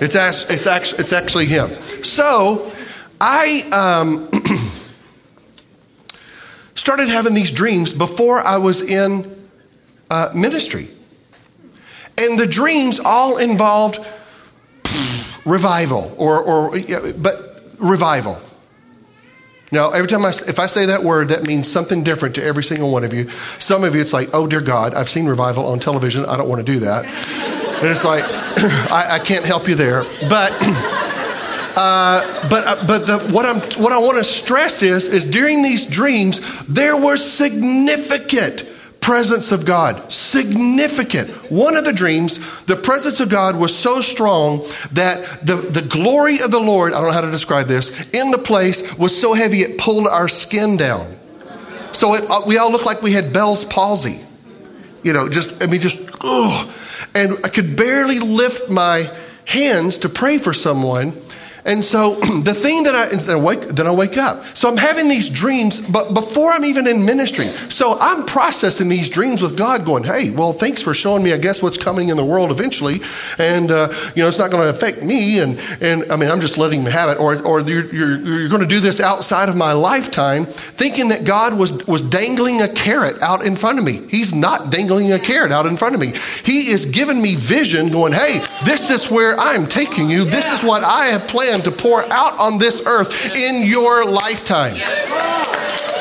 It's, 0.00 0.14
it's, 0.14 0.66
actually, 0.66 1.00
it's 1.00 1.12
actually 1.12 1.46
him. 1.46 1.68
So, 1.68 2.72
I 3.20 3.62
um, 3.70 4.28
started 6.74 7.08
having 7.08 7.34
these 7.34 7.52
dreams 7.52 7.92
before 7.92 8.40
I 8.40 8.56
was 8.56 8.82
in 8.82 9.30
uh, 10.10 10.30
ministry. 10.34 10.88
And 12.18 12.38
the 12.38 12.46
dreams 12.46 12.98
all 12.98 13.38
involved 13.38 14.00
revival, 15.44 16.14
or, 16.18 16.42
or 16.42 16.78
but 17.18 17.62
revival. 17.78 18.38
Now, 19.72 19.90
every 19.90 20.06
time 20.06 20.24
I, 20.24 20.28
if 20.28 20.58
I 20.58 20.66
say 20.66 20.86
that 20.86 21.02
word, 21.02 21.28
that 21.28 21.46
means 21.46 21.70
something 21.70 22.04
different 22.04 22.34
to 22.34 22.44
every 22.44 22.62
single 22.62 22.90
one 22.92 23.04
of 23.04 23.14
you. 23.14 23.28
Some 23.58 23.84
of 23.84 23.94
you, 23.94 24.02
it's 24.02 24.12
like, 24.12 24.28
oh 24.34 24.46
dear 24.46 24.60
God, 24.60 24.92
I've 24.94 25.08
seen 25.08 25.26
revival 25.26 25.66
on 25.66 25.80
television. 25.80 26.26
I 26.26 26.36
don't 26.36 26.48
want 26.48 26.64
to 26.64 26.72
do 26.72 26.80
that. 26.80 27.06
And 27.06 27.90
it's 27.90 28.04
like, 28.04 28.22
I, 28.92 29.14
I 29.14 29.18
can't 29.18 29.46
help 29.46 29.66
you 29.68 29.74
there. 29.74 30.04
But, 30.28 30.52
uh, 31.74 32.48
but, 32.50 32.66
uh, 32.66 32.86
but 32.86 33.06
the, 33.06 33.18
what, 33.32 33.46
I'm, 33.46 33.82
what 33.82 33.92
I 33.94 33.98
want 33.98 34.18
to 34.18 34.24
stress 34.24 34.82
is, 34.82 35.08
is 35.08 35.24
during 35.24 35.62
these 35.62 35.86
dreams, 35.86 36.66
there 36.66 36.96
were 36.98 37.16
significant 37.16 38.68
presence 39.02 39.52
of 39.52 39.66
God. 39.66 40.10
Significant. 40.10 41.28
One 41.50 41.76
of 41.76 41.84
the 41.84 41.92
dreams, 41.92 42.62
the 42.62 42.76
presence 42.76 43.20
of 43.20 43.28
God 43.28 43.56
was 43.56 43.76
so 43.76 44.00
strong 44.00 44.60
that 44.92 45.44
the, 45.44 45.56
the 45.56 45.82
glory 45.82 46.40
of 46.40 46.50
the 46.50 46.60
Lord, 46.60 46.92
I 46.92 47.00
don't 47.00 47.08
know 47.08 47.12
how 47.12 47.20
to 47.20 47.30
describe 47.30 47.66
this, 47.66 48.10
in 48.12 48.30
the 48.30 48.38
place 48.38 48.96
was 48.96 49.20
so 49.20 49.34
heavy 49.34 49.58
it 49.58 49.78
pulled 49.78 50.06
our 50.06 50.28
skin 50.28 50.76
down. 50.76 51.14
So 51.92 52.14
it, 52.14 52.24
uh, 52.30 52.42
we 52.46 52.56
all 52.56 52.72
looked 52.72 52.86
like 52.86 53.02
we 53.02 53.12
had 53.12 53.32
Bell's 53.32 53.64
palsy. 53.64 54.24
You 55.02 55.12
know, 55.12 55.28
just, 55.28 55.62
I 55.62 55.66
mean, 55.66 55.80
just, 55.80 55.98
oh. 56.22 56.72
And 57.14 57.32
I 57.44 57.48
could 57.48 57.76
barely 57.76 58.20
lift 58.20 58.70
my 58.70 59.10
hands 59.44 59.98
to 59.98 60.08
pray 60.08 60.38
for 60.38 60.54
someone 60.54 61.12
and 61.64 61.84
so 61.84 62.14
the 62.42 62.54
thing 62.54 62.82
that 62.84 62.94
I, 62.94 63.14
then 63.14 63.36
I, 63.36 63.40
wake, 63.40 63.60
then 63.60 63.86
I 63.86 63.92
wake 63.92 64.16
up. 64.16 64.44
So 64.56 64.68
I'm 64.68 64.76
having 64.76 65.08
these 65.08 65.28
dreams, 65.28 65.80
but 65.80 66.12
before 66.12 66.50
I'm 66.50 66.64
even 66.64 66.86
in 66.86 67.04
ministry. 67.04 67.46
So 67.46 67.96
I'm 68.00 68.26
processing 68.26 68.88
these 68.88 69.08
dreams 69.08 69.42
with 69.42 69.56
God, 69.56 69.84
going, 69.84 70.04
hey, 70.04 70.30
well, 70.30 70.52
thanks 70.52 70.82
for 70.82 70.94
showing 70.94 71.22
me, 71.22 71.32
I 71.32 71.38
guess, 71.38 71.62
what's 71.62 71.78
coming 71.78 72.08
in 72.08 72.16
the 72.16 72.24
world 72.24 72.50
eventually. 72.50 72.96
And, 73.38 73.70
uh, 73.70 73.92
you 74.14 74.22
know, 74.22 74.28
it's 74.28 74.38
not 74.38 74.50
going 74.50 74.64
to 74.64 74.70
affect 74.70 75.02
me. 75.02 75.40
And, 75.40 75.60
and 75.80 76.10
I 76.10 76.16
mean, 76.16 76.30
I'm 76.30 76.40
just 76.40 76.58
letting 76.58 76.82
him 76.82 76.90
have 76.90 77.10
it. 77.10 77.20
Or, 77.20 77.40
or 77.42 77.60
you're, 77.60 77.86
you're, 77.94 78.18
you're 78.18 78.48
going 78.48 78.62
to 78.62 78.68
do 78.68 78.80
this 78.80 79.00
outside 79.00 79.48
of 79.48 79.56
my 79.56 79.72
lifetime, 79.72 80.46
thinking 80.46 81.08
that 81.08 81.24
God 81.24 81.56
was, 81.56 81.86
was 81.86 82.02
dangling 82.02 82.62
a 82.62 82.68
carrot 82.68 83.22
out 83.22 83.46
in 83.46 83.54
front 83.54 83.78
of 83.78 83.84
me. 83.84 84.00
He's 84.08 84.34
not 84.34 84.70
dangling 84.70 85.12
a 85.12 85.18
carrot 85.18 85.52
out 85.52 85.66
in 85.66 85.76
front 85.76 85.94
of 85.94 86.00
me. 86.00 86.12
He 86.44 86.70
is 86.70 86.86
giving 86.86 87.22
me 87.22 87.36
vision, 87.36 87.90
going, 87.90 88.12
hey, 88.12 88.40
this 88.64 88.90
is 88.90 89.10
where 89.10 89.38
I'm 89.38 89.66
taking 89.66 90.10
you. 90.10 90.24
This 90.24 90.50
is 90.50 90.66
what 90.66 90.82
I 90.82 91.06
have 91.06 91.28
planned 91.28 91.51
to 91.60 91.70
pour 91.70 92.02
out 92.12 92.38
on 92.38 92.58
this 92.58 92.82
earth 92.86 93.36
in 93.36 93.66
your 93.66 94.04
lifetime. 94.04 94.76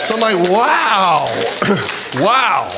So 0.05 0.15
I'm 0.15 0.19
like, 0.19 0.49
wow, 0.49 1.25
wow. 2.15 2.69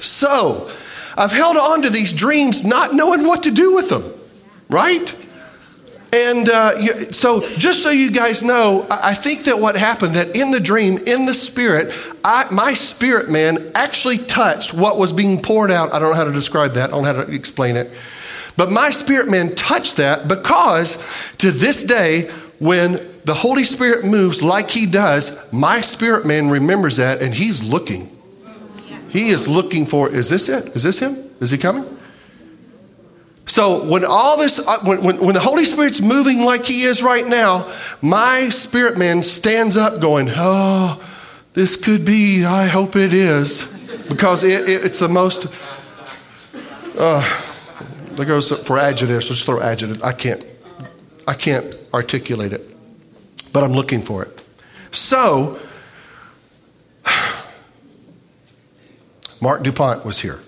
So 0.00 0.70
I've 1.16 1.32
held 1.32 1.56
on 1.56 1.82
to 1.82 1.90
these 1.90 2.12
dreams 2.12 2.64
not 2.64 2.94
knowing 2.94 3.26
what 3.26 3.44
to 3.44 3.50
do 3.50 3.74
with 3.74 3.88
them, 3.88 4.04
right? 4.68 5.14
And 6.12 6.48
uh, 6.48 7.10
so, 7.12 7.40
just 7.56 7.82
so 7.82 7.90
you 7.90 8.10
guys 8.10 8.42
know, 8.42 8.86
I 8.88 9.12
think 9.12 9.44
that 9.44 9.58
what 9.58 9.76
happened 9.76 10.14
that 10.14 10.36
in 10.36 10.50
the 10.50 10.60
dream, 10.60 10.98
in 10.98 11.26
the 11.26 11.34
spirit, 11.34 11.92
I, 12.24 12.46
my 12.52 12.74
spirit 12.74 13.28
man 13.28 13.58
actually 13.74 14.18
touched 14.18 14.72
what 14.72 14.98
was 14.98 15.12
being 15.12 15.42
poured 15.42 15.70
out. 15.70 15.92
I 15.92 15.98
don't 15.98 16.10
know 16.10 16.16
how 16.16 16.24
to 16.24 16.32
describe 16.32 16.72
that. 16.72 16.90
I 16.90 16.92
don't 16.92 17.02
know 17.02 17.12
how 17.12 17.24
to 17.24 17.32
explain 17.34 17.76
it. 17.76 17.90
But 18.56 18.70
my 18.70 18.90
spirit 18.90 19.28
man 19.28 19.54
touched 19.54 19.96
that 19.98 20.28
because 20.28 21.34
to 21.38 21.50
this 21.50 21.84
day, 21.84 22.30
when 22.58 22.92
the 23.24 23.34
Holy 23.34 23.64
Spirit 23.64 24.04
moves 24.04 24.42
like 24.42 24.70
he 24.70 24.86
does, 24.86 25.52
my 25.52 25.80
spirit 25.80 26.24
man 26.24 26.48
remembers 26.48 26.96
that 26.96 27.20
and 27.20 27.34
he's 27.34 27.62
looking. 27.62 28.10
He 29.10 29.28
is 29.28 29.48
looking 29.48 29.86
for, 29.86 30.10
is 30.10 30.28
this 30.28 30.48
it? 30.48 30.68
Is 30.76 30.82
this 30.82 30.98
him? 30.98 31.16
Is 31.40 31.50
he 31.50 31.58
coming? 31.58 31.84
So 33.46 33.84
when 33.88 34.04
all 34.04 34.36
this, 34.36 34.58
uh, 34.58 34.78
when, 34.84 35.02
when, 35.02 35.18
when, 35.18 35.34
the 35.34 35.40
Holy 35.40 35.64
Spirit's 35.64 36.00
moving 36.00 36.42
like 36.42 36.64
He 36.64 36.82
is 36.82 37.02
right 37.02 37.26
now, 37.26 37.72
my 38.02 38.48
spirit 38.50 38.98
man 38.98 39.22
stands 39.22 39.76
up 39.76 40.00
going, 40.00 40.28
oh, 40.34 41.00
this 41.54 41.76
could 41.76 42.04
be, 42.04 42.44
I 42.44 42.66
hope 42.66 42.96
it 42.96 43.14
is. 43.14 43.72
Because 44.08 44.42
it, 44.42 44.68
it, 44.68 44.84
it's 44.84 44.98
the 44.98 45.08
most, 45.08 45.46
uh, 46.98 47.22
there 48.16 48.26
goes 48.26 48.50
for 48.66 48.78
adjectives, 48.78 49.28
let's 49.28 49.42
throw 49.42 49.60
adjective. 49.60 50.02
I 50.02 50.12
can't, 50.12 50.44
I 51.28 51.34
can't 51.34 51.76
articulate 51.92 52.52
it, 52.52 52.62
but 53.52 53.62
I'm 53.62 53.72
looking 53.72 54.02
for 54.02 54.24
it. 54.24 54.42
So, 54.90 55.58
Marc 59.40 59.62
Dupont 59.62 60.04
was 60.04 60.18
here. 60.20 60.40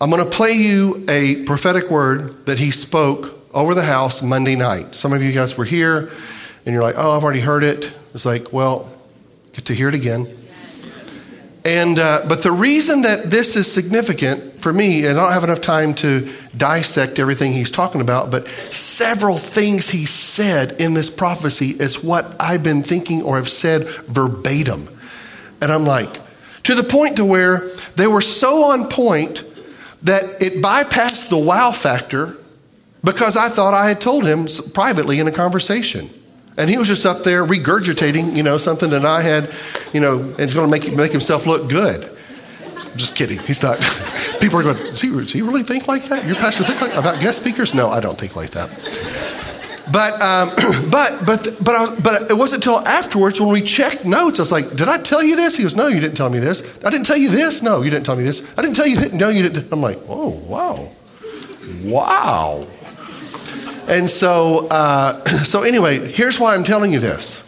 I'm 0.00 0.08
going 0.08 0.24
to 0.24 0.30
play 0.30 0.52
you 0.52 1.04
a 1.08 1.44
prophetic 1.44 1.90
word 1.90 2.46
that 2.46 2.58
he 2.58 2.70
spoke 2.70 3.38
over 3.52 3.74
the 3.74 3.84
house 3.84 4.22
Monday 4.22 4.56
night. 4.56 4.94
Some 4.94 5.12
of 5.12 5.22
you 5.22 5.32
guys 5.32 5.58
were 5.58 5.64
here 5.64 6.10
and 6.64 6.74
you're 6.74 6.82
like, 6.82 6.94
oh, 6.96 7.16
I've 7.16 7.24
already 7.24 7.40
heard 7.40 7.62
it. 7.62 7.92
It's 8.14 8.24
like, 8.24 8.52
well, 8.52 8.90
get 9.52 9.66
to 9.66 9.74
hear 9.74 9.88
it 9.88 9.94
again. 9.94 10.26
And, 11.64 11.98
uh, 11.98 12.24
but 12.26 12.42
the 12.42 12.52
reason 12.52 13.02
that 13.02 13.30
this 13.30 13.54
is 13.54 13.70
significant 13.70 14.60
for 14.60 14.72
me, 14.72 15.04
and 15.04 15.18
I 15.18 15.22
don't 15.24 15.32
have 15.32 15.44
enough 15.44 15.60
time 15.60 15.94
to 15.96 16.30
dissect 16.56 17.18
everything 17.18 17.52
he's 17.52 17.70
talking 17.70 18.00
about, 18.00 18.30
but 18.30 18.48
several 18.48 19.36
things 19.36 19.90
he 19.90 20.06
said 20.06 20.80
in 20.80 20.94
this 20.94 21.10
prophecy 21.10 21.70
is 21.70 22.02
what 22.02 22.34
I've 22.40 22.62
been 22.62 22.82
thinking 22.82 23.22
or 23.22 23.36
have 23.36 23.48
said 23.48 23.84
verbatim. 23.84 24.88
And 25.60 25.70
I'm 25.70 25.84
like, 25.84 26.20
to 26.64 26.74
the 26.74 26.82
point 26.82 27.16
to 27.16 27.24
where 27.24 27.68
they 27.96 28.06
were 28.06 28.20
so 28.20 28.64
on 28.64 28.88
point 28.88 29.44
that 30.02 30.42
it 30.42 30.62
bypassed 30.62 31.28
the 31.28 31.38
wow 31.38 31.72
factor 31.72 32.36
because 33.04 33.36
I 33.36 33.48
thought 33.48 33.74
I 33.74 33.88
had 33.88 34.00
told 34.00 34.24
him 34.24 34.46
privately 34.72 35.20
in 35.20 35.28
a 35.28 35.32
conversation. 35.32 36.08
And 36.60 36.68
he 36.68 36.76
was 36.76 36.88
just 36.88 37.06
up 37.06 37.22
there 37.22 37.42
regurgitating, 37.42 38.36
you 38.36 38.42
know, 38.42 38.58
something 38.58 38.90
that 38.90 39.06
I 39.06 39.22
had, 39.22 39.50
you 39.94 40.00
know, 40.00 40.20
and 40.20 40.40
it's 40.40 40.52
going 40.52 40.70
to 40.70 40.70
make, 40.70 40.94
make 40.94 41.10
himself 41.10 41.46
look 41.46 41.70
good. 41.70 42.02
Just 42.96 43.16
kidding. 43.16 43.38
He's 43.38 43.62
not. 43.62 43.78
People 44.40 44.58
are 44.58 44.62
going, 44.62 44.76
does 44.76 45.00
he, 45.00 45.08
does 45.08 45.32
he 45.32 45.40
really 45.40 45.62
think 45.62 45.88
like 45.88 46.04
that? 46.10 46.26
Your 46.26 46.36
pastor 46.36 46.62
think 46.62 46.82
like 46.82 46.94
about 46.94 47.18
guest 47.18 47.40
speakers? 47.40 47.74
No, 47.74 47.88
I 47.88 48.00
don't 48.00 48.18
think 48.18 48.36
like 48.36 48.50
that. 48.50 48.68
But, 49.90 50.20
um, 50.20 50.50
but, 50.90 51.24
but, 51.24 51.56
but, 51.64 51.74
I, 51.74 51.98
but 51.98 52.30
it 52.30 52.34
wasn't 52.34 52.66
until 52.66 52.86
afterwards 52.86 53.40
when 53.40 53.48
we 53.48 53.62
checked 53.62 54.04
notes. 54.04 54.38
I 54.38 54.42
was 54.42 54.52
like, 54.52 54.76
did 54.76 54.86
I 54.86 54.98
tell 54.98 55.22
you 55.22 55.36
this? 55.36 55.56
He 55.56 55.62
goes, 55.62 55.74
no, 55.74 55.86
you 55.86 55.98
didn't 55.98 56.18
tell 56.18 56.28
me 56.28 56.40
this. 56.40 56.62
I 56.84 56.90
didn't 56.90 57.06
tell 57.06 57.16
you 57.16 57.30
this. 57.30 57.62
No, 57.62 57.80
you 57.80 57.88
didn't 57.88 58.04
tell 58.04 58.16
me 58.16 58.24
this. 58.24 58.42
I 58.58 58.60
didn't 58.60 58.76
tell 58.76 58.86
you 58.86 58.96
that. 58.96 59.14
No, 59.14 59.30
you 59.30 59.44
didn't. 59.44 59.72
I'm 59.72 59.80
like, 59.80 59.98
oh, 60.10 60.28
wow. 60.46 60.90
Wow. 61.84 62.66
And 63.90 64.08
so, 64.08 64.68
uh, 64.68 65.24
so 65.42 65.64
anyway, 65.64 65.98
here's 65.98 66.38
why 66.38 66.54
I'm 66.54 66.62
telling 66.62 66.92
you 66.92 67.00
this. 67.00 67.46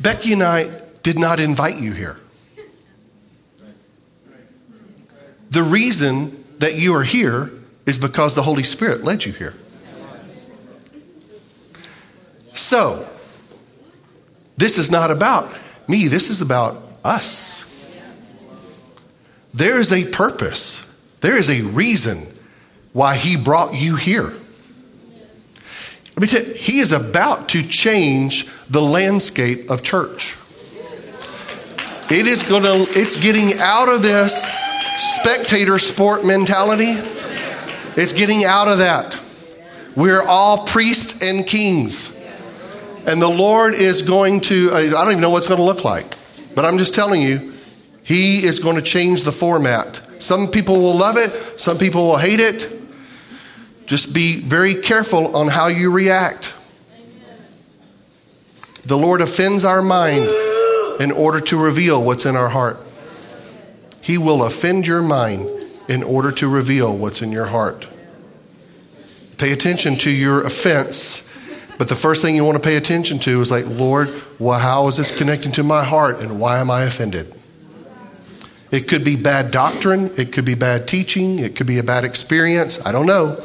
Becky 0.00 0.32
and 0.32 0.42
I 0.42 0.80
did 1.04 1.16
not 1.16 1.38
invite 1.38 1.80
you 1.80 1.92
here. 1.92 2.18
The 5.50 5.62
reason 5.62 6.44
that 6.58 6.74
you 6.74 6.94
are 6.96 7.04
here 7.04 7.52
is 7.86 7.96
because 7.96 8.34
the 8.34 8.42
Holy 8.42 8.64
Spirit 8.64 9.04
led 9.04 9.24
you 9.24 9.32
here. 9.32 9.54
So, 12.52 13.08
this 14.56 14.76
is 14.76 14.90
not 14.90 15.12
about 15.12 15.56
me, 15.86 16.08
this 16.08 16.30
is 16.30 16.42
about 16.42 16.82
us. 17.04 17.69
There 19.52 19.80
is 19.80 19.92
a 19.92 20.04
purpose, 20.10 20.86
there 21.20 21.36
is 21.36 21.50
a 21.50 21.62
reason 21.62 22.26
why 22.92 23.16
He 23.16 23.36
brought 23.36 23.74
you 23.74 23.96
here. 23.96 24.32
Let 26.16 26.18
me 26.18 26.26
tell 26.26 26.44
you, 26.44 26.54
He 26.54 26.78
is 26.78 26.92
about 26.92 27.48
to 27.50 27.62
change 27.62 28.46
the 28.68 28.82
landscape 28.82 29.70
of 29.70 29.82
church. 29.82 30.36
It 32.10 32.26
is 32.26 32.42
going 32.42 32.64
to, 32.64 32.86
it's 32.98 33.14
getting 33.14 33.58
out 33.60 33.88
of 33.88 34.02
this 34.02 34.44
spectator 34.96 35.78
sport 35.78 36.24
mentality. 36.24 36.94
It's 37.96 38.12
getting 38.12 38.44
out 38.44 38.68
of 38.68 38.78
that. 38.78 39.20
We're 39.96 40.22
all 40.22 40.66
priests 40.66 41.22
and 41.22 41.46
kings. 41.46 42.16
And 43.06 43.20
the 43.22 43.28
Lord 43.28 43.74
is 43.74 44.02
going 44.02 44.40
to, 44.42 44.72
I 44.72 44.88
don't 44.88 45.10
even 45.10 45.20
know 45.20 45.30
what 45.30 45.38
it's 45.38 45.46
going 45.46 45.58
to 45.58 45.64
look 45.64 45.84
like, 45.84 46.06
but 46.54 46.64
I'm 46.64 46.78
just 46.78 46.94
telling 46.94 47.22
you, 47.22 47.54
He 48.10 48.42
is 48.44 48.58
going 48.58 48.74
to 48.74 48.82
change 48.82 49.22
the 49.22 49.30
format. 49.30 50.02
Some 50.20 50.48
people 50.48 50.80
will 50.80 50.96
love 50.96 51.16
it, 51.16 51.30
some 51.60 51.78
people 51.78 52.08
will 52.08 52.16
hate 52.16 52.40
it. 52.40 52.68
Just 53.86 54.12
be 54.12 54.40
very 54.40 54.74
careful 54.74 55.36
on 55.36 55.46
how 55.46 55.68
you 55.68 55.92
react. 55.92 56.52
The 58.84 58.98
Lord 58.98 59.20
offends 59.20 59.64
our 59.64 59.80
mind 59.80 60.28
in 60.98 61.12
order 61.12 61.40
to 61.40 61.56
reveal 61.56 62.02
what's 62.02 62.26
in 62.26 62.34
our 62.34 62.48
heart. 62.48 62.78
He 64.00 64.18
will 64.18 64.42
offend 64.42 64.88
your 64.88 65.02
mind 65.02 65.48
in 65.88 66.02
order 66.02 66.32
to 66.32 66.48
reveal 66.48 66.96
what's 66.96 67.22
in 67.22 67.30
your 67.30 67.46
heart. 67.46 67.86
Pay 69.38 69.52
attention 69.52 69.94
to 69.98 70.10
your 70.10 70.44
offense, 70.44 71.20
but 71.78 71.88
the 71.88 71.94
first 71.94 72.22
thing 72.22 72.34
you 72.34 72.44
want 72.44 72.60
to 72.60 72.68
pay 72.68 72.74
attention 72.74 73.20
to 73.20 73.40
is 73.40 73.52
like, 73.52 73.66
Lord, 73.68 74.12
well, 74.40 74.58
how 74.58 74.88
is 74.88 74.96
this 74.96 75.16
connecting 75.16 75.52
to 75.52 75.62
my 75.62 75.84
heart 75.84 76.20
and 76.20 76.40
why 76.40 76.58
am 76.58 76.72
I 76.72 76.82
offended? 76.82 77.36
It 78.70 78.86
could 78.86 79.02
be 79.02 79.16
bad 79.16 79.50
doctrine, 79.50 80.12
it 80.16 80.32
could 80.32 80.44
be 80.44 80.54
bad 80.54 80.86
teaching, 80.86 81.38
it 81.38 81.56
could 81.56 81.66
be 81.66 81.78
a 81.78 81.82
bad 81.82 82.04
experience. 82.04 82.84
I 82.84 82.92
don't 82.92 83.06
know. 83.06 83.42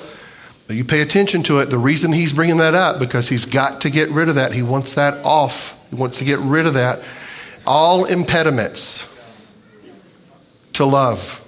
But 0.67 0.75
you 0.75 0.83
pay 0.83 1.01
attention 1.01 1.43
to 1.43 1.59
it. 1.59 1.69
The 1.69 1.77
reason 1.77 2.11
he's 2.11 2.33
bringing 2.33 2.57
that 2.57 2.73
up 2.73 2.99
because 2.99 3.29
he's 3.29 3.45
got 3.45 3.81
to 3.81 3.89
get 3.89 4.09
rid 4.09 4.29
of 4.29 4.35
that. 4.35 4.51
He 4.51 4.63
wants 4.63 4.95
that 4.95 5.23
off. 5.23 5.79
He 5.89 5.95
wants 5.95 6.17
to 6.19 6.25
get 6.25 6.39
rid 6.39 6.65
of 6.65 6.73
that. 6.73 7.03
All 7.67 8.05
impediments 8.05 9.11
to 10.73 10.85
love 10.85 11.41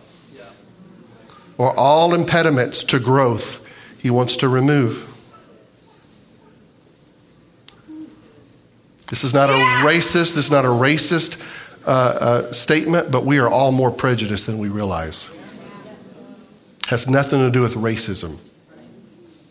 or 1.57 1.77
all 1.77 2.13
impediments 2.13 2.83
to 2.83 2.99
growth 2.99 3.63
he 3.99 4.09
wants 4.09 4.37
to 4.37 4.47
remove. 4.47 5.03
This 9.09 9.23
is 9.23 9.33
not 9.33 9.49
a 9.49 9.53
racist, 9.85 10.35
this 10.35 10.37
is 10.37 10.51
not 10.51 10.65
a 10.65 10.69
racist 10.69 11.41
uh, 11.87 12.17
uh, 12.49 12.51
statement, 12.51 13.11
but 13.11 13.23
we 13.23 13.39
are 13.39 13.49
all 13.49 13.71
more 13.71 13.91
prejudiced 13.91 14.45
than 14.45 14.57
we 14.57 14.67
realize. 14.67 15.33
Has 16.87 17.07
nothing 17.07 17.39
to 17.39 17.49
do 17.49 17.61
with 17.61 17.75
racism. 17.75 18.39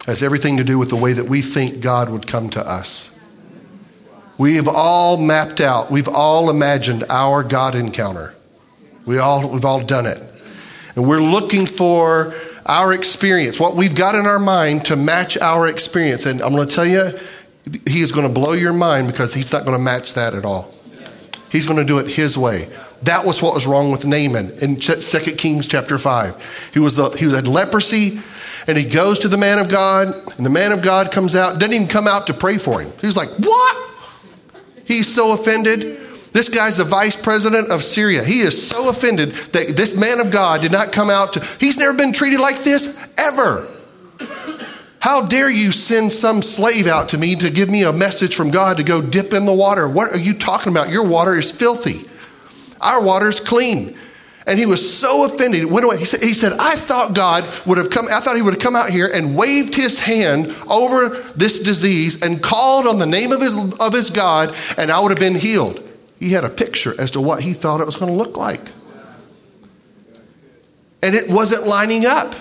Has 0.06 0.22
everything 0.22 0.58
to 0.58 0.64
do 0.64 0.78
with 0.78 0.90
the 0.90 0.96
way 0.96 1.14
that 1.14 1.24
we 1.24 1.40
think 1.40 1.80
God 1.80 2.10
would 2.10 2.26
come 2.26 2.50
to 2.50 2.60
us. 2.60 3.18
We've 4.38 4.68
all 4.68 5.16
mapped 5.16 5.62
out, 5.62 5.90
we've 5.90 6.08
all 6.08 6.50
imagined 6.50 7.04
our 7.08 7.42
God 7.42 7.74
encounter. 7.74 8.34
We 9.06 9.18
all, 9.18 9.48
we've 9.48 9.64
all 9.64 9.82
done 9.82 10.04
it. 10.04 10.20
And 10.94 11.08
we're 11.08 11.22
looking 11.22 11.64
for 11.64 12.34
our 12.66 12.92
experience, 12.92 13.58
what 13.58 13.76
we've 13.76 13.94
got 13.94 14.14
in 14.14 14.26
our 14.26 14.38
mind 14.38 14.84
to 14.86 14.96
match 14.96 15.38
our 15.38 15.66
experience. 15.68 16.26
And 16.26 16.42
I'm 16.42 16.52
going 16.52 16.68
to 16.68 16.74
tell 16.74 16.86
you, 16.86 17.12
he 17.88 18.02
is 18.02 18.12
going 18.12 18.26
to 18.26 18.32
blow 18.32 18.52
your 18.52 18.74
mind 18.74 19.06
because 19.06 19.32
he's 19.32 19.52
not 19.52 19.64
going 19.64 19.76
to 19.76 19.82
match 19.82 20.14
that 20.14 20.34
at 20.34 20.44
all. 20.44 20.75
He's 21.50 21.66
going 21.66 21.78
to 21.78 21.84
do 21.84 21.98
it 21.98 22.08
his 22.08 22.36
way. 22.36 22.68
That 23.02 23.24
was 23.24 23.42
what 23.42 23.54
was 23.54 23.66
wrong 23.66 23.90
with 23.90 24.04
Naaman 24.04 24.50
in 24.58 24.76
2 24.76 24.96
Kings 25.36 25.66
chapter 25.66 25.98
5. 25.98 26.70
He 26.72 26.80
was, 26.80 26.96
the, 26.96 27.10
he 27.10 27.24
was 27.24 27.34
had 27.34 27.46
leprosy, 27.46 28.20
and 28.66 28.76
he 28.76 28.84
goes 28.84 29.18
to 29.20 29.28
the 29.28 29.36
man 29.36 29.58
of 29.58 29.68
God, 29.68 30.08
and 30.36 30.46
the 30.46 30.50
man 30.50 30.72
of 30.72 30.82
God 30.82 31.12
comes 31.12 31.34
out, 31.34 31.58
doesn't 31.58 31.74
even 31.74 31.88
come 31.88 32.08
out 32.08 32.26
to 32.28 32.34
pray 32.34 32.58
for 32.58 32.80
him. 32.80 32.90
He 33.00 33.06
was 33.06 33.16
like, 33.16 33.28
What? 33.38 33.92
He's 34.84 35.12
so 35.12 35.32
offended. 35.32 36.00
This 36.32 36.48
guy's 36.48 36.76
the 36.76 36.84
vice 36.84 37.16
president 37.16 37.70
of 37.70 37.82
Syria. 37.82 38.22
He 38.22 38.40
is 38.40 38.68
so 38.68 38.88
offended 38.88 39.30
that 39.30 39.74
this 39.76 39.96
man 39.96 40.20
of 40.20 40.30
God 40.30 40.60
did 40.60 40.70
not 40.70 40.92
come 40.92 41.10
out 41.10 41.32
to, 41.32 41.40
he's 41.58 41.78
never 41.78 41.96
been 41.96 42.12
treated 42.12 42.40
like 42.40 42.62
this 42.62 43.08
ever. 43.16 43.66
How 45.06 45.24
dare 45.24 45.48
you 45.48 45.70
send 45.70 46.12
some 46.12 46.42
slave 46.42 46.88
out 46.88 47.10
to 47.10 47.18
me 47.18 47.36
to 47.36 47.48
give 47.48 47.70
me 47.70 47.84
a 47.84 47.92
message 47.92 48.34
from 48.34 48.50
God 48.50 48.78
to 48.78 48.82
go 48.82 49.00
dip 49.00 49.32
in 49.32 49.46
the 49.46 49.54
water? 49.54 49.88
What 49.88 50.10
are 50.10 50.18
you 50.18 50.34
talking 50.34 50.72
about? 50.72 50.88
Your 50.88 51.04
water 51.04 51.38
is 51.38 51.52
filthy. 51.52 52.10
Our 52.80 53.00
water 53.00 53.28
is 53.28 53.38
clean. 53.38 53.96
And 54.48 54.58
he 54.58 54.66
was 54.66 54.98
so 54.98 55.24
offended, 55.24 55.64
went 55.66 55.84
away. 55.84 55.98
He 55.98 56.04
said, 56.04 56.24
he 56.24 56.32
said, 56.32 56.54
I 56.58 56.74
thought 56.74 57.14
God 57.14 57.44
would 57.66 57.78
have 57.78 57.88
come, 57.88 58.08
I 58.10 58.18
thought 58.18 58.34
he 58.34 58.42
would 58.42 58.54
have 58.54 58.62
come 58.62 58.74
out 58.74 58.90
here 58.90 59.08
and 59.14 59.36
waved 59.36 59.76
his 59.76 60.00
hand 60.00 60.52
over 60.68 61.10
this 61.36 61.60
disease 61.60 62.20
and 62.20 62.42
called 62.42 62.88
on 62.88 62.98
the 62.98 63.06
name 63.06 63.30
of 63.30 63.40
his, 63.40 63.56
of 63.78 63.92
his 63.92 64.10
God, 64.10 64.56
and 64.76 64.90
I 64.90 64.98
would 64.98 65.12
have 65.12 65.20
been 65.20 65.36
healed. 65.36 65.88
He 66.18 66.32
had 66.32 66.42
a 66.42 66.50
picture 66.50 67.00
as 67.00 67.12
to 67.12 67.20
what 67.20 67.42
he 67.42 67.52
thought 67.52 67.80
it 67.80 67.86
was 67.86 67.94
going 67.94 68.10
to 68.10 68.18
look 68.18 68.36
like. 68.36 68.72
And 71.00 71.14
it 71.14 71.30
wasn't 71.30 71.64
lining 71.68 72.06
up. 72.06 72.34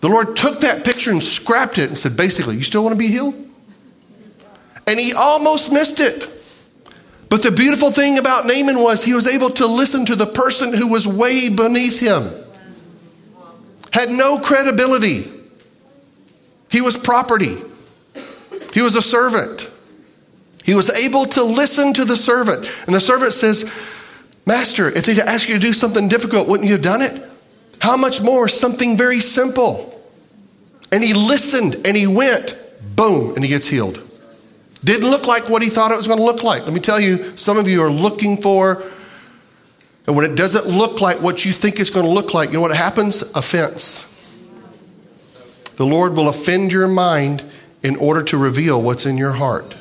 The 0.00 0.08
Lord 0.08 0.36
took 0.36 0.60
that 0.60 0.84
picture 0.84 1.10
and 1.10 1.22
scrapped 1.22 1.78
it 1.78 1.88
and 1.88 1.98
said, 1.98 2.16
basically, 2.16 2.56
you 2.56 2.62
still 2.62 2.82
want 2.82 2.94
to 2.94 2.98
be 2.98 3.08
healed? 3.08 3.34
And 4.86 4.98
he 4.98 5.12
almost 5.12 5.72
missed 5.72 6.00
it. 6.00 6.28
But 7.28 7.42
the 7.42 7.52
beautiful 7.52 7.92
thing 7.92 8.18
about 8.18 8.46
Naaman 8.46 8.80
was 8.80 9.04
he 9.04 9.14
was 9.14 9.26
able 9.26 9.50
to 9.50 9.66
listen 9.66 10.04
to 10.06 10.16
the 10.16 10.26
person 10.26 10.74
who 10.74 10.88
was 10.88 11.06
way 11.06 11.48
beneath 11.48 12.00
him, 12.00 12.28
had 13.92 14.10
no 14.10 14.38
credibility. 14.38 15.30
He 16.70 16.80
was 16.80 16.96
property, 16.96 17.56
he 18.72 18.82
was 18.82 18.96
a 18.96 19.02
servant. 19.02 19.70
He 20.62 20.74
was 20.74 20.90
able 20.90 21.24
to 21.24 21.42
listen 21.42 21.94
to 21.94 22.04
the 22.04 22.16
servant. 22.16 22.70
And 22.86 22.94
the 22.94 23.00
servant 23.00 23.32
says, 23.32 23.64
Master, 24.46 24.88
if 24.88 25.06
they'd 25.06 25.18
asked 25.18 25.48
you 25.48 25.54
to 25.54 25.60
do 25.60 25.72
something 25.72 26.06
difficult, 26.06 26.46
wouldn't 26.46 26.68
you 26.68 26.74
have 26.74 26.82
done 26.82 27.00
it? 27.00 27.26
How 27.80 27.96
much 27.96 28.20
more 28.20 28.46
something 28.46 28.96
very 28.96 29.20
simple? 29.20 29.89
And 30.92 31.04
he 31.04 31.14
listened 31.14 31.76
and 31.84 31.96
he 31.96 32.06
went, 32.06 32.56
boom, 32.96 33.34
and 33.34 33.44
he 33.44 33.48
gets 33.48 33.68
healed. 33.68 34.02
Didn't 34.82 35.10
look 35.10 35.26
like 35.26 35.48
what 35.48 35.62
he 35.62 35.68
thought 35.68 35.92
it 35.92 35.96
was 35.96 36.06
going 36.06 36.18
to 36.18 36.24
look 36.24 36.42
like. 36.42 36.64
Let 36.64 36.72
me 36.72 36.80
tell 36.80 36.98
you, 36.98 37.36
some 37.36 37.58
of 37.58 37.68
you 37.68 37.82
are 37.82 37.90
looking 37.90 38.40
for, 38.40 38.82
and 40.06 40.16
when 40.16 40.30
it 40.30 40.36
doesn't 40.36 40.66
look 40.66 41.00
like 41.00 41.20
what 41.20 41.44
you 41.44 41.52
think 41.52 41.78
it's 41.78 41.90
going 41.90 42.06
to 42.06 42.12
look 42.12 42.32
like, 42.34 42.48
you 42.48 42.54
know 42.54 42.62
what 42.62 42.74
happens? 42.74 43.22
Offense. 43.34 44.06
The 45.76 45.86
Lord 45.86 46.16
will 46.16 46.28
offend 46.28 46.72
your 46.72 46.88
mind 46.88 47.44
in 47.82 47.96
order 47.96 48.22
to 48.24 48.38
reveal 48.38 48.82
what's 48.82 49.06
in 49.06 49.16
your 49.16 49.32
heart. 49.32 49.76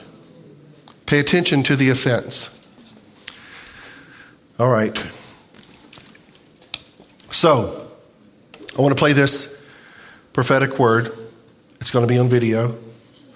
Pay 1.05 1.19
attention 1.19 1.63
to 1.63 1.75
the 1.75 1.89
offense. 1.89 2.55
All 4.59 4.69
right. 4.69 4.97
So, 7.31 7.89
I 8.77 8.81
want 8.81 8.95
to 8.95 8.99
play 8.99 9.13
this 9.13 9.58
prophetic 10.39 10.79
word. 10.79 11.11
It's 11.81 11.91
going 11.91 12.07
to 12.07 12.13
be 12.13 12.17
on 12.17 12.29
video, 12.29 12.73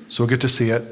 so 0.08 0.24
we'll 0.24 0.30
get 0.30 0.40
to 0.40 0.48
see 0.48 0.70
it. 0.70 0.84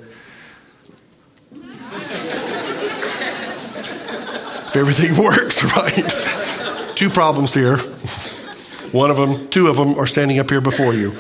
if 4.68 4.76
everything 4.76 5.18
works 5.24 5.64
right. 5.78 6.98
Two 6.98 7.10
problems 7.10 7.54
here. 7.54 7.78
One 8.92 9.10
of 9.10 9.16
them, 9.16 9.48
two 9.52 9.68
of 9.68 9.78
them 9.78 9.98
are 9.98 10.06
standing 10.06 10.38
up 10.38 10.50
here 10.50 10.60
before 10.60 10.94
you. 10.94 11.14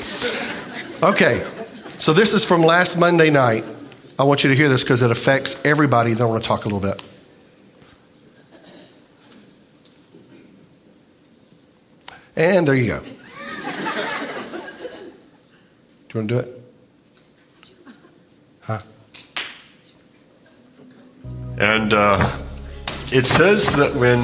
Okay, 1.01 1.47
so 1.97 2.11
this 2.11 2.33
is 2.33 2.43
from 2.43 2.61
last 2.61 2.97
Monday 2.97 3.29
night. 3.29 3.63
I 4.19 4.25
want 4.25 4.43
you 4.43 4.49
to 4.49 4.55
hear 4.57 4.67
this 4.67 4.83
because 4.83 5.01
it 5.01 5.09
affects 5.09 5.55
everybody. 5.63 6.11
Then 6.11 6.23
I 6.23 6.29
want 6.29 6.43
to 6.43 6.47
talk 6.49 6.65
a 6.65 6.67
little 6.67 6.81
bit. 6.81 7.01
And 12.35 12.67
there 12.67 12.75
you 12.75 12.87
go. 12.87 13.01
Do 16.11 16.19
you 16.19 16.25
want 16.25 16.29
to 16.29 16.35
do 16.35 16.39
it? 16.41 17.93
Huh? 18.63 18.79
And 21.57 21.93
uh, 21.93 22.37
it 23.13 23.25
says 23.25 23.73
that 23.77 23.95
when 23.95 24.19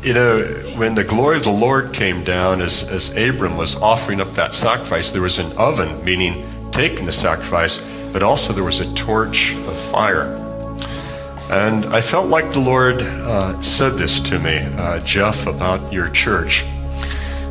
you 0.00 0.14
know 0.14 0.38
when 0.76 0.94
the 0.94 1.02
glory 1.02 1.38
of 1.38 1.42
the 1.42 1.50
Lord 1.50 1.92
came 1.92 2.22
down, 2.22 2.62
as 2.62 2.84
as 2.84 3.08
Abram 3.16 3.56
was 3.56 3.74
offering 3.74 4.20
up 4.20 4.28
that 4.34 4.54
sacrifice, 4.54 5.10
there 5.10 5.22
was 5.22 5.40
an 5.40 5.50
oven, 5.56 6.04
meaning 6.04 6.46
taking 6.70 7.04
the 7.04 7.12
sacrifice, 7.12 7.78
but 8.12 8.22
also 8.22 8.52
there 8.52 8.62
was 8.62 8.78
a 8.78 8.94
torch 8.94 9.54
of 9.54 9.76
fire. 9.90 10.36
And 11.50 11.86
I 11.86 12.00
felt 12.00 12.28
like 12.28 12.52
the 12.52 12.60
Lord 12.60 13.02
uh, 13.02 13.60
said 13.60 13.98
this 13.98 14.20
to 14.20 14.38
me, 14.38 14.58
uh, 14.58 15.00
Jeff, 15.00 15.48
about 15.48 15.92
your 15.92 16.10
church. 16.10 16.64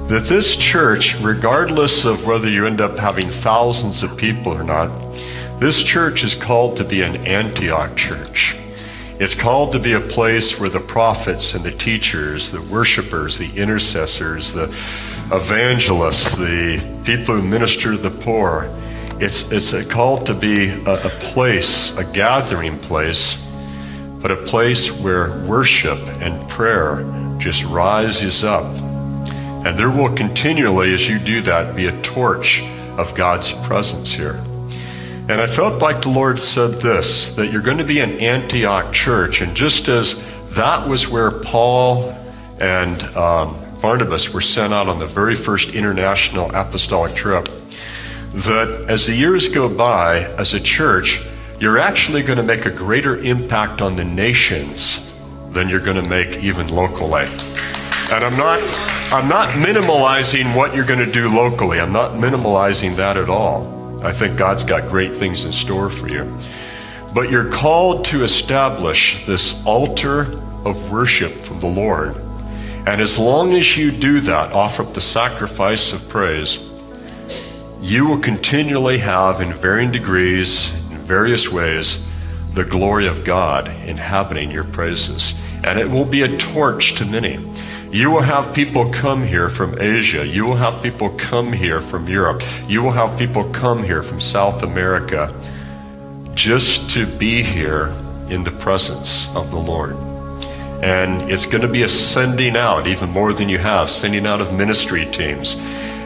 That 0.08 0.24
this 0.24 0.56
church, 0.56 1.20
regardless 1.20 2.06
of 2.06 2.26
whether 2.26 2.50
you 2.50 2.66
end 2.66 2.80
up 2.80 2.98
having 2.98 3.26
thousands 3.26 4.04
of 4.04 4.16
people 4.16 4.54
or 4.54 4.64
not, 4.64 4.88
this 5.60 5.84
church 5.84 6.24
is 6.24 6.34
called 6.34 6.78
to 6.78 6.86
be 6.86 7.02
an 7.02 7.28
Antioch 7.28 7.94
church. 7.98 8.56
It's 9.20 9.36
called 9.36 9.74
to 9.74 9.80
be 9.80 9.94
a 9.94 10.00
place 10.00 10.58
where 10.58 10.70
the 10.70 10.80
prophets 10.80 11.56
and 11.56 11.64
the 11.66 11.72
teachers, 11.72 12.52
the 12.52 12.62
worshipers, 12.62 13.38
the 13.38 13.52
intercessors, 13.58 14.54
the 14.54 14.66
evangelists, 15.34 16.38
the 16.38 16.78
people 17.04 17.36
who 17.36 17.42
minister 17.42 17.98
the 17.98 18.10
poor, 18.10 18.74
it's, 19.20 19.52
it's 19.52 19.74
called 19.92 20.26
to 20.28 20.34
be 20.34 20.70
a, 20.70 20.94
a 20.94 21.10
place, 21.34 21.94
a 21.98 22.06
gathering 22.06 22.80
place, 22.80 23.44
but 24.22 24.32
a 24.32 24.38
place 24.38 24.90
where 24.90 25.44
worship 25.46 26.00
and 26.22 26.50
prayer 26.50 27.04
just 27.40 27.66
rises 27.66 28.46
up. 28.46 28.74
And 29.68 29.78
there 29.78 29.90
will 29.90 30.16
continually, 30.16 30.94
as 30.94 31.10
you 31.10 31.20
do 31.20 31.42
that, 31.42 31.76
be 31.76 31.88
a 31.88 32.02
torch 32.02 32.64
of 32.98 33.14
God's 33.16 33.52
presence 33.52 34.14
here. 34.14 34.42
And 35.28 35.42
I 35.42 35.46
felt 35.46 35.82
like 35.82 36.02
the 36.04 36.10
Lord 36.10 36.40
said 36.40 36.76
this 36.76 37.36
that 37.36 37.52
you're 37.52 37.62
going 37.62 37.80
to 37.80 37.84
be 37.84 38.00
an 38.00 38.12
Antioch 38.22 38.94
church. 38.94 39.42
And 39.42 39.54
just 39.58 39.90
as 39.90 40.24
that 40.52 40.88
was 40.88 41.10
where 41.10 41.32
Paul 41.32 42.16
and 42.62 43.04
um, 43.18 43.58
Barnabas 43.82 44.34
were 44.34 44.40
sent 44.40 44.74
out 44.74 44.88
on 44.88 45.00
the 45.00 45.06
very 45.06 45.36
first 45.36 45.76
international 45.76 46.50
apostolic 46.56 47.14
trip, 47.14 47.50
that 48.36 48.86
as 48.88 49.06
the 49.06 49.16
years 49.16 49.50
go 49.50 49.68
by, 49.68 50.20
as 50.38 50.54
a 50.54 50.62
church, 50.62 51.22
you're 51.60 51.78
actually 51.78 52.24
going 52.24 52.38
to 52.38 52.44
make 52.44 52.66
a 52.66 52.72
greater 52.72 53.18
impact 53.18 53.82
on 53.82 53.98
the 53.98 54.06
nations 54.06 55.06
than 55.50 55.68
you're 55.68 55.84
going 55.84 56.02
to 56.02 56.10
make 56.10 56.42
even 56.42 56.74
locally. 56.74 57.26
And 58.10 58.24
I'm 58.24 58.38
not, 58.38 58.62
I'm 59.10 59.30
not 59.30 59.48
minimalizing 59.52 60.54
what 60.54 60.76
you're 60.76 60.86
going 60.86 61.00
to 61.00 61.10
do 61.10 61.30
locally. 61.30 61.80
I'm 61.80 61.94
not 61.94 62.16
minimalizing 62.16 62.98
that 62.98 63.16
at 63.16 63.30
all. 63.30 64.06
I 64.06 64.12
think 64.12 64.38
God's 64.38 64.66
got 64.66 64.90
great 64.90 65.14
things 65.14 65.46
in 65.46 65.54
store 65.54 65.90
for 65.90 66.10
you. 66.10 66.38
But 67.14 67.32
you're 67.32 67.50
called 67.50 68.04
to 68.06 68.26
establish 68.26 69.26
this 69.26 69.64
altar 69.66 70.24
of 70.66 70.92
worship 70.92 71.32
from 71.32 71.62
the 71.62 71.68
Lord. 71.68 72.18
And 72.86 73.00
as 73.00 73.18
long 73.18 73.54
as 73.54 73.78
you 73.78 73.92
do 73.92 74.20
that, 74.20 74.52
offer 74.52 74.84
up 74.84 74.94
the 74.94 75.00
sacrifice 75.00 75.94
of 75.94 76.10
praise, 76.10 76.60
you 77.80 78.08
will 78.08 78.20
continually 78.20 78.98
have, 78.98 79.40
in 79.40 79.54
varying 79.54 79.92
degrees, 79.94 80.70
in 80.92 80.98
various 80.98 81.50
ways, 81.50 81.98
the 82.56 82.66
glory 82.66 83.08
of 83.08 83.24
God 83.24 83.70
inhabiting 83.86 84.52
your 84.52 84.66
praises. 84.66 85.34
And 85.64 85.80
it 85.80 85.90
will 85.90 86.06
be 86.06 86.24
a 86.24 86.38
torch 86.38 86.96
to 86.96 87.06
many. 87.06 87.40
You 87.92 88.12
will 88.12 88.22
have 88.22 88.54
people 88.54 88.92
come 88.92 89.24
here 89.24 89.48
from 89.48 89.80
Asia. 89.80 90.28
You 90.28 90.46
will 90.46 90.58
have 90.58 90.84
people 90.84 91.10
come 91.12 91.54
here 91.54 91.80
from 91.80 92.08
Europe. 92.10 92.44
You 92.68 92.84
will 92.84 92.92
have 92.92 93.18
people 93.18 93.46
come 93.52 93.82
here 93.82 94.02
from 94.02 94.20
South 94.20 94.62
America 94.62 95.34
just 96.34 96.90
to 96.92 97.06
be 97.08 97.42
here 97.42 97.94
in 98.30 98.44
the 98.44 98.52
presence 98.52 99.34
of 99.36 99.52
the 99.52 99.58
Lord. 99.58 99.96
And 100.84 101.32
it's 101.32 101.46
going 101.46 101.62
to 101.62 101.68
be 101.70 101.84
a 101.84 101.88
sending 101.88 102.58
out, 102.58 102.88
even 102.88 103.10
more 103.10 103.32
than 103.32 103.48
you 103.48 103.58
have, 103.58 103.90
sending 103.90 104.28
out 104.28 104.42
of 104.42 104.54
ministry 104.54 105.06
teams. 105.06 105.56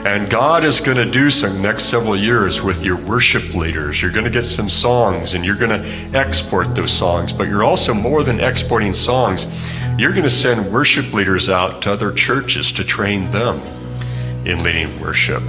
And 0.06 0.30
God 0.30 0.64
is 0.64 0.82
going 0.82 0.98
to 0.98 1.10
do 1.10 1.30
some 1.30 1.62
next 1.62 1.86
several 1.86 2.18
years 2.18 2.62
with 2.62 2.84
your 2.84 2.98
worship 2.98 3.54
leaders. 3.54 4.02
You're 4.02 4.12
going 4.12 4.26
to 4.26 4.32
get 4.32 4.46
some 4.46 4.68
songs 4.68 5.36
and 5.36 5.46
you're 5.46 5.58
going 5.58 5.82
to 5.82 6.18
export 6.18 6.76
those 6.76 6.92
songs, 6.92 7.32
but 7.32 7.48
you're 7.48 7.64
also 7.64 7.94
more 7.94 8.24
than 8.24 8.40
exporting 8.40 8.94
songs 8.94 9.46
you're 10.02 10.12
going 10.12 10.24
to 10.24 10.30
send 10.30 10.72
worship 10.72 11.14
leaders 11.14 11.48
out 11.48 11.84
to 11.84 11.92
other 11.92 12.12
churches 12.12 12.72
to 12.74 12.84
train 12.84 13.30
them 13.32 13.60
in 14.48 14.64
leading 14.64 15.00
worship. 15.00 15.44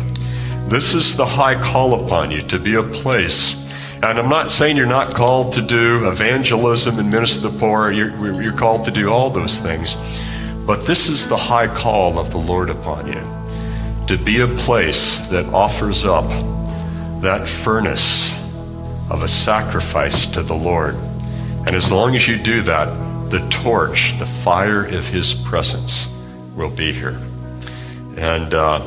This 0.69 0.93
is 0.93 1.17
the 1.17 1.25
high 1.25 1.61
call 1.63 2.05
upon 2.05 2.31
you 2.31 2.43
to 2.43 2.59
be 2.59 2.75
a 2.75 2.83
place. 2.83 3.55
And 4.03 4.19
I'm 4.19 4.29
not 4.29 4.51
saying 4.51 4.77
you're 4.77 4.87
not 4.87 5.15
called 5.15 5.55
to 5.55 5.63
do 5.63 6.07
evangelism 6.07 6.99
and 6.99 7.11
minister 7.11 7.41
to 7.41 7.49
the 7.49 7.59
poor. 7.59 7.93
You're, 7.93 8.43
you're 8.43 8.57
called 8.57 8.85
to 8.85 8.91
do 8.91 9.09
all 9.09 9.31
those 9.31 9.55
things. 9.55 9.97
But 10.67 10.87
this 10.87 11.09
is 11.09 11.27
the 11.27 11.37
high 11.37 11.69
call 11.69 12.19
of 12.19 12.31
the 12.31 12.39
Lord 12.39 12.69
upon 12.69 13.07
you 13.07 13.42
to 14.07 14.19
be 14.19 14.41
a 14.41 14.49
place 14.49 15.31
that 15.31 15.47
offers 15.47 16.05
up 16.05 16.29
that 17.23 17.47
furnace 17.47 18.33
of 19.11 19.23
a 19.23 19.29
sacrifice 19.29 20.27
to 20.27 20.43
the 20.43 20.55
Lord. 20.55 20.95
And 21.67 21.77
as 21.77 21.93
long 21.93 22.17
as 22.17 22.27
you 22.27 22.37
do 22.37 22.61
that, 22.63 22.87
the 23.31 23.47
torch, 23.49 24.19
the 24.19 24.27
fire 24.27 24.85
of 24.85 25.07
His 25.07 25.35
presence 25.35 26.09
will 26.57 26.71
be 26.71 26.93
here. 26.93 27.17
And 28.17 28.53
uh, 28.53 28.81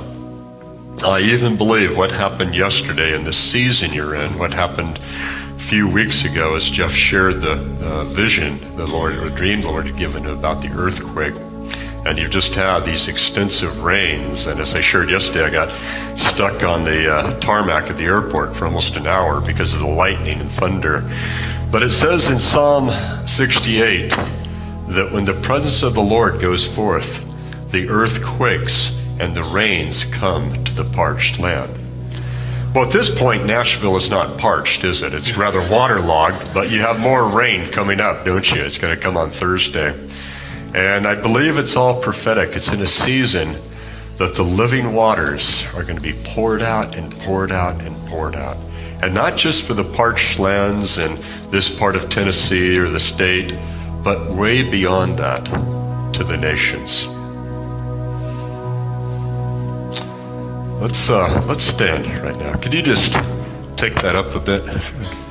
I 1.03 1.22
even 1.22 1.57
believe 1.57 1.97
what 1.97 2.11
happened 2.11 2.55
yesterday 2.55 3.16
in 3.16 3.24
the 3.24 3.34
season 3.34 3.93
you're 3.93 4.16
in, 4.16 4.38
what 4.38 4.53
happened 4.53 4.97
a 4.97 5.59
few 5.59 5.88
weeks 5.88 6.26
ago 6.26 6.55
as 6.55 6.70
Jeff 6.70 6.91
shared 6.91 7.41
the 7.41 7.55
vision 8.09 8.59
the 8.76 8.86
Lord, 8.86 9.13
or 9.18 9.30
dream 9.30 9.61
the 9.61 9.72
Lord 9.72 9.88
had 9.88 9.97
given 9.97 10.26
about 10.28 10.61
the 10.61 10.70
earthquake. 10.70 11.36
And 12.05 12.19
you've 12.19 12.29
just 12.29 12.53
had 12.53 12.85
these 12.85 13.07
extensive 13.07 13.83
rains. 13.83 14.45
And 14.45 14.59
as 14.59 14.75
I 14.75 14.79
shared 14.79 15.09
yesterday, 15.09 15.45
I 15.45 15.49
got 15.49 15.71
stuck 16.17 16.63
on 16.63 16.83
the 16.83 17.11
uh, 17.11 17.39
tarmac 17.39 17.89
at 17.89 17.97
the 17.97 18.03
airport 18.03 18.55
for 18.55 18.65
almost 18.65 18.95
an 18.95 19.07
hour 19.07 19.41
because 19.41 19.73
of 19.73 19.79
the 19.79 19.87
lightning 19.87 20.39
and 20.39 20.51
thunder. 20.51 21.01
But 21.71 21.81
it 21.81 21.89
says 21.89 22.29
in 22.29 22.37
Psalm 22.37 22.91
68 23.27 24.11
that 24.11 25.11
when 25.11 25.25
the 25.25 25.33
presence 25.33 25.81
of 25.81 25.95
the 25.95 26.01
Lord 26.01 26.39
goes 26.39 26.65
forth, 26.65 27.23
the 27.71 27.89
earth 27.89 28.23
quakes 28.23 28.95
and 29.19 29.35
the 29.35 29.43
rains 29.43 30.05
come 30.05 30.63
to 30.63 30.73
the 30.73 30.85
parched 30.85 31.39
land. 31.39 31.71
Well, 32.75 32.85
at 32.85 32.91
this 32.91 33.09
point, 33.09 33.45
Nashville 33.45 33.95
is 33.95 34.09
not 34.09 34.37
parched, 34.37 34.83
is 34.83 35.01
it? 35.01 35.13
It's 35.13 35.35
rather 35.37 35.61
waterlogged, 35.69 36.53
but 36.53 36.69
you 36.69 36.81
have 36.81 36.99
more 36.99 37.25
rain 37.27 37.65
coming 37.71 38.01
up, 38.01 38.25
don't 38.25 38.49
you? 38.53 38.61
It's 38.61 38.77
going 38.77 38.93
to 38.93 39.01
come 39.01 39.15
on 39.15 39.29
Thursday. 39.29 39.91
And 40.76 41.07
I 41.07 41.15
believe 41.15 41.57
it's 41.57 41.78
all 41.78 42.01
prophetic. 42.01 42.53
It's 42.53 42.73
in 42.73 42.82
a 42.82 42.86
season 42.86 43.55
that 44.17 44.36
the 44.36 44.43
living 44.43 44.93
waters 44.93 45.63
are 45.73 45.84
going 45.84 45.95
to 45.95 46.01
be 46.01 46.11
poured 46.26 46.61
out 46.61 46.95
and 46.95 47.17
poured 47.19 47.53
out 47.53 47.82
and 47.82 47.95
poured 48.07 48.36
out. 48.36 48.57
And 49.01 49.15
not 49.15 49.38
just 49.38 49.63
for 49.63 49.73
the 49.73 49.86
parched 49.86 50.38
lands 50.38 50.97
in 50.97 51.17
this 51.49 51.69
part 51.73 51.95
of 51.95 52.09
Tennessee 52.09 52.78
or 52.78 52.89
the 52.89 52.99
state, 52.99 53.55
but 54.03 54.32
way 54.32 54.69
beyond 54.69 55.17
that 55.19 55.45
to 56.13 56.26
the 56.26 56.36
nations. 56.36 57.07
Let's 60.82 61.09
uh, 61.09 61.41
let's 61.47 61.63
stand 61.63 62.05
right 62.21 62.38
now. 62.38 62.53
Could 62.57 62.73
you 62.73 62.82
just 62.82 63.13
take 63.78 63.95
that 64.01 64.17
up 64.17 64.36
a 64.36 64.41
bit? 64.41 64.61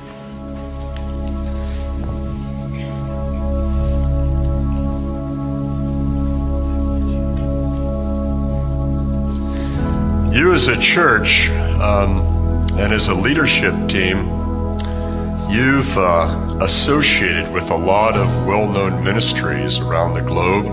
You, 10.45 10.53
as 10.53 10.69
a 10.69 10.79
church 10.79 11.49
um, 11.81 12.19
and 12.79 12.93
as 12.93 13.09
a 13.09 13.15
leadership 13.15 13.73
team, 13.89 14.19
you've 15.51 15.97
uh, 15.97 16.59
associated 16.61 17.51
with 17.51 17.71
a 17.71 17.75
lot 17.75 18.15
of 18.15 18.29
well 18.47 18.69
known 18.69 19.03
ministries 19.03 19.79
around 19.79 20.13
the 20.13 20.21
globe. 20.21 20.67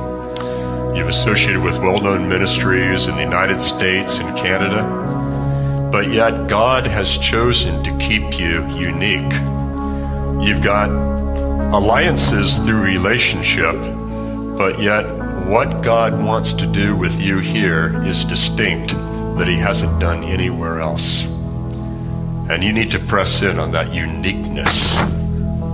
You've 0.94 1.08
associated 1.08 1.64
with 1.64 1.80
well 1.80 2.02
known 2.02 2.28
ministries 2.28 3.08
in 3.08 3.16
the 3.16 3.22
United 3.22 3.62
States 3.62 4.18
and 4.18 4.38
Canada. 4.38 5.90
But 5.90 6.10
yet, 6.10 6.48
God 6.50 6.86
has 6.86 7.18
chosen 7.18 7.82
to 7.86 7.98
keep 7.98 8.38
you 8.38 8.68
unique. 8.78 9.32
You've 10.46 10.62
got 10.62 10.90
alliances 11.74 12.58
through 12.58 12.82
relationship, 12.82 13.76
but 14.58 14.82
yet, 14.82 15.04
what 15.48 15.82
God 15.82 16.22
wants 16.22 16.52
to 16.56 16.68
do 16.68 16.94
with 16.94 17.22
you 17.22 17.38
here 17.38 18.06
is 18.06 18.26
distinct 18.26 18.94
that 19.38 19.48
He 19.48 19.56
hasn't 19.56 20.00
done 20.00 20.24
anywhere 20.24 20.80
else. 20.80 21.26
And 22.52 22.64
you 22.64 22.74
need 22.74 22.92
to 22.92 23.00
press 23.00 23.42
in 23.42 23.60
on 23.60 23.72
that 23.72 23.94
uniqueness 23.94 24.98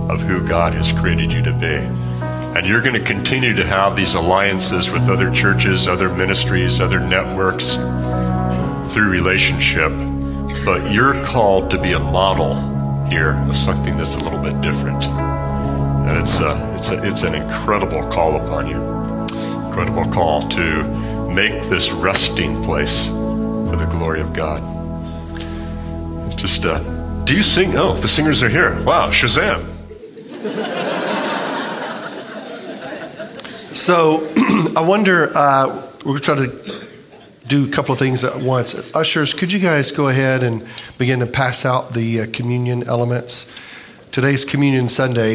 of 0.08 0.20
who 0.20 0.46
God 0.46 0.74
has 0.74 0.92
created 0.92 1.32
you 1.32 1.42
to 1.42 1.52
be. 1.52 1.74
And 2.56 2.66
you're 2.66 2.80
going 2.80 2.94
to 2.94 3.04
continue 3.04 3.54
to 3.54 3.64
have 3.64 3.96
these 3.96 4.14
alliances 4.14 4.88
with 4.88 5.08
other 5.08 5.30
churches, 5.32 5.88
other 5.88 6.08
ministries, 6.08 6.80
other 6.80 7.00
networks 7.00 7.74
through 8.94 9.10
relationship. 9.10 9.90
But 10.64 10.90
you're 10.92 11.14
called 11.24 11.70
to 11.72 11.82
be 11.82 11.92
a 11.92 11.98
model 11.98 12.54
here 13.08 13.34
of 13.48 13.56
something 13.56 13.96
that's 13.96 14.14
a 14.14 14.18
little 14.18 14.40
bit 14.40 14.60
different. 14.60 15.04
And 15.06 16.16
it's, 16.16 16.40
a, 16.40 16.74
it's, 16.76 16.90
a, 16.90 17.06
it's 17.06 17.22
an 17.22 17.34
incredible 17.34 18.08
call 18.08 18.36
upon 18.36 18.66
you. 18.66 18.80
Incredible 19.66 20.10
call 20.12 20.48
to 20.48 21.28
make 21.28 21.62
this 21.64 21.90
resting 21.90 22.62
place 22.62 23.08
for 23.68 23.76
the 23.76 23.86
glory 23.86 24.20
of 24.20 24.32
God. 24.32 24.62
Just, 26.36 26.64
uh, 26.64 26.78
do 27.24 27.34
you 27.34 27.42
sing? 27.42 27.76
Oh, 27.76 27.94
the 27.94 28.08
singers 28.08 28.42
are 28.42 28.48
here. 28.48 28.82
Wow, 28.84 29.10
Shazam. 29.10 29.74
So 33.78 34.28
I 34.76 34.84
wonder, 34.86 35.30
uh, 35.36 35.88
we're 36.04 36.18
trying 36.18 36.50
to 36.50 36.86
do 37.46 37.66
a 37.66 37.70
couple 37.70 37.92
of 37.92 37.98
things 37.98 38.24
at 38.24 38.42
once. 38.42 38.74
Ushers, 38.94 39.34
could 39.34 39.52
you 39.52 39.60
guys 39.60 39.92
go 39.92 40.08
ahead 40.08 40.42
and 40.42 40.66
begin 40.98 41.20
to 41.20 41.26
pass 41.26 41.64
out 41.64 41.94
the 41.94 42.22
uh, 42.22 42.26
communion 42.32 42.82
elements? 42.82 43.46
Today's 44.10 44.44
Communion 44.44 44.88
Sunday. 44.88 45.34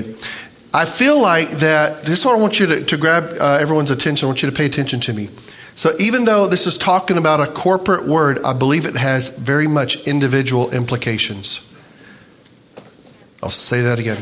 I 0.73 0.86
feel 0.86 1.21
like 1.21 1.49
that, 1.59 2.03
this 2.03 2.19
is 2.19 2.25
what 2.25 2.38
I 2.38 2.41
want 2.41 2.59
you 2.59 2.65
to, 2.65 2.84
to 2.84 2.97
grab 2.97 3.29
uh, 3.39 3.59
everyone's 3.61 3.91
attention. 3.91 4.25
I 4.25 4.27
want 4.27 4.43
you 4.43 4.49
to 4.49 4.55
pay 4.55 4.65
attention 4.65 4.99
to 5.01 5.13
me. 5.13 5.29
So, 5.76 5.95
even 5.97 6.26
though 6.26 6.47
this 6.47 6.67
is 6.67 6.78
talking 6.78 7.17
about 7.17 7.39
a 7.39 7.47
corporate 7.47 8.05
word, 8.05 8.39
I 8.43 8.53
believe 8.53 8.86
it 8.86 8.95
has 8.95 9.30
very 9.30 9.67
much 9.67 10.07
individual 10.07 10.69
implications. 10.71 11.67
I'll 13.41 13.49
say 13.49 13.82
that 13.82 13.99
again. 13.99 14.21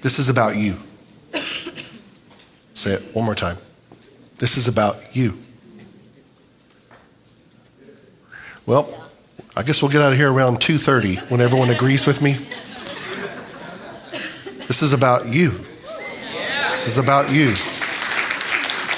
This 0.00 0.18
is 0.18 0.28
about 0.28 0.56
you. 0.56 0.76
Say 2.72 2.94
it 2.94 3.14
one 3.14 3.24
more 3.24 3.34
time. 3.34 3.58
This 4.38 4.56
is 4.56 4.66
about 4.66 5.14
you. 5.14 5.38
Well, 8.66 8.88
I 9.54 9.62
guess 9.62 9.82
we'll 9.82 9.90
get 9.90 10.00
out 10.00 10.12
of 10.12 10.18
here 10.18 10.32
around 10.32 10.60
2:30 10.60 11.16
when 11.30 11.40
everyone 11.40 11.70
agrees 11.70 12.06
with 12.06 12.22
me. 12.22 12.38
This 14.66 14.82
is 14.82 14.92
about 14.94 15.26
you. 15.26 15.50
This 16.70 16.86
is 16.86 16.96
about 16.96 17.30
you. 17.30 17.54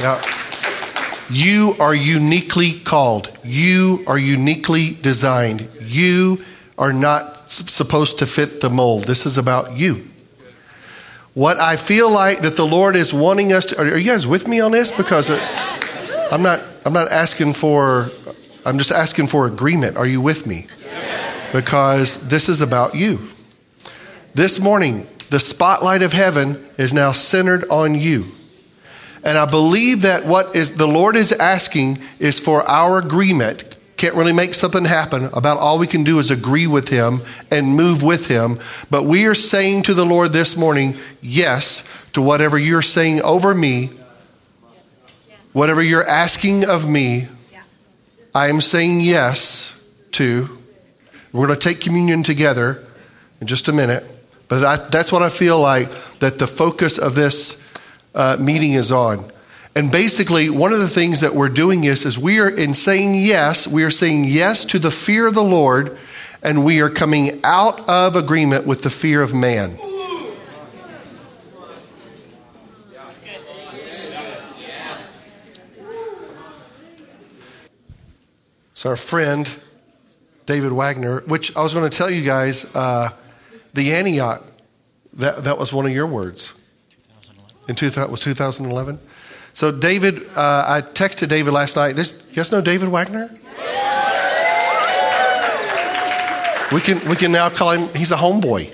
Now, 0.01 0.21
you 1.31 1.75
are 1.81 1.95
uniquely 1.95 2.73
called. 2.73 3.37
You 3.45 4.05
are 4.07 4.19
uniquely 4.19 4.95
designed. 5.01 5.69
You 5.81 6.39
are 6.79 6.93
not 6.93 7.49
supposed 7.49 8.19
to 8.19 8.27
fit 8.27 8.61
the 8.61 8.71
mold. 8.71 9.05
This 9.05 9.27
is 9.27 9.39
about 9.39 9.77
you. 9.77 10.07
What 11.35 11.59
I 11.59 11.77
feel 11.77 12.11
like 12.11 12.39
that 12.41 12.57
the 12.57 12.67
Lord 12.67 12.97
is 12.97 13.13
wanting 13.13 13.53
us 13.53 13.67
to, 13.67 13.79
are 13.79 13.99
you 13.99 14.11
guys 14.11 14.27
with 14.27 14.49
me 14.49 14.61
on 14.61 14.73
this? 14.73 14.91
Because 14.91 15.29
uh, 15.29 16.29
I'm 16.33 16.43
not, 16.43 16.65
I'm 16.85 16.93
not 16.93 17.11
asking 17.13 17.53
for, 17.53 18.11
I'm 18.65 18.79
just 18.79 18.91
asking 18.91 19.27
for 19.27 19.47
agreement. 19.47 19.97
Are 19.97 20.07
you 20.07 20.21
with 20.21 20.47
me? 20.47 20.67
Because 21.53 22.29
this 22.29 22.49
is 22.49 22.61
about 22.61 22.95
you. 22.95 23.19
This 24.35 24.59
morning, 24.59 25.07
the 25.31 25.39
spotlight 25.41 26.03
of 26.03 26.13
heaven 26.13 26.65
is 26.79 26.93
now 26.93 27.13
centered 27.13 27.65
on 27.69 27.95
you. 27.95 28.27
And 29.27 29.37
I 29.37 29.45
believe 29.45 30.03
that 30.03 30.25
what 30.25 30.55
is 30.55 30.77
the 30.77 30.87
Lord 30.87 31.17
is 31.17 31.33
asking 31.33 31.99
is 32.21 32.39
for 32.39 32.63
our 32.63 33.01
agreement. 33.01 33.77
Can't 33.97 34.15
really 34.15 34.33
make 34.33 34.55
something 34.55 34.85
happen. 34.85 35.25
About 35.35 35.59
all 35.59 35.81
we 35.81 35.89
can 35.89 36.05
do 36.05 36.21
is 36.21 36.31
agree 36.31 36.69
with 36.69 36.91
Him 36.91 37.23
and 37.51 37.75
move 37.75 38.05
with 38.05 38.29
Him. 38.29 38.61
But 38.89 39.03
we 39.03 39.27
are 39.27 39.35
saying 39.35 39.83
to 39.85 39.95
the 39.95 40.07
Lord 40.07 40.33
this 40.33 40.57
morning, 40.57 40.95
yes, 41.21 41.83
to 42.13 42.23
whatever 42.23 42.57
you're 42.57 42.83
saying 42.83 43.21
over 43.23 43.53
me, 43.53 43.91
whatever 45.53 45.83
you're 45.83 46.07
asking 46.07 46.65
of 46.65 46.89
me, 46.89 47.27
I 48.33 48.47
am 48.47 48.61
saying 48.61 49.01
yes 49.01 49.73
to. 50.13 50.57
We're 51.33 51.49
going 51.49 51.59
to 51.59 51.69
take 51.69 51.81
communion 51.81 52.23
together 52.23 52.81
in 53.41 53.49
just 53.49 53.67
a 53.67 53.73
minute. 53.73 54.05
But 54.47 54.93
that's 54.93 55.11
what 55.11 55.23
I 55.23 55.31
feel 55.31 55.61
like 55.61 55.89
that 56.21 56.39
the 56.39 56.47
focus 56.47 56.97
of 56.97 57.17
this 57.17 57.66
uh, 58.17 58.37
meeting 58.41 58.73
is 58.73 58.91
on. 58.91 59.25
And 59.77 59.93
basically, 59.93 60.49
one 60.49 60.73
of 60.73 60.81
the 60.81 60.89
things 60.89 61.21
that 61.21 61.35
we're 61.35 61.51
doing 61.51 61.85
is, 61.85 62.07
is 62.07 62.19
we 62.19 62.41
are 62.41 62.49
in 62.49 62.73
saying 62.73 63.15
yes, 63.15 63.69
we 63.69 63.85
are 63.85 63.91
saying 63.91 64.25
yes 64.25 64.65
to 64.65 64.79
the 64.79 64.91
fear 64.91 65.27
of 65.27 65.35
the 65.35 65.45
Lord, 65.45 65.99
and 66.43 66.65
we 66.65 66.81
are 66.81 66.89
coming 66.89 67.41
out 67.45 67.87
of 67.89 68.17
agreement 68.17 68.67
with 68.67 68.83
the 68.83 68.91
fear 68.91 69.23
of 69.23 69.35
man. 69.35 69.77
So, 78.73 78.91
our 78.91 78.97
friend 78.97 79.51
David 80.47 80.73
Wagner, 80.73 81.21
which 81.23 81.55
I 81.55 81.63
was 81.63 81.75
going 81.75 81.89
to 81.91 81.95
tell 81.95 82.11
you 82.11 82.25
guys, 82.25 82.75
uh, 82.75 83.11
the 83.75 83.93
Antioch, 83.95 84.43
that, 85.15 85.45
that 85.45 85.59
was 85.59 85.73
one 85.73 85.85
of 85.85 85.93
your 85.93 86.07
words. 86.07 86.55
In 87.69 87.75
2000, 87.75 88.11
was 88.11 88.21
2011? 88.21 88.99
So 89.53 89.73
David, 89.73 90.23
uh, 90.37 90.65
I 90.67 90.83
texted 90.83 91.29
David 91.29 91.53
last 91.53 91.77
night. 91.77 91.97
This, 91.97 92.23
you 92.29 92.37
guys 92.37 92.53
know 92.53 92.61
David 92.61 92.89
Wagner? 92.89 93.31
We 96.73 96.81
can, 96.81 97.09
we 97.09 97.17
can 97.17 97.33
now 97.33 97.49
call 97.49 97.71
him, 97.73 97.89
he's 97.95 98.13
a 98.13 98.17
homeboy. 98.17 98.73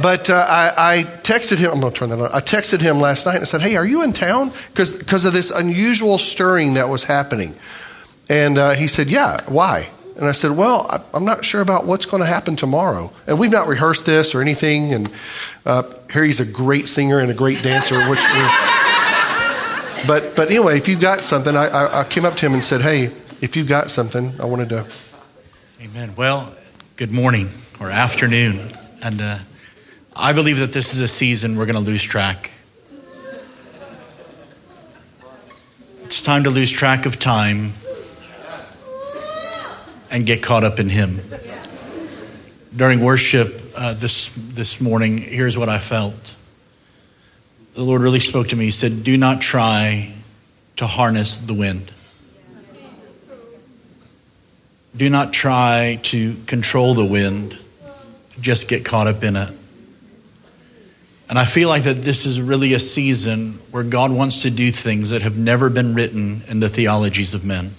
But 0.00 0.30
uh, 0.30 0.46
I, 0.48 0.72
I, 0.76 1.02
texted 1.22 1.58
him, 1.58 1.70
I'm 1.70 1.80
going 1.80 1.92
to 1.92 1.98
turn 1.98 2.08
that 2.10 2.18
on. 2.18 2.30
I 2.32 2.40
texted 2.40 2.80
him 2.80 2.98
last 2.98 3.26
night 3.26 3.36
and 3.36 3.48
said, 3.48 3.60
Hey, 3.60 3.76
are 3.76 3.84
you 3.84 4.02
in 4.02 4.12
town? 4.12 4.50
Because 4.74 5.24
of 5.24 5.32
this 5.32 5.50
unusual 5.50 6.18
stirring 6.18 6.74
that 6.74 6.88
was 6.88 7.04
happening. 7.04 7.54
And 8.28 8.56
uh, 8.56 8.70
he 8.70 8.86
said, 8.86 9.10
Yeah, 9.10 9.40
why? 9.46 9.90
And 10.16 10.26
I 10.26 10.32
said, 10.32 10.52
Well, 10.52 11.04
I'm 11.14 11.24
not 11.24 11.44
sure 11.44 11.60
about 11.60 11.86
what's 11.86 12.06
going 12.06 12.22
to 12.22 12.26
happen 12.26 12.56
tomorrow. 12.56 13.10
And 13.26 13.38
we've 13.38 13.50
not 13.50 13.66
rehearsed 13.66 14.06
this 14.06 14.34
or 14.34 14.40
anything. 14.40 14.92
And 14.92 15.10
uh, 15.64 15.84
Harry's 16.10 16.40
a 16.40 16.44
great 16.44 16.88
singer 16.88 17.18
and 17.18 17.30
a 17.30 17.34
great 17.34 17.62
dancer, 17.62 18.08
which. 18.08 18.24
But, 20.04 20.34
but 20.34 20.50
anyway, 20.50 20.76
if 20.76 20.88
you've 20.88 21.00
got 21.00 21.20
something, 21.20 21.56
I, 21.56 21.68
I, 21.68 22.00
I 22.00 22.04
came 22.04 22.24
up 22.24 22.34
to 22.34 22.46
him 22.46 22.54
and 22.54 22.64
said, 22.64 22.80
Hey, 22.80 23.12
if 23.40 23.54
you've 23.54 23.68
got 23.68 23.88
something, 23.88 24.32
I 24.40 24.46
wanted 24.46 24.68
to. 24.70 24.86
Amen. 25.80 26.14
Well, 26.16 26.52
good 26.96 27.12
morning 27.12 27.46
or 27.80 27.88
afternoon. 27.88 28.58
And 29.02 29.20
uh, 29.20 29.38
I 30.14 30.32
believe 30.32 30.58
that 30.58 30.72
this 30.72 30.92
is 30.92 31.00
a 31.00 31.08
season 31.08 31.56
we're 31.56 31.66
going 31.66 31.82
to 31.82 31.88
lose 31.88 32.02
track. 32.02 32.50
It's 36.04 36.20
time 36.20 36.44
to 36.44 36.50
lose 36.50 36.70
track 36.70 37.06
of 37.06 37.18
time 37.18 37.70
and 40.12 40.26
get 40.26 40.42
caught 40.42 40.62
up 40.62 40.78
in 40.78 40.88
Him. 40.88 41.18
During 42.76 43.00
worship 43.00 43.60
uh, 43.76 43.94
this, 43.94 44.28
this 44.36 44.80
morning, 44.80 45.18
here's 45.18 45.58
what 45.58 45.68
I 45.68 45.78
felt. 45.78 46.36
The 47.74 47.82
Lord 47.82 48.02
really 48.02 48.20
spoke 48.20 48.48
to 48.48 48.56
me. 48.56 48.66
He 48.66 48.70
said, 48.70 49.02
Do 49.02 49.16
not 49.16 49.40
try 49.40 50.14
to 50.76 50.86
harness 50.86 51.36
the 51.38 51.54
wind. 51.54 51.92
Do 54.94 55.08
not 55.08 55.32
try 55.32 55.98
to 56.02 56.36
control 56.46 56.92
the 56.92 57.06
wind, 57.06 57.58
just 58.40 58.68
get 58.68 58.84
caught 58.84 59.06
up 59.06 59.24
in 59.24 59.36
it. 59.36 59.48
And 61.30 61.38
I 61.38 61.46
feel 61.46 61.70
like 61.70 61.84
that 61.84 62.02
this 62.02 62.26
is 62.26 62.42
really 62.42 62.74
a 62.74 62.78
season 62.78 63.52
where 63.70 63.84
God 63.84 64.12
wants 64.12 64.42
to 64.42 64.50
do 64.50 64.70
things 64.70 65.08
that 65.08 65.22
have 65.22 65.38
never 65.38 65.70
been 65.70 65.94
written 65.94 66.42
in 66.46 66.60
the 66.60 66.68
theologies 66.68 67.32
of 67.32 67.42
men. 67.42 67.70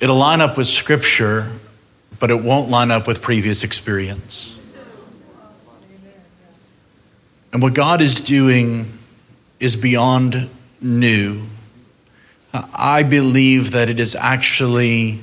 It'll 0.00 0.16
line 0.16 0.40
up 0.40 0.56
with 0.56 0.68
scripture, 0.68 1.50
but 2.20 2.30
it 2.30 2.42
won't 2.42 2.68
line 2.68 2.90
up 2.90 3.06
with 3.06 3.20
previous 3.20 3.64
experience. 3.64 4.54
And 7.52 7.62
what 7.62 7.74
God 7.74 8.00
is 8.00 8.20
doing 8.20 8.86
is 9.58 9.74
beyond 9.74 10.48
new. 10.80 11.42
I 12.52 13.02
believe 13.02 13.72
that 13.72 13.88
it 13.88 13.98
is 13.98 14.14
actually 14.14 15.20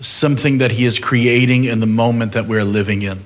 something 0.00 0.58
that 0.58 0.72
He 0.72 0.84
is 0.84 0.98
creating 0.98 1.64
in 1.64 1.80
the 1.80 1.86
moment 1.86 2.32
that 2.32 2.46
we're 2.46 2.64
living 2.64 3.02
in. 3.02 3.20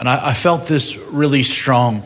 And 0.00 0.08
I, 0.08 0.30
I 0.30 0.34
felt 0.34 0.66
this 0.66 0.96
really 0.96 1.42
strong 1.42 2.02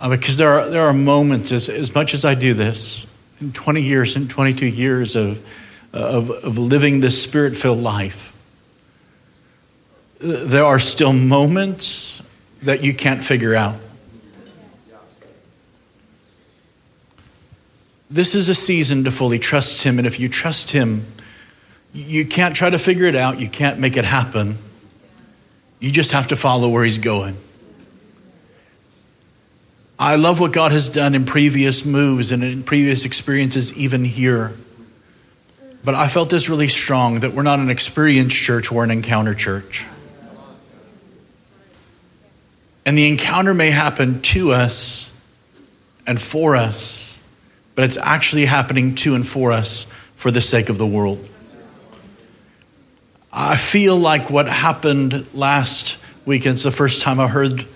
uh, 0.00 0.10
because 0.10 0.36
there 0.36 0.48
are, 0.48 0.68
there 0.68 0.82
are 0.82 0.92
moments, 0.92 1.52
as, 1.52 1.68
as 1.68 1.94
much 1.94 2.12
as 2.12 2.24
I 2.24 2.34
do 2.34 2.54
this, 2.54 3.06
20 3.52 3.82
years 3.82 4.16
and 4.16 4.28
22 4.30 4.66
years 4.66 5.16
of, 5.16 5.46
of, 5.92 6.30
of 6.30 6.58
living 6.58 7.00
this 7.00 7.22
spirit 7.22 7.56
filled 7.56 7.80
life, 7.80 8.32
there 10.20 10.64
are 10.64 10.78
still 10.78 11.12
moments 11.12 12.22
that 12.62 12.82
you 12.82 12.94
can't 12.94 13.22
figure 13.22 13.54
out. 13.54 13.76
This 18.08 18.34
is 18.34 18.48
a 18.48 18.54
season 18.54 19.04
to 19.04 19.10
fully 19.10 19.38
trust 19.38 19.82
Him, 19.82 19.98
and 19.98 20.06
if 20.06 20.20
you 20.20 20.28
trust 20.28 20.70
Him, 20.70 21.04
you 21.92 22.24
can't 22.24 22.54
try 22.54 22.70
to 22.70 22.78
figure 22.78 23.06
it 23.06 23.16
out, 23.16 23.40
you 23.40 23.48
can't 23.48 23.78
make 23.78 23.96
it 23.96 24.04
happen. 24.04 24.56
You 25.80 25.90
just 25.90 26.12
have 26.12 26.28
to 26.28 26.36
follow 26.36 26.68
where 26.68 26.84
He's 26.84 26.98
going. 26.98 27.36
I 29.98 30.16
love 30.16 30.40
what 30.40 30.52
God 30.52 30.72
has 30.72 30.88
done 30.88 31.14
in 31.14 31.24
previous 31.24 31.84
moves 31.86 32.30
and 32.30 32.44
in 32.44 32.62
previous 32.62 33.04
experiences, 33.04 33.74
even 33.76 34.04
here. 34.04 34.52
But 35.84 35.94
I 35.94 36.08
felt 36.08 36.28
this 36.28 36.48
really 36.50 36.68
strong 36.68 37.20
that 37.20 37.32
we're 37.32 37.42
not 37.42 37.60
an 37.60 37.70
experienced 37.70 38.36
church, 38.36 38.70
we're 38.70 38.84
an 38.84 38.90
encounter 38.90 39.34
church. 39.34 39.86
And 42.84 42.96
the 42.96 43.08
encounter 43.08 43.54
may 43.54 43.70
happen 43.70 44.20
to 44.22 44.50
us 44.50 45.12
and 46.06 46.20
for 46.20 46.56
us, 46.56 47.20
but 47.74 47.84
it's 47.84 47.96
actually 47.96 48.44
happening 48.44 48.94
to 48.96 49.14
and 49.14 49.26
for 49.26 49.50
us 49.50 49.84
for 50.14 50.30
the 50.30 50.40
sake 50.40 50.68
of 50.68 50.78
the 50.78 50.86
world. 50.86 51.26
I 53.32 53.56
feel 53.56 53.96
like 53.96 54.30
what 54.30 54.46
happened 54.46 55.26
last 55.34 55.98
weekend, 56.24 56.54
it's 56.54 56.62
the 56.62 56.70
first 56.70 57.02
time 57.02 57.18
I 57.18 57.28
heard 57.28 57.66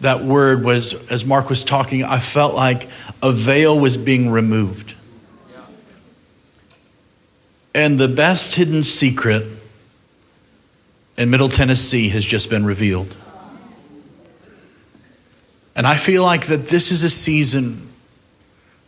that 0.00 0.22
word, 0.22 0.64
was 0.64 0.94
as 1.10 1.24
Marc 1.24 1.48
was 1.48 1.62
talking, 1.62 2.04
I 2.04 2.18
felt 2.18 2.54
like 2.54 2.88
a 3.22 3.32
veil 3.32 3.78
was 3.78 3.96
being 3.96 4.30
removed. 4.30 4.94
And 7.74 7.98
the 7.98 8.08
best 8.08 8.54
hidden 8.54 8.82
secret 8.82 9.46
in 11.16 11.30
Middle 11.30 11.48
Tennessee 11.48 12.08
has 12.08 12.24
just 12.24 12.50
been 12.50 12.64
revealed. 12.64 13.14
And 15.76 15.86
I 15.86 15.96
feel 15.96 16.22
like 16.22 16.46
that 16.46 16.66
this 16.66 16.90
is 16.90 17.04
a 17.04 17.10
season 17.10 17.88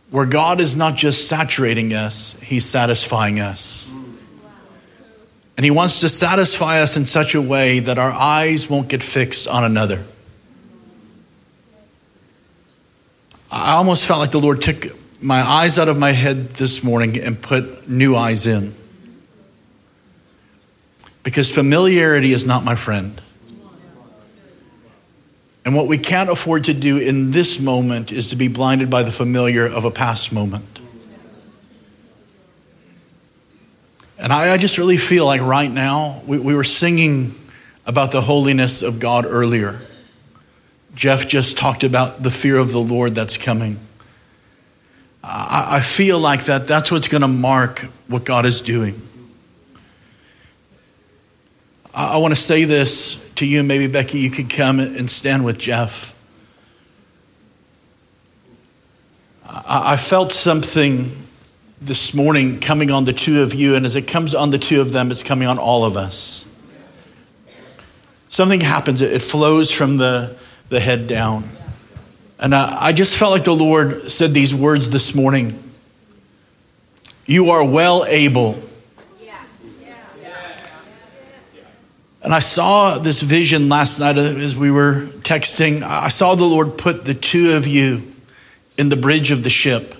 where 0.09 0.25
God 0.25 0.59
is 0.59 0.75
not 0.75 0.95
just 0.95 1.27
saturating 1.27 1.93
us, 1.93 2.39
He's 2.41 2.65
satisfying 2.65 3.39
us. 3.39 3.89
And 5.55 5.63
He 5.63 5.71
wants 5.71 6.01
to 6.01 6.09
satisfy 6.09 6.81
us 6.81 6.97
in 6.97 7.05
such 7.05 7.35
a 7.35 7.41
way 7.41 7.79
that 7.79 7.97
our 7.97 8.11
eyes 8.11 8.69
won't 8.69 8.89
get 8.89 9.01
fixed 9.01 9.47
on 9.47 9.63
another. 9.63 10.03
I 13.55 13.73
almost 13.73 14.07
felt 14.07 14.19
like 14.19 14.31
the 14.31 14.39
Lord 14.39 14.63
took 14.63 14.87
my 15.21 15.39
eyes 15.39 15.77
out 15.77 15.87
of 15.87 15.95
my 15.95 16.11
head 16.11 16.39
this 16.55 16.83
morning 16.83 17.19
and 17.19 17.39
put 17.39 17.87
new 17.87 18.15
eyes 18.15 18.47
in. 18.47 18.73
Because 21.21 21.51
familiarity 21.51 22.33
is 22.33 22.47
not 22.47 22.63
my 22.63 22.73
friend. 22.73 23.21
And 25.63 25.75
what 25.75 25.87
we 25.87 25.99
can't 25.99 26.31
afford 26.31 26.63
to 26.63 26.73
do 26.73 26.97
in 26.97 27.29
this 27.29 27.59
moment 27.59 28.11
is 28.11 28.29
to 28.29 28.35
be 28.35 28.47
blinded 28.47 28.89
by 28.89 29.03
the 29.03 29.11
familiar 29.11 29.67
of 29.67 29.85
a 29.85 29.91
past 29.91 30.33
moment. 30.33 30.79
And 34.17 34.33
I, 34.33 34.53
I 34.53 34.57
just 34.57 34.79
really 34.79 34.97
feel 34.97 35.27
like 35.27 35.41
right 35.41 35.71
now, 35.71 36.23
we, 36.25 36.39
we 36.39 36.55
were 36.55 36.63
singing 36.63 37.35
about 37.85 38.09
the 38.09 38.21
holiness 38.21 38.81
of 38.81 38.99
God 38.99 39.25
earlier. 39.27 39.79
Jeff 40.95 41.27
just 41.27 41.57
talked 41.57 41.83
about 41.83 42.21
the 42.21 42.29
fear 42.29 42.57
of 42.57 42.71
the 42.71 42.79
Lord 42.79 43.15
that's 43.15 43.37
coming. 43.37 43.79
I, 45.23 45.77
I 45.77 45.79
feel 45.81 46.19
like 46.19 46.45
that 46.45 46.67
that's 46.67 46.91
what's 46.91 47.07
going 47.07 47.21
to 47.21 47.27
mark 47.27 47.79
what 48.07 48.25
God 48.25 48.45
is 48.45 48.61
doing. 48.61 49.01
I, 51.93 52.13
I 52.13 52.17
want 52.17 52.33
to 52.33 52.39
say 52.39 52.65
this 52.65 53.15
to 53.35 53.47
you. 53.47 53.63
Maybe, 53.63 53.87
Becky, 53.87 54.19
you 54.19 54.29
could 54.29 54.49
come 54.49 54.79
and 54.79 55.09
stand 55.09 55.45
with 55.45 55.57
Jeff. 55.57 56.13
I, 59.45 59.93
I 59.93 59.97
felt 59.97 60.31
something 60.31 61.11
this 61.81 62.13
morning 62.13 62.59
coming 62.59 62.91
on 62.91 63.05
the 63.05 63.13
two 63.13 63.43
of 63.43 63.53
you, 63.53 63.75
and 63.75 63.85
as 63.85 63.95
it 63.95 64.07
comes 64.07 64.33
on 64.33 64.51
the 64.51 64.57
two 64.57 64.79
of 64.79 64.93
them, 64.93 65.11
it's 65.11 65.23
coming 65.23 65.47
on 65.47 65.57
all 65.57 65.83
of 65.85 65.97
us. 65.97 66.45
Something 68.29 68.61
happens, 68.61 69.01
it 69.01 69.21
flows 69.21 69.71
from 69.71 69.97
the, 69.97 70.37
the 70.69 70.79
head 70.79 71.07
down. 71.07 71.43
And 72.39 72.53
I, 72.53 72.87
I 72.87 72.93
just 72.93 73.17
felt 73.17 73.31
like 73.31 73.43
the 73.43 73.55
Lord 73.55 74.11
said 74.11 74.33
these 74.33 74.53
words 74.53 74.89
this 74.89 75.15
morning 75.15 75.57
You 77.25 77.51
are 77.51 77.65
well 77.65 78.05
able. 78.05 78.61
And 82.23 82.33
I 82.33 82.39
saw 82.39 82.99
this 82.99 83.21
vision 83.21 83.67
last 83.67 83.99
night 83.99 84.17
as 84.17 84.55
we 84.55 84.71
were 84.71 85.07
texting. 85.23 85.83
I 85.83 86.07
saw 86.07 86.35
the 86.35 86.45
Lord 86.45 86.77
put 86.77 87.03
the 87.03 87.13
two 87.13 87.57
of 87.57 87.67
you 87.67 88.01
in 88.77 88.87
the 88.87 88.95
bridge 88.95 89.31
of 89.31 89.43
the 89.43 89.49
ship. 89.49 89.93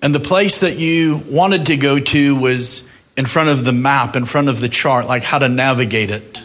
And 0.00 0.14
the 0.14 0.20
place 0.20 0.60
that 0.60 0.78
you 0.78 1.20
wanted 1.28 1.66
to 1.66 1.76
go 1.76 1.98
to 1.98 2.36
was 2.36 2.84
in 3.16 3.26
front 3.26 3.48
of 3.48 3.64
the 3.64 3.72
map, 3.72 4.14
in 4.14 4.24
front 4.24 4.48
of 4.48 4.60
the 4.60 4.68
chart, 4.68 5.06
like 5.06 5.24
how 5.24 5.40
to 5.40 5.48
navigate 5.48 6.10
it. 6.10 6.44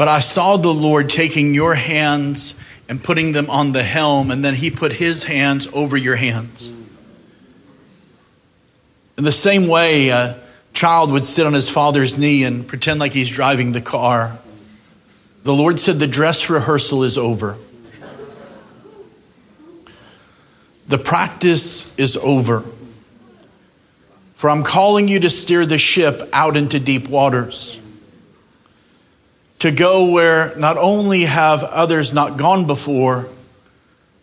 But 0.00 0.08
I 0.08 0.20
saw 0.20 0.56
the 0.56 0.72
Lord 0.72 1.10
taking 1.10 1.52
your 1.52 1.74
hands 1.74 2.54
and 2.88 3.04
putting 3.04 3.32
them 3.32 3.50
on 3.50 3.72
the 3.72 3.82
helm, 3.82 4.30
and 4.30 4.42
then 4.42 4.54
He 4.54 4.70
put 4.70 4.94
His 4.94 5.24
hands 5.24 5.68
over 5.74 5.94
your 5.94 6.16
hands. 6.16 6.72
In 9.18 9.24
the 9.24 9.30
same 9.30 9.68
way, 9.68 10.08
a 10.08 10.40
child 10.72 11.12
would 11.12 11.22
sit 11.22 11.44
on 11.44 11.52
his 11.52 11.68
father's 11.68 12.16
knee 12.16 12.44
and 12.44 12.66
pretend 12.66 12.98
like 12.98 13.12
he's 13.12 13.28
driving 13.28 13.72
the 13.72 13.82
car. 13.82 14.38
The 15.42 15.52
Lord 15.52 15.78
said, 15.78 15.98
The 15.98 16.06
dress 16.06 16.48
rehearsal 16.48 17.02
is 17.02 17.18
over. 17.18 17.58
The 20.88 20.96
practice 20.96 21.94
is 21.98 22.16
over. 22.16 22.64
For 24.34 24.48
I'm 24.48 24.62
calling 24.62 25.08
you 25.08 25.20
to 25.20 25.28
steer 25.28 25.66
the 25.66 25.76
ship 25.76 26.26
out 26.32 26.56
into 26.56 26.80
deep 26.80 27.06
waters. 27.06 27.79
To 29.60 29.70
go 29.70 30.10
where 30.10 30.56
not 30.56 30.76
only 30.76 31.22
have 31.22 31.62
others 31.62 32.12
not 32.12 32.36
gone 32.36 32.66
before, 32.66 33.28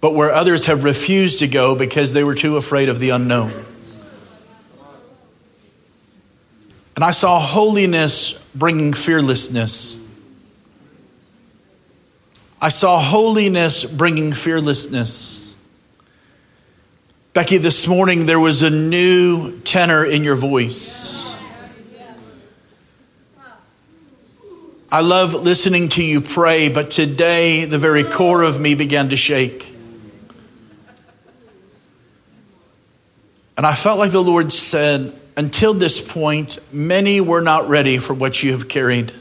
but 0.02 0.14
where 0.14 0.32
others 0.32 0.66
have 0.66 0.84
refused 0.84 1.40
to 1.40 1.48
go 1.48 1.76
because 1.76 2.14
they 2.14 2.24
were 2.24 2.36
too 2.36 2.58
afraid 2.58 2.90
of 2.90 3.00
the 3.00 3.12
unknown. 3.12 3.52
And 6.96 7.04
I 7.04 7.12
saw 7.12 7.40
holiness 7.40 8.34
bringing 8.56 8.94
fearlessness. 8.94 9.96
I 12.60 12.70
saw 12.70 13.00
holiness 13.00 13.84
bringing 13.84 14.34
fearlessness. 14.34 15.44
Becky, 17.34 17.58
this 17.58 17.88
morning 17.88 18.26
there 18.26 18.40
was 18.40 18.64
a 18.64 18.72
new 18.72 19.60
tenor 19.60 20.04
in 20.04 20.24
your 20.24 20.36
voice. 20.36 21.27
I 24.90 25.02
love 25.02 25.34
listening 25.34 25.90
to 25.90 26.04
you 26.04 26.22
pray, 26.22 26.70
but 26.70 26.90
today 26.90 27.66
the 27.66 27.78
very 27.78 28.06
core 28.06 28.42
of 28.42 28.58
me 28.58 28.74
began 28.74 29.10
to 29.10 29.18
shake. 29.18 29.70
And 33.58 33.66
I 33.66 33.74
felt 33.74 34.00
like 34.00 34.12
the 34.12 34.24
Lord 34.24 34.54
said, 34.54 35.14
until 35.36 35.74
this 35.74 36.00
point, 36.00 36.60
many 36.72 37.20
were 37.20 37.42
not 37.42 37.68
ready 37.68 37.98
for 37.98 38.14
what 38.14 38.42
you 38.42 38.54
have 38.54 38.70
carried. 38.70 39.12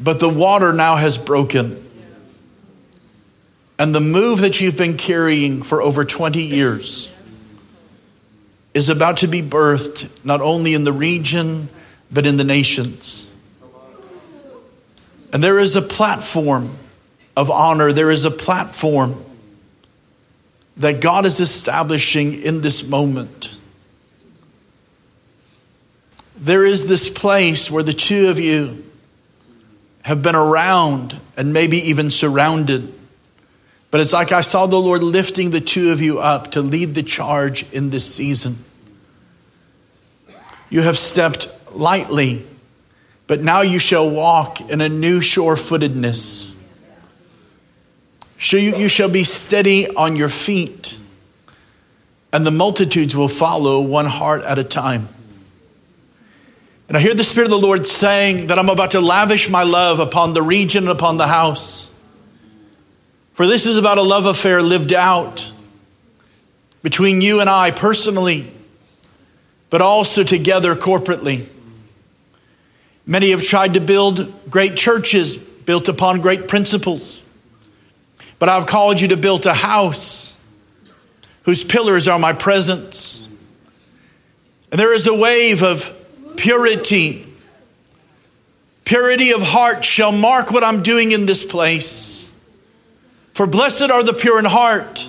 But 0.00 0.18
the 0.18 0.28
water 0.28 0.72
now 0.72 0.96
has 0.96 1.18
broken. 1.18 1.78
And 3.78 3.94
the 3.94 4.00
move 4.00 4.40
that 4.40 4.60
you've 4.60 4.76
been 4.76 4.96
carrying 4.96 5.62
for 5.62 5.80
over 5.80 6.04
20 6.04 6.42
years 6.42 7.08
is 8.74 8.88
about 8.88 9.18
to 9.18 9.28
be 9.28 9.42
birthed 9.42 10.08
not 10.24 10.40
only 10.40 10.74
in 10.74 10.82
the 10.82 10.92
region, 10.92 11.68
but 12.12 12.26
in 12.26 12.36
the 12.36 12.44
nations. 12.44 13.28
And 15.32 15.42
there 15.42 15.58
is 15.58 15.76
a 15.76 15.82
platform 15.82 16.76
of 17.36 17.50
honor, 17.50 17.92
there 17.92 18.10
is 18.10 18.24
a 18.24 18.30
platform 18.30 19.24
that 20.76 21.00
God 21.00 21.24
is 21.24 21.40
establishing 21.40 22.42
in 22.42 22.60
this 22.60 22.86
moment. 22.86 23.58
There 26.36 26.64
is 26.64 26.88
this 26.88 27.08
place 27.08 27.70
where 27.70 27.82
the 27.82 27.92
two 27.92 28.28
of 28.28 28.38
you 28.38 28.84
have 30.02 30.22
been 30.22 30.34
around 30.34 31.18
and 31.36 31.52
maybe 31.52 31.78
even 31.78 32.10
surrounded. 32.10 32.92
But 33.90 34.00
it's 34.00 34.12
like 34.12 34.32
I 34.32 34.40
saw 34.40 34.66
the 34.66 34.80
Lord 34.80 35.02
lifting 35.02 35.50
the 35.50 35.60
two 35.60 35.92
of 35.92 36.00
you 36.00 36.18
up 36.18 36.52
to 36.52 36.62
lead 36.62 36.94
the 36.94 37.02
charge 37.02 37.70
in 37.72 37.90
this 37.90 38.12
season. 38.12 38.58
You 40.68 40.80
have 40.80 40.98
stepped 40.98 41.48
lightly, 41.76 42.44
but 43.26 43.40
now 43.40 43.62
you 43.62 43.78
shall 43.78 44.08
walk 44.08 44.60
in 44.60 44.80
a 44.80 44.88
new 44.88 45.20
sure 45.20 45.56
footedness. 45.56 46.54
You 48.38 48.88
shall 48.88 49.08
be 49.08 49.24
steady 49.24 49.88
on 49.88 50.16
your 50.16 50.28
feet, 50.28 50.98
and 52.32 52.46
the 52.46 52.50
multitudes 52.50 53.16
will 53.16 53.28
follow 53.28 53.80
one 53.80 54.06
heart 54.06 54.42
at 54.42 54.58
a 54.58 54.64
time. 54.64 55.08
And 56.88 56.96
I 56.96 57.00
hear 57.00 57.14
the 57.14 57.24
Spirit 57.24 57.46
of 57.46 57.52
the 57.52 57.66
Lord 57.66 57.86
saying 57.86 58.48
that 58.48 58.58
I'm 58.58 58.68
about 58.68 58.90
to 58.90 59.00
lavish 59.00 59.48
my 59.48 59.62
love 59.62 59.98
upon 59.98 60.34
the 60.34 60.42
region 60.42 60.84
and 60.84 60.92
upon 60.92 61.16
the 61.16 61.26
house. 61.26 61.90
For 63.32 63.46
this 63.46 63.64
is 63.64 63.78
about 63.78 63.96
a 63.96 64.02
love 64.02 64.26
affair 64.26 64.60
lived 64.60 64.92
out 64.92 65.50
between 66.82 67.22
you 67.22 67.40
and 67.40 67.48
I 67.48 67.70
personally, 67.70 68.50
but 69.70 69.80
also 69.80 70.22
together 70.22 70.74
corporately. 70.74 71.46
Many 73.06 73.30
have 73.30 73.42
tried 73.42 73.74
to 73.74 73.80
build 73.80 74.32
great 74.50 74.76
churches 74.76 75.36
built 75.36 75.88
upon 75.88 76.20
great 76.20 76.48
principles. 76.48 77.22
But 78.38 78.48
I've 78.48 78.66
called 78.66 79.00
you 79.00 79.08
to 79.08 79.16
build 79.16 79.46
a 79.46 79.54
house 79.54 80.36
whose 81.44 81.64
pillars 81.64 82.08
are 82.08 82.18
my 82.18 82.32
presence. 82.32 83.18
And 84.70 84.80
there 84.80 84.94
is 84.94 85.06
a 85.06 85.14
wave 85.14 85.62
of 85.62 85.94
purity. 86.36 87.26
Purity 88.84 89.32
of 89.32 89.42
heart 89.42 89.84
shall 89.84 90.12
mark 90.12 90.50
what 90.50 90.64
I'm 90.64 90.82
doing 90.82 91.12
in 91.12 91.26
this 91.26 91.44
place. 91.44 92.32
For 93.32 93.46
blessed 93.46 93.90
are 93.90 94.02
the 94.02 94.12
pure 94.12 94.38
in 94.38 94.44
heart, 94.44 95.06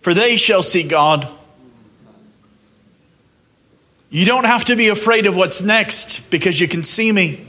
for 0.00 0.12
they 0.12 0.36
shall 0.36 0.62
see 0.62 0.82
God. 0.82 1.28
You 4.10 4.26
don't 4.26 4.44
have 4.44 4.64
to 4.66 4.76
be 4.76 4.88
afraid 4.88 5.26
of 5.26 5.36
what's 5.36 5.62
next 5.62 6.30
because 6.30 6.60
you 6.60 6.68
can 6.68 6.84
see 6.84 7.10
me. 7.10 7.46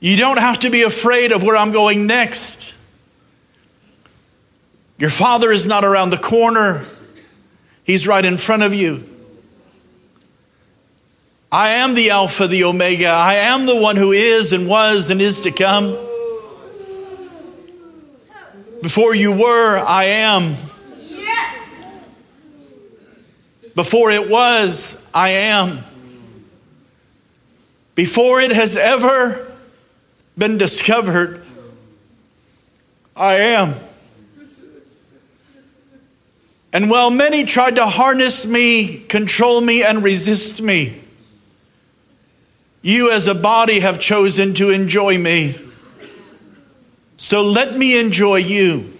You 0.00 0.16
don't 0.16 0.38
have 0.38 0.60
to 0.60 0.70
be 0.70 0.82
afraid 0.82 1.30
of 1.30 1.42
where 1.42 1.56
I'm 1.56 1.70
going 1.70 2.06
next. 2.06 2.76
Your 4.98 5.10
father 5.10 5.52
is 5.52 5.66
not 5.66 5.84
around 5.84 6.10
the 6.10 6.16
corner, 6.16 6.84
he's 7.84 8.06
right 8.06 8.24
in 8.24 8.36
front 8.36 8.62
of 8.62 8.74
you. 8.74 9.04
I 11.52 11.74
am 11.74 11.92
the 11.92 12.10
Alpha, 12.10 12.46
the 12.46 12.64
Omega. 12.64 13.08
I 13.08 13.34
am 13.34 13.66
the 13.66 13.76
one 13.76 13.96
who 13.96 14.12
is 14.12 14.54
and 14.54 14.66
was 14.66 15.10
and 15.10 15.20
is 15.20 15.40
to 15.42 15.50
come. 15.50 15.98
Before 18.80 19.14
you 19.14 19.32
were, 19.32 19.78
I 19.78 20.04
am. 20.04 20.54
Yes. 21.10 21.92
Before 23.74 24.10
it 24.10 24.28
was, 24.28 25.02
I 25.14 25.30
am. 25.30 25.78
Before 27.94 28.40
it 28.40 28.52
has 28.52 28.76
ever 28.76 29.50
been 30.36 30.58
discovered, 30.58 31.42
I 33.16 33.34
am. 33.34 33.74
And 36.72 36.88
while 36.88 37.10
many 37.10 37.44
tried 37.44 37.76
to 37.76 37.86
harness 37.86 38.46
me, 38.46 39.00
control 39.00 39.60
me, 39.60 39.82
and 39.82 40.02
resist 40.02 40.62
me, 40.62 40.98
you 42.80 43.12
as 43.12 43.28
a 43.28 43.34
body 43.34 43.80
have 43.80 44.00
chosen 44.00 44.54
to 44.54 44.70
enjoy 44.70 45.18
me. 45.18 45.54
So 47.16 47.42
let 47.42 47.76
me 47.76 47.98
enjoy 47.98 48.36
you. 48.36 48.90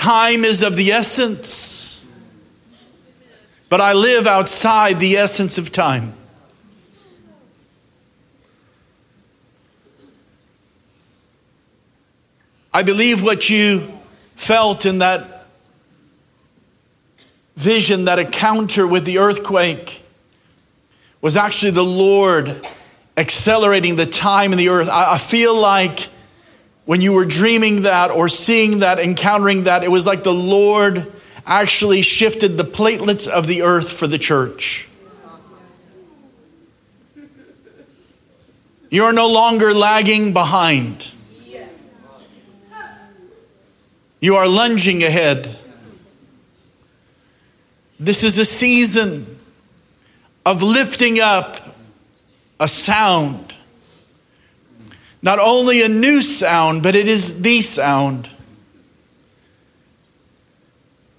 Time 0.00 0.44
is 0.44 0.62
of 0.62 0.76
the 0.76 0.92
essence 0.92 1.90
but 3.70 3.80
I 3.80 3.92
live 3.92 4.26
outside 4.26 4.98
the 4.98 5.16
essence 5.16 5.56
of 5.56 5.70
time. 5.70 6.12
I 12.74 12.82
believe 12.82 13.22
what 13.22 13.48
you 13.48 13.80
felt 14.34 14.86
in 14.86 14.98
that 14.98 15.46
vision, 17.56 18.06
that 18.06 18.18
encounter 18.18 18.88
with 18.88 19.04
the 19.04 19.18
earthquake, 19.18 20.02
was 21.20 21.36
actually 21.36 21.70
the 21.70 21.82
Lord 21.84 22.66
accelerating 23.16 23.94
the 23.94 24.06
time 24.06 24.50
in 24.50 24.58
the 24.58 24.70
earth. 24.70 24.88
I, 24.90 25.18
feel 25.18 25.54
like 25.54 26.08
when 26.90 27.00
you 27.00 27.12
were 27.12 27.24
dreaming 27.24 27.82
that 27.82 28.10
or 28.10 28.28
seeing 28.28 28.80
that, 28.80 28.98
encountering 28.98 29.62
that, 29.62 29.84
it 29.84 29.90
was 29.92 30.06
like 30.06 30.24
the 30.24 30.34
Lord 30.34 31.06
actually 31.46 32.02
shifted 32.02 32.58
the 32.58 32.64
platelets 32.64 33.28
of 33.28 33.46
the 33.46 33.62
earth 33.62 33.92
for 33.92 34.08
the 34.08 34.18
church. 34.18 34.88
You 38.90 39.04
are 39.04 39.12
no 39.12 39.28
longer 39.28 39.72
lagging 39.72 40.32
behind. 40.32 41.14
You 44.20 44.34
are 44.34 44.48
lunging 44.48 45.04
ahead. 45.04 45.56
This 48.00 48.24
is 48.24 48.36
a 48.36 48.44
season 48.44 49.38
of 50.44 50.60
lifting 50.64 51.20
up 51.20 51.56
a 52.58 52.66
sound. 52.66 53.54
Not 55.22 55.38
only 55.38 55.82
a 55.82 55.88
new 55.88 56.22
sound, 56.22 56.82
but 56.82 56.96
it 56.96 57.06
is 57.06 57.42
the 57.42 57.60
sound. 57.60 58.28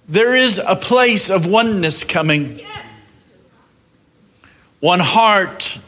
There 0.08 0.34
is 0.34 0.58
a 0.58 0.76
place 0.76 1.30
of 1.30 1.46
oneness 1.46 2.02
coming. 2.04 2.60
One 4.80 4.98
heart, 5.00 5.78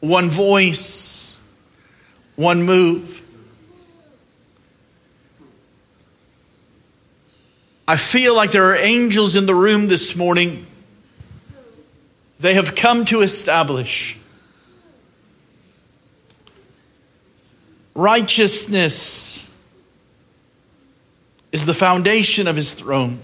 one 0.00 0.30
voice, 0.30 1.36
one 2.36 2.62
move. 2.62 3.20
I 7.88 7.96
feel 7.96 8.36
like 8.36 8.52
there 8.52 8.70
are 8.70 8.76
angels 8.76 9.34
in 9.34 9.46
the 9.46 9.54
room 9.54 9.88
this 9.88 10.14
morning. 10.14 10.64
They 12.38 12.54
have 12.54 12.76
come 12.76 13.04
to 13.06 13.20
establish 13.20 14.18
righteousness 17.94 19.50
is 21.52 21.66
the 21.66 21.74
foundation 21.74 22.48
of 22.48 22.56
his 22.56 22.74
throne. 22.74 23.18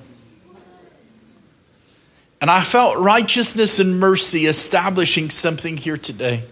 And 2.41 2.51
I 2.51 2.63
felt 2.63 2.99
righteousness 2.99 3.81
and 3.81 3.99
mercy 3.99 4.47
establishing 4.47 5.31
something 5.31 5.77
here 5.77 5.97
today. 5.97 6.45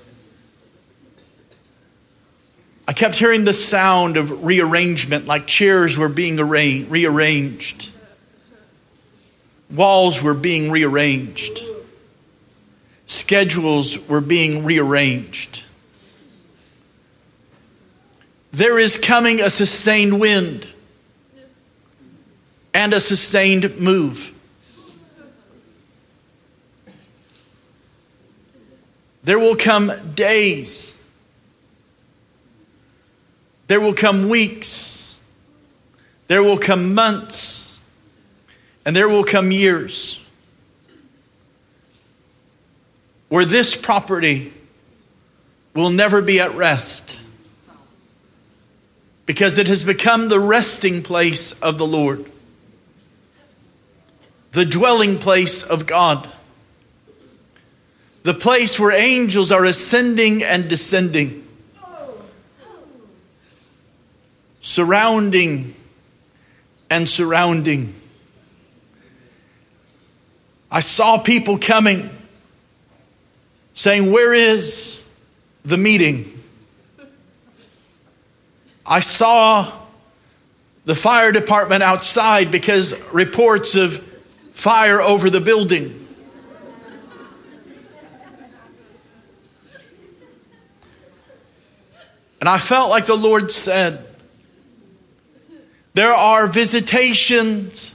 I 2.88 2.92
kept 2.92 3.16
hearing 3.16 3.44
the 3.44 3.52
sound 3.52 4.16
of 4.16 4.44
rearrangement, 4.44 5.26
like 5.26 5.46
chairs 5.46 5.98
were 5.98 6.08
being 6.08 6.38
arra- 6.38 6.84
rearranged, 6.88 7.90
walls 9.70 10.22
were 10.22 10.34
being 10.34 10.70
rearranged, 10.70 11.62
schedules 13.06 13.98
were 14.08 14.20
being 14.20 14.64
rearranged. 14.64 15.55
There 18.56 18.78
is 18.78 18.96
coming 18.96 19.42
a 19.42 19.50
sustained 19.50 20.18
wind 20.18 20.66
and 22.72 22.94
a 22.94 23.00
sustained 23.00 23.78
move. 23.78 24.32
There 29.24 29.38
will 29.38 29.56
come 29.56 29.92
days. 30.14 30.98
There 33.66 33.78
will 33.78 33.92
come 33.92 34.30
weeks. 34.30 35.14
There 36.26 36.42
will 36.42 36.56
come 36.56 36.94
months. 36.94 37.78
And 38.86 38.96
there 38.96 39.10
will 39.10 39.24
come 39.24 39.52
years 39.52 40.26
where 43.28 43.44
this 43.44 43.76
property 43.76 44.50
will 45.74 45.90
never 45.90 46.22
be 46.22 46.40
at 46.40 46.54
rest 46.54 47.24
because 49.26 49.58
it 49.58 49.66
has 49.66 49.84
become 49.84 50.28
the 50.28 50.40
resting 50.40 51.02
place 51.02 51.52
of 51.60 51.76
the 51.76 51.86
Lord, 51.86 52.24
the 54.52 54.64
dwelling 54.64 55.18
place 55.18 55.62
of 55.62 55.86
God 55.86 56.26
the 58.26 58.34
place 58.34 58.76
where 58.80 58.90
angels 58.90 59.52
are 59.52 59.64
ascending 59.64 60.42
and 60.42 60.68
descending, 60.68 61.46
surrounding 64.60 65.72
and 66.90 67.08
surrounding. 67.08 67.94
I 70.72 70.80
saw 70.80 71.18
people 71.18 71.56
coming 71.56 72.10
saying, 73.74 74.10
Where 74.10 74.34
is 74.34 75.04
the 75.64 75.78
meeting? 75.78 76.24
I 78.86 79.00
saw 79.00 79.72
the 80.84 80.94
fire 80.94 81.32
department 81.32 81.82
outside 81.82 82.52
because 82.52 82.98
reports 83.12 83.74
of 83.74 83.96
fire 84.52 85.00
over 85.00 85.28
the 85.28 85.40
building. 85.40 86.06
And 92.40 92.48
I 92.48 92.58
felt 92.58 92.90
like 92.90 93.06
the 93.06 93.16
Lord 93.16 93.50
said, 93.50 94.06
There 95.94 96.12
are 96.12 96.46
visitations, 96.46 97.92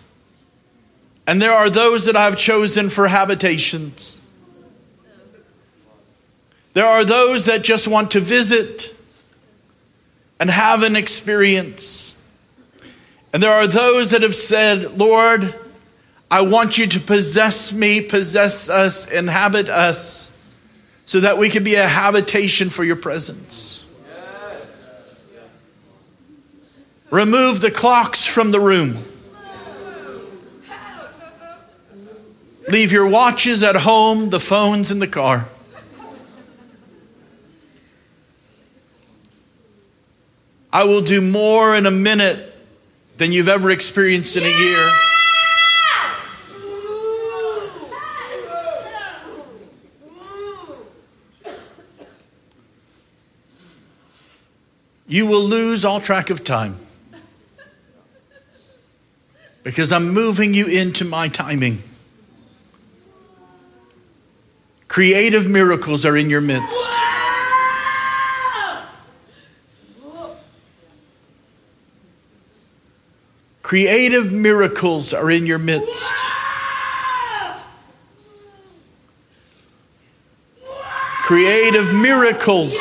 and 1.26 1.42
there 1.42 1.54
are 1.54 1.70
those 1.70 2.06
that 2.06 2.18
I've 2.18 2.36
chosen 2.36 2.90
for 2.90 3.08
habitations. 3.08 4.18
There 6.74 6.86
are 6.86 7.06
those 7.06 7.46
that 7.46 7.64
just 7.64 7.88
want 7.88 8.12
to 8.12 8.20
visit 8.20 8.96
and 10.42 10.50
have 10.50 10.82
an 10.82 10.96
experience. 10.96 12.16
And 13.32 13.44
there 13.44 13.52
are 13.52 13.68
those 13.68 14.10
that 14.10 14.24
have 14.24 14.34
said, 14.34 15.00
Lord, 15.00 15.54
I 16.32 16.42
want 16.42 16.80
you 16.80 16.88
to 16.88 17.00
possess 17.00 17.72
me, 17.72 18.02
possess 18.02 18.68
us, 18.68 19.06
inhabit 19.06 19.70
us, 19.70 20.32
so 21.06 21.20
that 21.20 21.38
we 21.38 21.50
can 21.50 21.64
be 21.64 21.76
a 21.76 21.86
habitation 21.86 22.72
for 22.72 22.84
your 22.84 22.96
presence. 22.96 23.86
Remove 27.12 27.62
the 27.62 27.70
clocks 27.70 28.26
from 28.26 28.50
the 28.50 28.60
room. 28.60 28.98
Leave 32.68 32.92
your 32.92 33.08
watches 33.08 33.62
at 33.62 33.76
home, 33.76 34.32
the 34.32 34.40
phones 34.40 34.90
in 34.90 34.98
the 34.98 35.08
car. 35.08 35.46
I 40.74 40.86
will 40.86 41.02
do 41.02 41.20
more 41.20 41.76
in 41.76 41.86
a 41.86 41.92
minute 41.92 42.48
than 43.18 43.32
you've 43.32 43.50
ever 43.50 43.70
experienced 43.72 44.38
in 44.38 44.44
a 44.44 44.48
year. 44.48 44.90
You 55.08 55.26
will 55.26 55.44
lose 55.44 55.84
all 55.84 56.00
track 56.00 56.30
of 56.30 56.46
time 56.46 56.78
because 59.62 59.92
I'm 59.92 60.14
moving 60.14 60.54
you 60.54 60.68
into 60.68 61.04
my 61.04 61.28
timing. 61.28 61.84
Creative 64.88 65.50
miracles 65.50 66.06
are 66.06 66.16
in 66.16 66.30
your 66.30 66.40
midst. 66.40 67.01
Creative 73.72 74.34
miracles 74.34 75.14
are 75.14 75.32
in 75.32 75.46
your 75.46 75.58
midst. 75.58 76.14
Creative 81.24 81.94
miracles 81.94 82.78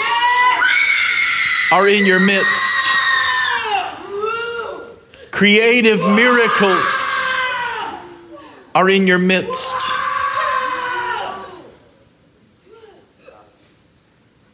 are 1.70 1.86
in 1.86 2.05
your 2.05 2.18
midst. 2.18 2.88
Creative 5.30 6.01
miracles 6.01 7.36
are 8.74 8.91
in 8.91 9.07
your 9.07 9.20
midst. 9.20 9.76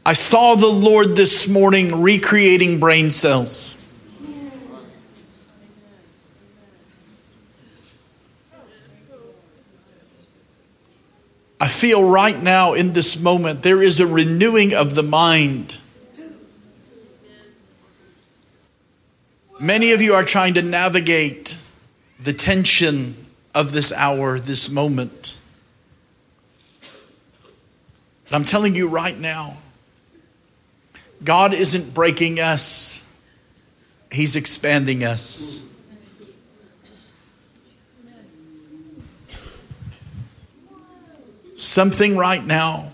I 0.05 0.13
saw 0.13 0.55
the 0.55 0.67
Lord 0.67 1.17
this 1.17 1.49
morning 1.49 2.03
recreating 2.03 2.79
brain 2.79 3.11
cells. 3.11 3.76
Feel 11.77 12.09
right 12.09 12.43
now 12.43 12.73
in 12.73 12.93
this 12.93 13.19
moment 13.19 13.63
there 13.63 13.83
is 13.83 14.01
a 14.01 14.07
renewing 14.07 14.75
of 14.75 14.95
the 14.95 15.03
mind. 15.03 15.77
Many 19.61 19.93
of 19.93 20.03
you 20.03 20.15
are 20.15 20.25
trying 20.25 20.55
to 20.55 20.63
navigate 20.63 21.71
the 22.23 22.33
tension 22.33 23.15
of 23.55 23.73
this 23.73 23.93
hour, 23.93 24.39
this 24.39 24.69
moment. 24.69 25.39
But 28.25 28.35
I'm 28.35 28.45
telling 28.45 28.75
you 28.75 28.89
right 28.89 29.19
now, 29.19 29.57
God 31.25 31.55
isn't 31.55 31.95
breaking 31.95 32.41
us, 32.41 33.03
He's 34.11 34.37
expanding 34.37 35.05
us. 35.05 35.66
Something 41.57 42.17
right 42.19 42.45
now 42.45 42.93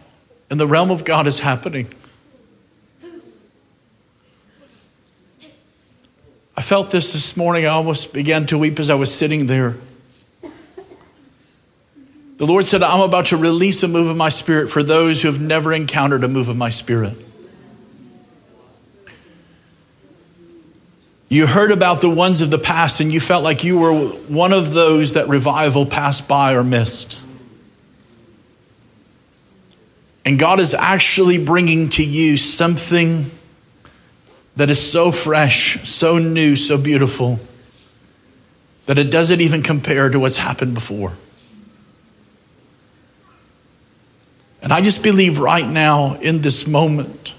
in 0.51 0.57
the 0.57 0.67
realm 0.67 0.91
of 0.91 1.05
God 1.05 1.27
is 1.27 1.41
happening. 1.41 1.89
I 6.57 6.63
felt 6.63 6.91
this 6.91 7.13
this 7.13 7.37
morning. 7.37 7.65
I 7.65 7.71
almost 7.71 8.13
began 8.13 8.47
to 8.47 8.59
weep 8.59 8.79
as 8.79 8.89
I 8.89 8.95
was 8.95 9.13
sitting 9.13 9.47
there. 9.47 9.77
The 12.37 12.47
Lord 12.47 12.67
said, 12.67 12.83
I'm 12.83 13.01
about 13.01 13.27
to 13.27 13.37
release 13.37 13.83
a 13.83 13.89
move 13.89 14.09
of 14.09 14.17
my 14.17 14.29
spirit 14.29 14.69
for 14.69 14.83
those 14.83 15.23
who 15.23 15.29
have 15.29 15.41
never 15.41 15.73
encountered 15.73 16.23
a 16.23 16.29
move 16.29 16.49
of 16.49 16.57
my 16.57 16.69
spirit. 16.69 17.15
You 21.29 21.47
heard 21.47 21.73
about 21.73 22.01
the 22.01 22.11
ones 22.11 22.43
of 22.43 22.51
the 22.51 22.59
past 22.59 23.01
and 23.01 23.11
you 23.11 23.19
felt 23.19 23.43
like 23.43 23.65
you 23.65 23.79
were 23.79 23.93
one 23.95 24.53
of 24.53 24.73
those 24.73 25.15
that 25.15 25.29
revival 25.29 25.87
passed 25.87 26.29
by 26.29 26.55
or 26.55 26.63
missed. 26.63 27.25
And 30.25 30.39
God 30.39 30.61
is 30.61 30.73
actually 30.73 31.43
bringing 31.43 31.89
to 31.91 32.05
you 32.05 32.37
something 32.37 33.25
that 34.57 34.71
is 34.71 34.79
so 34.81 35.11
fresh, 35.11 35.89
so 35.89 36.19
new, 36.19 36.55
so 36.55 36.79
beautiful, 36.79 37.41
that 38.87 38.99
it 38.99 39.11
doesn't 39.11 39.41
even 39.41 39.63
compare 39.63 40.09
to 40.09 40.21
what's 40.21 40.37
happened 40.37 40.75
before. 40.75 41.13
And 44.63 44.73
I 44.73 44.81
just 44.81 45.03
believe 45.03 45.41
right 45.41 45.67
now, 45.67 46.15
in 46.15 46.41
this 46.41 46.69
moment, 46.69 47.35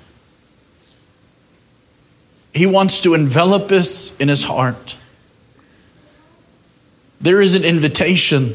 He 2.53 2.65
wants 2.65 2.99
to 3.01 3.13
envelop 3.13 3.71
us 3.71 4.17
in 4.17 4.27
His 4.27 4.43
heart. 4.43 4.97
There 7.21 7.39
is 7.39 7.55
an 7.55 7.63
invitation 7.63 8.53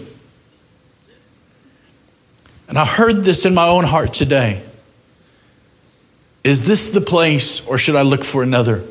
And 2.68 2.78
I 2.78 2.84
heard 2.84 3.24
this 3.24 3.46
in 3.46 3.54
my 3.54 3.66
own 3.66 3.84
heart 3.84 4.12
today. 4.12 4.62
Is 6.44 6.66
this 6.66 6.90
the 6.90 7.00
place, 7.00 7.66
or 7.66 7.78
should 7.78 7.96
I 7.96 8.02
look 8.02 8.22
for 8.22 8.42
another? 8.42 8.84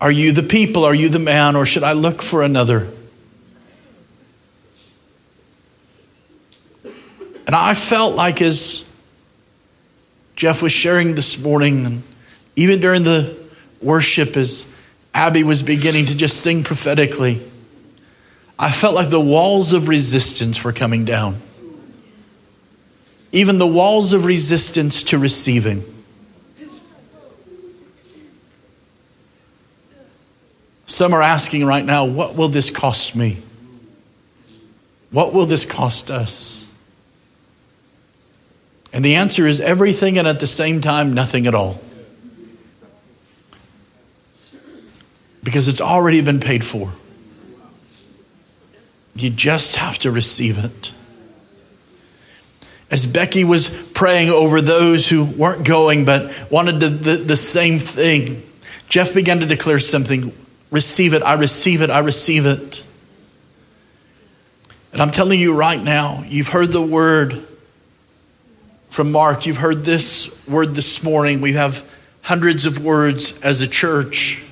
Are 0.00 0.10
you 0.10 0.32
the 0.32 0.42
people? 0.42 0.84
Are 0.84 0.94
you 0.94 1.08
the 1.08 1.18
man? 1.18 1.56
Or 1.56 1.64
should 1.64 1.82
I 1.82 1.92
look 1.92 2.20
for 2.20 2.42
another? 2.42 2.86
And 7.46 7.54
I 7.54 7.74
felt 7.74 8.14
like 8.14 8.42
as 8.42 8.84
Jeff 10.34 10.60
was 10.60 10.72
sharing 10.72 11.14
this 11.14 11.38
morning, 11.38 11.86
and 11.86 12.02
even 12.56 12.80
during 12.80 13.04
the 13.04 13.34
worship, 13.80 14.36
as 14.36 14.70
Abby 15.14 15.44
was 15.44 15.62
beginning 15.62 16.06
to 16.06 16.16
just 16.16 16.42
sing 16.42 16.62
prophetically, 16.62 17.40
I 18.58 18.70
felt 18.70 18.94
like 18.94 19.10
the 19.10 19.20
walls 19.20 19.72
of 19.72 19.88
resistance 19.88 20.64
were 20.64 20.72
coming 20.72 21.04
down. 21.04 21.36
Even 23.32 23.58
the 23.58 23.66
walls 23.66 24.12
of 24.12 24.24
resistance 24.24 25.02
to 25.04 25.18
receiving. 25.18 25.82
Some 30.86 31.12
are 31.12 31.20
asking 31.20 31.66
right 31.66 31.84
now, 31.84 32.06
what 32.06 32.34
will 32.34 32.48
this 32.48 32.70
cost 32.70 33.14
me? 33.14 33.38
What 35.10 35.34
will 35.34 35.44
this 35.44 35.66
cost 35.66 36.10
us? 36.10 36.66
And 38.92 39.04
the 39.04 39.16
answer 39.16 39.46
is 39.46 39.60
everything 39.60 40.16
and 40.16 40.26
at 40.26 40.40
the 40.40 40.46
same 40.46 40.80
time, 40.80 41.12
nothing 41.12 41.46
at 41.46 41.54
all. 41.54 41.82
Because 45.44 45.68
it's 45.68 45.82
already 45.82 46.22
been 46.22 46.40
paid 46.40 46.64
for. 46.64 46.92
You 49.16 49.30
just 49.30 49.76
have 49.76 49.98
to 50.00 50.10
receive 50.10 50.62
it. 50.62 50.92
As 52.90 53.06
Becky 53.06 53.44
was 53.44 53.68
praying 53.94 54.28
over 54.28 54.60
those 54.60 55.08
who 55.08 55.24
weren't 55.24 55.66
going 55.66 56.04
but 56.04 56.48
wanted 56.50 56.80
the, 56.80 56.88
the, 56.88 57.16
the 57.16 57.36
same 57.36 57.78
thing, 57.78 58.42
Jeff 58.88 59.14
began 59.14 59.40
to 59.40 59.46
declare 59.46 59.78
something 59.78 60.32
receive 60.70 61.14
it, 61.14 61.22
I 61.22 61.34
receive 61.34 61.82
it, 61.82 61.90
I 61.90 62.00
receive 62.00 62.46
it. 62.46 62.86
And 64.92 65.02
I'm 65.02 65.10
telling 65.10 65.40
you 65.40 65.54
right 65.54 65.82
now, 65.82 66.22
you've 66.26 66.48
heard 66.48 66.72
the 66.72 66.82
word 66.82 67.44
from 68.88 69.12
Marc, 69.12 69.46
you've 69.46 69.58
heard 69.58 69.84
this 69.84 70.46
word 70.46 70.74
this 70.74 71.02
morning. 71.02 71.40
We 71.40 71.52
have 71.52 71.86
hundreds 72.22 72.66
of 72.66 72.82
words 72.82 73.38
as 73.40 73.60
a 73.60 73.66
church. 73.66 74.45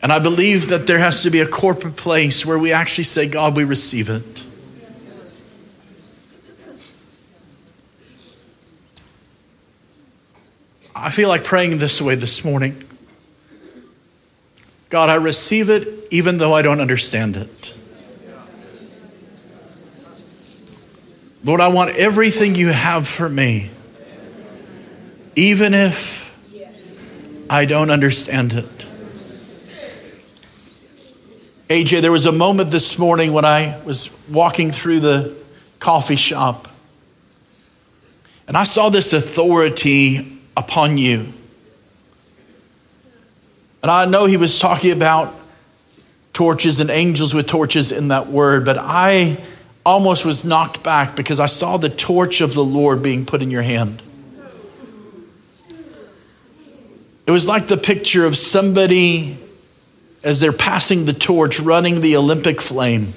And 0.00 0.12
I 0.12 0.18
believe 0.20 0.68
that 0.68 0.86
there 0.86 0.98
has 0.98 1.22
to 1.22 1.30
be 1.30 1.40
a 1.40 1.46
corporate 1.46 1.96
place 1.96 2.46
where 2.46 2.58
we 2.58 2.72
actually 2.72 3.04
say, 3.04 3.26
God, 3.26 3.56
we 3.56 3.64
receive 3.64 4.08
it. 4.08 4.46
I 10.94 11.10
feel 11.10 11.28
like 11.28 11.44
praying 11.44 11.78
this 11.78 12.02
way 12.02 12.16
this 12.16 12.44
morning. 12.44 12.82
God, 14.88 15.08
I 15.10 15.16
receive 15.16 15.70
it 15.70 16.08
even 16.10 16.38
though 16.38 16.54
I 16.54 16.62
don't 16.62 16.80
understand 16.80 17.36
it. 17.36 17.74
Lord, 21.44 21.60
I 21.60 21.68
want 21.68 21.90
everything 21.96 22.56
you 22.56 22.68
have 22.68 23.06
for 23.06 23.28
me, 23.28 23.70
even 25.36 25.72
if 25.72 26.34
I 27.48 27.64
don't 27.64 27.90
understand 27.90 28.52
it. 28.52 28.77
AJ, 31.68 32.00
there 32.00 32.12
was 32.12 32.24
a 32.24 32.32
moment 32.32 32.70
this 32.70 32.98
morning 32.98 33.34
when 33.34 33.44
I 33.44 33.78
was 33.84 34.08
walking 34.30 34.70
through 34.70 35.00
the 35.00 35.36
coffee 35.78 36.16
shop 36.16 36.66
and 38.48 38.56
I 38.56 38.64
saw 38.64 38.88
this 38.88 39.12
authority 39.12 40.40
upon 40.56 40.96
you. 40.96 41.26
And 43.82 43.90
I 43.90 44.06
know 44.06 44.24
he 44.24 44.38
was 44.38 44.58
talking 44.58 44.92
about 44.92 45.34
torches 46.32 46.80
and 46.80 46.88
angels 46.88 47.34
with 47.34 47.46
torches 47.46 47.92
in 47.92 48.08
that 48.08 48.28
word, 48.28 48.64
but 48.64 48.78
I 48.80 49.36
almost 49.84 50.24
was 50.24 50.46
knocked 50.46 50.82
back 50.82 51.16
because 51.16 51.38
I 51.38 51.46
saw 51.46 51.76
the 51.76 51.90
torch 51.90 52.40
of 52.40 52.54
the 52.54 52.64
Lord 52.64 53.02
being 53.02 53.26
put 53.26 53.42
in 53.42 53.50
your 53.50 53.62
hand. 53.62 54.00
It 57.26 57.30
was 57.30 57.46
like 57.46 57.66
the 57.66 57.76
picture 57.76 58.24
of 58.24 58.38
somebody 58.38 59.36
as 60.22 60.40
they're 60.40 60.52
passing 60.52 61.04
the 61.04 61.12
torch, 61.12 61.60
running 61.60 62.00
the 62.00 62.16
Olympic 62.16 62.60
flame. 62.60 63.12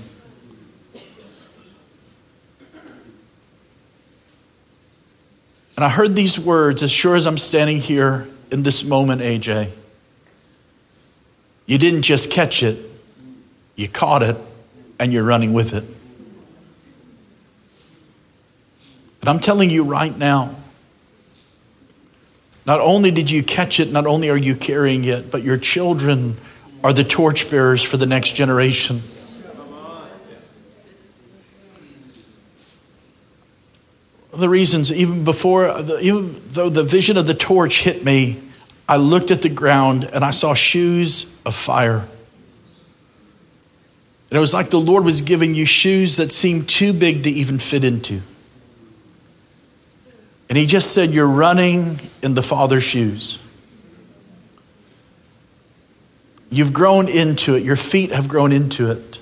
And 5.76 5.86
I 5.86 5.90
heard 5.90 6.16
these 6.16 6.38
words 6.38 6.84
as 6.84 6.92
sure 6.92 7.16
as 7.16 7.26
I'm 7.26 7.40
standing 7.40 7.78
here 7.78 8.28
in 8.52 8.62
this 8.62 8.84
moment, 8.84 9.22
AJ. 9.22 9.72
You 11.66 11.78
didn't 11.78 12.04
just 12.04 12.30
catch 12.30 12.62
it, 12.62 12.78
you 13.76 13.88
caught 13.88 14.22
it, 14.22 14.38
and 15.00 15.12
you're 15.12 15.24
running 15.24 15.54
with 15.54 15.74
it. 15.74 15.84
And 19.22 19.30
I'm 19.30 19.40
telling 19.40 19.70
you 19.70 19.84
right 19.84 20.16
now, 20.16 20.56
not 22.66 22.80
only 22.80 23.10
did 23.10 23.32
you 23.32 23.42
catch 23.42 23.80
it, 23.80 23.92
not 23.92 24.06
only 24.06 24.30
are 24.30 24.38
you 24.38 24.56
carrying 24.56 25.06
it, 25.06 25.32
but 25.32 25.44
your 25.44 25.58
children 25.58 26.38
are 26.84 26.94
the 26.94 27.04
torchbearers 27.04 27.84
for 27.84 27.98
the 27.98 28.06
next 28.06 28.36
generation. 28.36 29.02
The 34.34 34.50
reasons, 34.50 34.92
even 34.92 35.24
before, 35.24 35.78
even 36.00 36.42
though 36.48 36.70
the 36.70 36.84
vision 36.84 37.18
of 37.18 37.28
the 37.28 37.34
torch 37.34 37.82
hit 37.82 38.04
me, 38.04 38.42
I 38.88 38.98
looked 38.98 39.30
at 39.30 39.42
the 39.42 39.50
ground 39.50 40.06
and 40.06 40.24
I 40.24 40.32
saw 40.32 40.54
shoes 40.54 41.26
of 41.46 41.54
fire. 41.54 42.08
And 44.30 44.38
it 44.38 44.40
was 44.40 44.54
like 44.54 44.70
the 44.70 44.80
Lord 44.80 45.04
was 45.04 45.22
giving 45.22 45.54
you 45.54 45.66
shoes 45.66 46.16
that 46.16 46.32
seemed 46.32 46.70
too 46.70 46.94
big 46.94 47.24
to 47.24 47.30
even 47.30 47.60
fit 47.60 47.84
into. 47.84 48.22
And 50.48 50.58
He 50.58 50.66
just 50.66 50.94
said, 50.94 51.12
You're 51.12 51.28
running 51.28 52.00
in 52.22 52.34
the 52.34 52.42
Father's 52.42 52.84
shoes. 52.84 53.40
You've 56.52 56.74
grown 56.74 57.08
into 57.08 57.56
it, 57.56 57.64
your 57.64 57.78
feet 57.78 58.12
have 58.12 58.28
grown 58.28 58.52
into 58.52 58.92
it. 58.92 59.22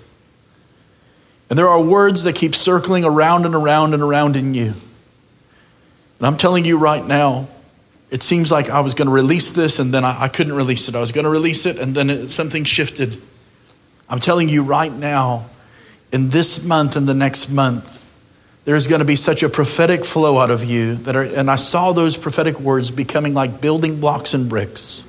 And 1.49 1.57
there 1.57 1.69
are 1.69 1.81
words 1.81 2.23
that 2.23 2.35
keep 2.35 2.53
circling 2.53 3.05
around 3.05 3.45
and 3.45 3.55
around 3.55 3.93
and 3.93 4.03
around 4.03 4.35
in 4.35 4.53
you. 4.53 4.73
And 6.17 6.27
I'm 6.27 6.37
telling 6.37 6.65
you 6.65 6.77
right 6.77 7.05
now, 7.05 7.47
it 8.09 8.23
seems 8.23 8.51
like 8.51 8.69
I 8.69 8.81
was 8.81 8.95
going 8.95 9.07
to 9.07 9.13
release 9.13 9.51
this 9.51 9.77
and 9.77 9.93
then 9.93 10.03
I, 10.03 10.23
I 10.23 10.27
couldn't 10.27 10.53
release 10.53 10.89
it. 10.89 10.95
I 10.95 10.99
was 10.99 11.11
going 11.11 11.23
to 11.23 11.29
release 11.29 11.67
it 11.67 11.77
and 11.77 11.93
then 11.93 12.09
it, 12.09 12.29
something 12.29 12.63
shifted. 12.63 13.21
I'm 14.09 14.19
telling 14.19 14.49
you 14.49 14.63
right 14.63 14.91
now, 14.91 15.45
in 16.11 16.29
this 16.29 16.65
month 16.65 16.95
and 16.95 17.07
the 17.07 17.13
next 17.13 17.51
month, 17.51 18.15
there's 18.65 18.87
going 18.87 18.99
to 18.99 19.05
be 19.05 19.15
such 19.15 19.43
a 19.43 19.49
prophetic 19.49 20.03
flow 20.03 20.39
out 20.39 20.49
of 20.49 20.63
you 20.63 20.95
that 20.95 21.15
are, 21.15 21.21
and 21.21 21.49
I 21.49 21.55
saw 21.55 21.91
those 21.91 22.17
prophetic 22.17 22.59
words 22.59 22.89
becoming 22.89 23.35
like 23.35 23.61
building 23.61 23.99
blocks 23.99 24.33
and 24.33 24.49
bricks. 24.49 25.05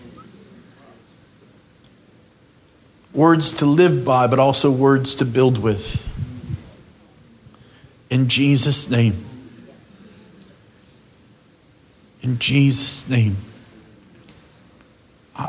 Words 3.12 3.52
to 3.54 3.66
live 3.66 4.04
by, 4.04 4.26
but 4.26 4.38
also 4.38 4.70
words 4.70 5.14
to 5.16 5.24
build 5.24 5.62
with. 5.62 6.06
In 8.10 8.28
Jesus' 8.28 8.90
name. 8.90 9.14
In 12.22 12.38
Jesus' 12.38 13.08
name. 13.08 13.36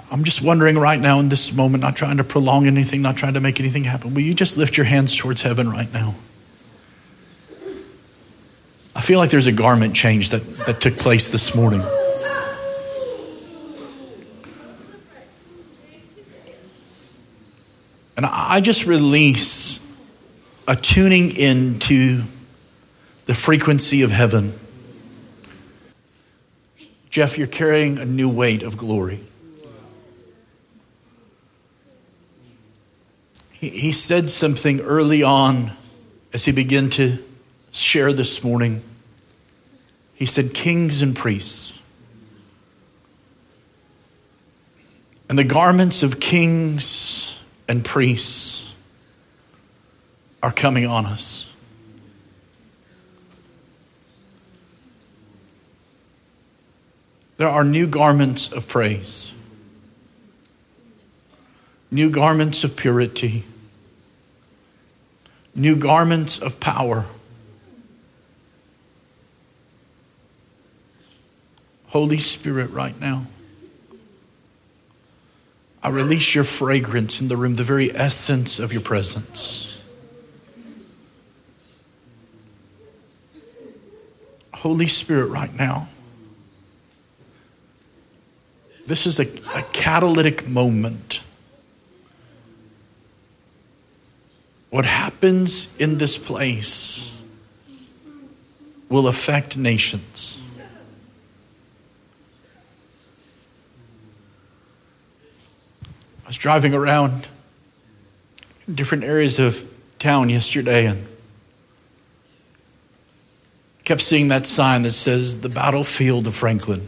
I'm 0.10 0.24
just 0.24 0.42
wondering 0.42 0.78
right 0.78 1.00
now 1.00 1.20
in 1.20 1.30
this 1.30 1.52
moment, 1.52 1.84
not 1.84 1.98
trying 1.98 2.18
to 2.18 2.24
prolong 2.24 2.66
anything, 2.66 3.02
not 3.02 3.18
trying 3.18 3.34
to 3.34 3.42
make 3.42 3.60
anything 3.60 3.84
happen. 3.84 4.14
Will 4.14 4.22
you 4.22 4.34
just 4.34 4.58
lift 4.58 4.78
your 4.78 4.86
hands 4.86 5.16
towards 5.16 5.42
heaven 5.42 5.70
right 5.70 5.92
now? 5.92 6.16
I 8.96 9.02
feel 9.02 9.20
like 9.20 9.32
there's 9.32 9.48
a 9.48 9.52
garment 9.52 9.96
change 9.96 10.30
that, 10.30 10.58
that 10.66 10.80
took 10.80 10.98
place 10.98 11.30
this 11.30 11.56
morning. 11.56 11.82
And 18.16 18.26
I 18.52 18.60
just 18.60 18.86
release 18.86 19.80
a 20.68 20.76
tuning 20.76 21.34
into 21.38 22.24
the 23.26 23.34
frequency 23.34 24.02
of 24.02 24.12
heaven. 24.12 24.52
Jeff, 27.10 27.38
you're 27.38 27.48
carrying 27.48 27.98
a 27.98 28.06
new 28.06 28.28
weight 28.28 28.62
of 28.62 28.76
glory. 28.76 29.22
He, 33.52 33.70
he 33.70 33.94
said 33.94 34.30
something 34.30 34.82
early 34.82 35.24
on 35.24 35.72
as 36.34 36.44
he 36.44 36.52
began 36.52 36.90
to 36.90 37.20
share 37.72 38.12
this 38.12 38.44
morning. 38.44 38.82
He 40.14 40.26
said, 40.26 40.54
Kings 40.54 41.02
and 41.02 41.16
priests. 41.16 41.80
And 45.30 45.40
the 45.40 45.46
garments 45.46 46.04
of 46.04 46.20
kings 46.20 47.21
and 47.68 47.84
priests 47.86 48.76
are 50.44 50.52
coming 50.52 50.86
on 50.86 51.06
us. 51.06 51.48
There 57.38 57.48
are 57.48 57.64
new 57.64 57.88
garments 57.88 58.52
of 58.52 58.68
praise, 58.68 59.34
new 61.90 62.10
garments 62.10 62.64
of 62.64 62.76
purity, 62.76 63.46
new 65.56 65.76
garments 65.76 66.38
of 66.38 66.60
power. 66.60 67.06
Holy 71.88 72.20
Spirit, 72.20 72.70
right 72.70 73.00
now, 73.02 73.26
I 75.84 75.90
release 75.90 76.36
your 76.36 76.44
fragrance 76.44 77.22
in 77.22 77.28
the 77.28 77.38
room, 77.38 77.56
the 77.56 77.64
very 77.64 77.96
essence 77.96 78.60
of 78.60 78.72
your 78.72 78.82
presence. 78.82 79.80
Holy 84.54 84.86
Spirit, 84.86 85.26
right 85.26 85.54
now, 85.56 85.88
this 88.86 89.08
is 89.08 89.20
a, 89.20 89.24
a 89.56 89.64
catalytic 89.74 90.48
moment. 90.48 91.24
What 94.70 94.86
happens 94.86 95.76
in 95.80 95.98
this 95.98 96.18
place 96.18 97.20
will 98.88 99.08
affect 99.08 99.58
nations. 99.58 100.38
I 106.24 106.28
was 106.28 106.31
driving 106.42 106.74
around 106.74 107.28
different 108.74 109.04
areas 109.04 109.38
of 109.38 109.72
town 110.00 110.28
yesterday 110.28 110.88
and 110.88 111.08
kept 113.84 114.02
seeing 114.02 114.30
that 114.30 114.48
sign 114.48 114.82
that 114.82 114.92
says 114.92 115.42
the 115.42 115.50
battlefield 115.50 116.26
of 116.26 116.34
Franklin. 116.34 116.82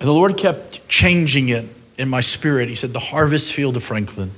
And 0.00 0.08
the 0.08 0.12
Lord 0.12 0.38
kept 0.38 0.88
changing 0.88 1.50
it 1.50 1.66
in 1.98 2.08
my 2.08 2.22
spirit. 2.22 2.70
He 2.70 2.76
said, 2.76 2.94
The 2.94 2.98
harvest 2.98 3.52
field 3.52 3.76
of 3.76 3.84
Franklin. 3.84 4.30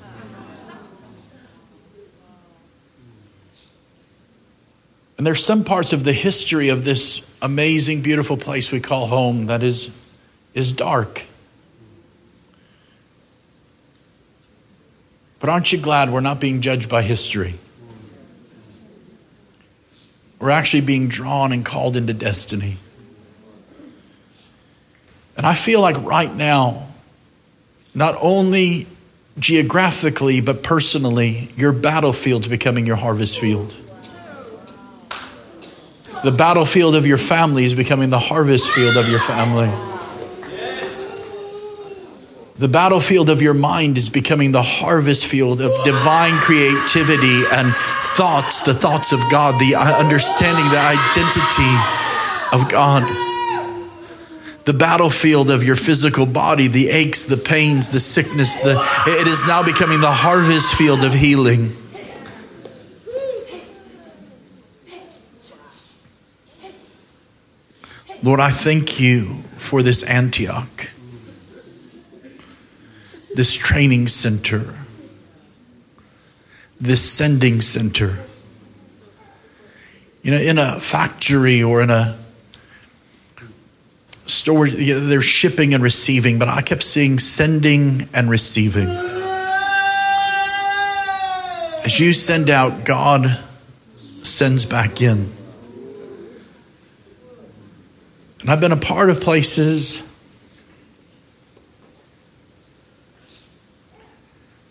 And 5.16 5.24
there's 5.24 5.44
some 5.44 5.62
parts 5.62 5.92
of 5.92 6.02
the 6.02 6.12
history 6.12 6.70
of 6.70 6.82
this 6.84 7.24
amazing, 7.40 8.02
beautiful 8.02 8.36
place 8.36 8.72
we 8.72 8.80
call 8.80 9.06
home 9.06 9.46
that 9.46 9.62
is, 9.62 9.90
is 10.54 10.72
dark. 10.72 11.22
But 15.44 15.50
aren't 15.50 15.70
you 15.72 15.78
glad 15.78 16.08
we're 16.08 16.22
not 16.22 16.40
being 16.40 16.62
judged 16.62 16.88
by 16.88 17.02
history? 17.02 17.52
We're 20.38 20.48
actually 20.48 20.80
being 20.80 21.08
drawn 21.08 21.52
and 21.52 21.62
called 21.62 21.98
into 21.98 22.14
destiny. 22.14 22.78
And 25.36 25.44
I 25.44 25.54
feel 25.54 25.82
like 25.82 26.02
right 26.02 26.34
now, 26.34 26.86
not 27.94 28.16
only 28.22 28.86
geographically, 29.38 30.40
but 30.40 30.62
personally, 30.62 31.50
your 31.58 31.74
battlefield's 31.74 32.48
becoming 32.48 32.86
your 32.86 32.96
harvest 32.96 33.38
field. 33.38 33.76
The 36.24 36.32
battlefield 36.32 36.96
of 36.96 37.04
your 37.04 37.18
family 37.18 37.66
is 37.66 37.74
becoming 37.74 38.08
the 38.08 38.18
harvest 38.18 38.70
field 38.70 38.96
of 38.96 39.08
your 39.08 39.20
family. 39.20 39.93
The 42.56 42.68
battlefield 42.68 43.30
of 43.30 43.42
your 43.42 43.54
mind 43.54 43.98
is 43.98 44.08
becoming 44.08 44.52
the 44.52 44.62
harvest 44.62 45.26
field 45.26 45.60
of 45.60 45.72
divine 45.84 46.40
creativity 46.40 47.42
and 47.50 47.74
thoughts, 48.16 48.62
the 48.62 48.74
thoughts 48.74 49.12
of 49.12 49.20
God, 49.28 49.60
the 49.60 49.74
understanding, 49.74 50.64
the 50.70 50.78
identity 50.78 51.72
of 52.52 52.70
God 52.70 53.02
the 54.64 54.72
battlefield 54.72 55.50
of 55.50 55.62
your 55.62 55.76
physical 55.76 56.24
body, 56.24 56.68
the 56.68 56.88
aches, 56.88 57.24
the 57.26 57.36
pains, 57.36 57.90
the 57.90 58.00
sickness, 58.00 58.56
the, 58.56 58.82
it 59.06 59.26
is 59.26 59.44
now 59.46 59.62
becoming 59.62 60.00
the 60.00 60.10
harvest 60.10 60.74
field 60.74 61.04
of 61.04 61.12
healing. 61.12 61.70
Lord, 68.22 68.40
I 68.40 68.50
thank 68.50 68.98
you 68.98 69.42
for 69.56 69.82
this 69.82 70.02
Antioch, 70.04 70.88
this 73.34 73.54
training 73.54 74.08
center, 74.08 74.74
this 76.80 77.02
sending 77.02 77.60
center. 77.60 78.18
You 80.22 80.30
know, 80.30 80.38
in 80.38 80.58
a 80.58 80.80
factory 80.80 81.62
or 81.62 81.82
in 81.82 81.90
a 81.90 82.18
store, 84.26 84.66
you 84.66 84.94
know, 84.94 85.00
they're 85.00 85.22
shipping 85.22 85.74
and 85.74 85.82
receiving, 85.82 86.38
but 86.38 86.48
I 86.48 86.62
kept 86.62 86.82
seeing 86.82 87.18
sending 87.18 88.08
and 88.14 88.30
receiving. 88.30 88.88
As 91.84 92.00
you 92.00 92.12
send 92.12 92.48
out, 92.48 92.84
God 92.84 93.38
sends 94.22 94.64
back 94.64 95.02
in. 95.02 95.30
And 98.40 98.50
I've 98.50 98.60
been 98.60 98.72
a 98.72 98.76
part 98.76 99.08
of 99.08 99.20
places 99.22 100.03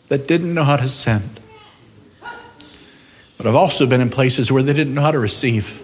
that 0.09 0.27
didn't 0.27 0.53
know 0.53 0.63
how 0.63 0.77
to 0.77 0.87
send. 0.87 1.39
But 3.37 3.47
I've 3.47 3.55
also 3.55 3.85
been 3.85 4.01
in 4.01 4.09
places 4.09 4.51
where 4.51 4.63
they 4.63 4.73
didn't 4.73 4.93
know 4.93 5.01
how 5.01 5.11
to 5.11 5.19
receive. 5.19 5.81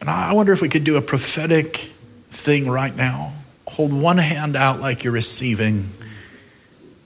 And 0.00 0.08
I 0.08 0.32
wonder 0.32 0.52
if 0.52 0.62
we 0.62 0.68
could 0.68 0.84
do 0.84 0.96
a 0.96 1.02
prophetic 1.02 1.76
thing 2.30 2.68
right 2.68 2.94
now. 2.94 3.32
Hold 3.68 3.92
one 3.92 4.18
hand 4.18 4.56
out 4.56 4.80
like 4.80 5.04
you're 5.04 5.12
receiving, 5.12 5.88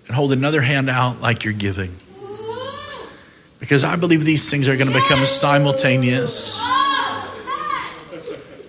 and 0.07 0.17
hold 0.17 0.33
another 0.33 0.63
hand 0.63 0.89
out 0.89 1.21
like 1.21 1.45
you're 1.45 1.53
giving. 1.53 1.95
Because 3.59 3.85
I 3.85 3.97
believe 3.97 4.25
these 4.25 4.51
things 4.51 4.69
are 4.69 4.77
going 4.77 4.89
to 4.89 4.95
become 4.95 5.25
simultaneous. 5.25 6.63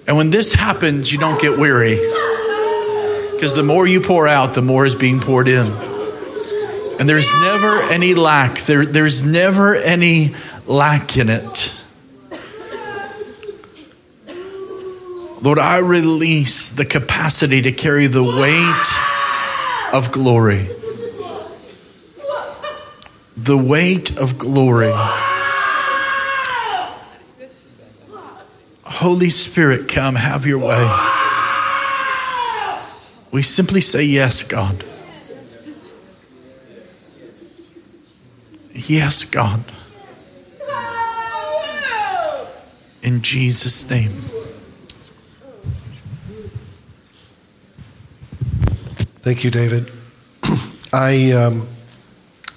And 0.08 0.18
when 0.18 0.30
this 0.30 0.54
happens, 0.54 1.12
you 1.12 1.20
don't 1.20 1.42
get 1.42 1.60
weary. 1.60 1.98
Because 3.46 3.58
the 3.58 3.62
more 3.62 3.86
you 3.86 4.02
pour 4.02 4.28
out, 4.28 4.56
the 4.56 4.64
more 4.64 4.88
is 4.88 4.96
being 4.96 5.20
poured 5.20 5.48
in. 5.48 5.72
And 7.00 7.08
there's 7.08 7.32
never 7.42 7.80
any 7.94 8.16
lack. 8.16 8.58
There, 8.62 8.88
there's 8.88 9.24
never 9.24 9.76
any 9.76 10.34
lack 10.66 11.16
in 11.16 11.30
it. 11.30 11.76
Lord, 15.44 15.60
I 15.60 15.78
release 15.78 16.72
the 16.72 16.86
capacity 16.86 17.62
to 17.62 17.72
carry 17.72 18.08
the 18.08 18.24
weight 18.24 19.94
of 19.94 20.12
glory. 20.12 20.68
The 23.38 23.58
weight 23.60 24.18
of 24.18 24.40
glory. 24.40 24.92
Holy 28.86 29.30
Spirit, 29.30 29.88
come, 29.88 30.16
have 30.16 30.48
your 30.48 30.58
way. 30.58 31.25
We 33.36 33.42
simply 33.42 33.82
say, 33.82 34.02
Yes, 34.02 34.44
God. 34.44 34.86
Yes, 38.74 39.26
God. 39.26 39.62
In 43.04 43.22
Jesus' 43.22 43.90
name. 43.90 44.12
Thank 49.22 49.44
you, 49.44 49.52
David. 49.52 49.92
I 50.94 51.34
um, 51.34 51.68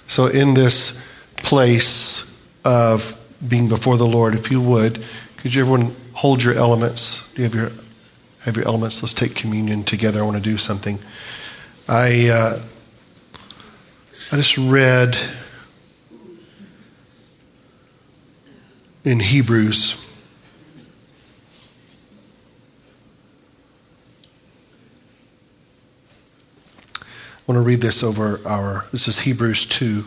so 0.07 0.27
in 0.27 0.53
this 0.53 1.05
place 1.35 2.23
of 2.63 3.19
being 3.45 3.67
before 3.67 3.97
the 3.97 4.07
Lord, 4.07 4.33
if 4.33 4.49
you 4.49 4.61
would, 4.61 5.03
could 5.35 5.53
you 5.53 5.61
everyone 5.61 5.93
hold 6.13 6.41
your 6.41 6.53
elements? 6.53 7.33
Do 7.33 7.41
you 7.41 7.49
have 7.49 7.55
your 7.55 7.71
have 8.45 8.55
your 8.55 8.67
elements? 8.67 9.01
Let's 9.01 9.13
take 9.13 9.35
communion 9.35 9.83
together. 9.83 10.21
I 10.21 10.23
want 10.23 10.37
to 10.37 10.43
do 10.43 10.57
something. 10.57 10.99
I 11.87 12.29
uh, 12.29 12.61
I 14.31 14.35
just 14.35 14.57
read 14.57 15.17
in 19.03 19.19
Hebrews 19.19 20.05
I 27.49 27.51
want 27.51 27.63
to 27.63 27.67
read 27.67 27.81
this 27.81 28.03
over 28.03 28.39
our, 28.45 28.85
this 28.91 29.07
is 29.07 29.21
Hebrews 29.21 29.65
2 29.65 30.05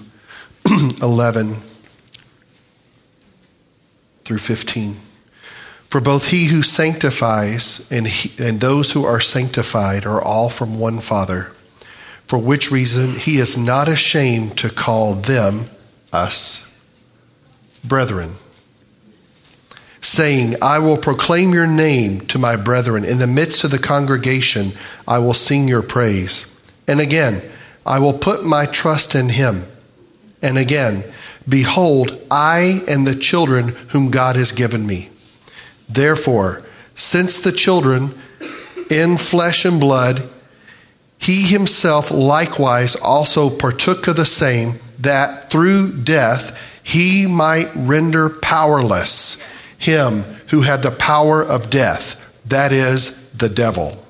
11 1.03 1.57
through 4.23 4.39
15. 4.39 4.97
For 5.93 6.01
both 6.01 6.29
he 6.29 6.47
who 6.47 6.63
sanctifies 6.63 7.87
and, 7.91 8.07
he, 8.07 8.33
and 8.43 8.63
those 8.63 8.93
who 8.93 9.05
are 9.05 9.21
sanctified 9.21 10.07
are 10.07 10.23
all 10.23 10.49
from 10.49 10.79
one 10.79 11.01
Father, 11.01 11.53
for 12.25 12.39
which 12.39 12.71
reason 12.71 13.17
he 13.17 13.37
is 13.37 13.59
not 13.59 13.91
ashamed 13.91 14.57
to 14.57 14.71
call 14.71 15.13
them, 15.13 15.67
us, 16.11 16.81
brethren, 17.85 18.31
saying, 20.01 20.55
I 20.63 20.79
will 20.79 20.97
proclaim 20.97 21.53
your 21.53 21.67
name 21.67 22.23
to 22.23 22.39
my 22.39 22.57
brethren. 22.57 23.05
In 23.05 23.19
the 23.19 23.27
midst 23.27 23.63
of 23.63 23.71
the 23.71 23.79
congregation, 23.79 24.73
I 25.07 25.19
will 25.19 25.35
sing 25.35 25.69
your 25.69 25.83
praise. 25.83 26.59
And 26.89 27.01
again, 27.01 27.43
I 27.85 27.99
will 27.99 28.15
put 28.15 28.47
my 28.47 28.65
trust 28.65 29.15
in 29.15 29.29
him. 29.29 29.65
And 30.41 30.57
again, 30.57 31.05
behold, 31.47 32.19
I 32.31 32.81
and 32.89 33.07
the 33.07 33.15
children 33.15 33.75
whom 33.91 34.11
God 34.11 34.37
has 34.37 34.53
given 34.53 34.87
me. 34.87 35.11
Therefore, 35.95 36.63
since 36.95 37.39
the 37.39 37.53
children 37.53 38.15
in 38.91 39.17
flesh 39.17 39.65
and 39.65 39.81
blood, 39.81 40.29
he 41.19 41.43
himself 41.43 42.11
likewise 42.11 42.97
also 42.97 43.49
partook 43.49 44.09
of 44.09 44.17
the 44.17 44.25
same, 44.25 44.81
that 44.99 45.51
through 45.51 46.03
death 46.03 46.81
he 46.83 47.27
might 47.27 47.71
render 47.75 48.29
powerless 48.29 49.37
him 49.79 50.23
who 50.51 50.63
had 50.63 50.83
the 50.83 50.91
power 50.91 51.43
of 51.43 51.71
death, 51.71 52.41
that 52.47 52.73
is, 52.73 53.31
the 53.31 53.49
devil, 53.49 54.05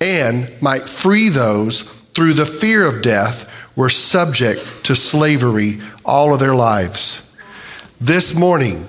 and 0.00 0.50
might 0.60 0.82
free 0.82 1.28
those 1.28 1.82
through 2.14 2.32
the 2.32 2.46
fear 2.46 2.86
of 2.86 3.02
death 3.02 3.48
were 3.76 3.88
subject 3.88 4.84
to 4.84 4.94
slavery 4.94 5.80
all 6.04 6.34
of 6.34 6.40
their 6.40 6.54
lives. 6.54 7.24
This 8.00 8.34
morning, 8.34 8.84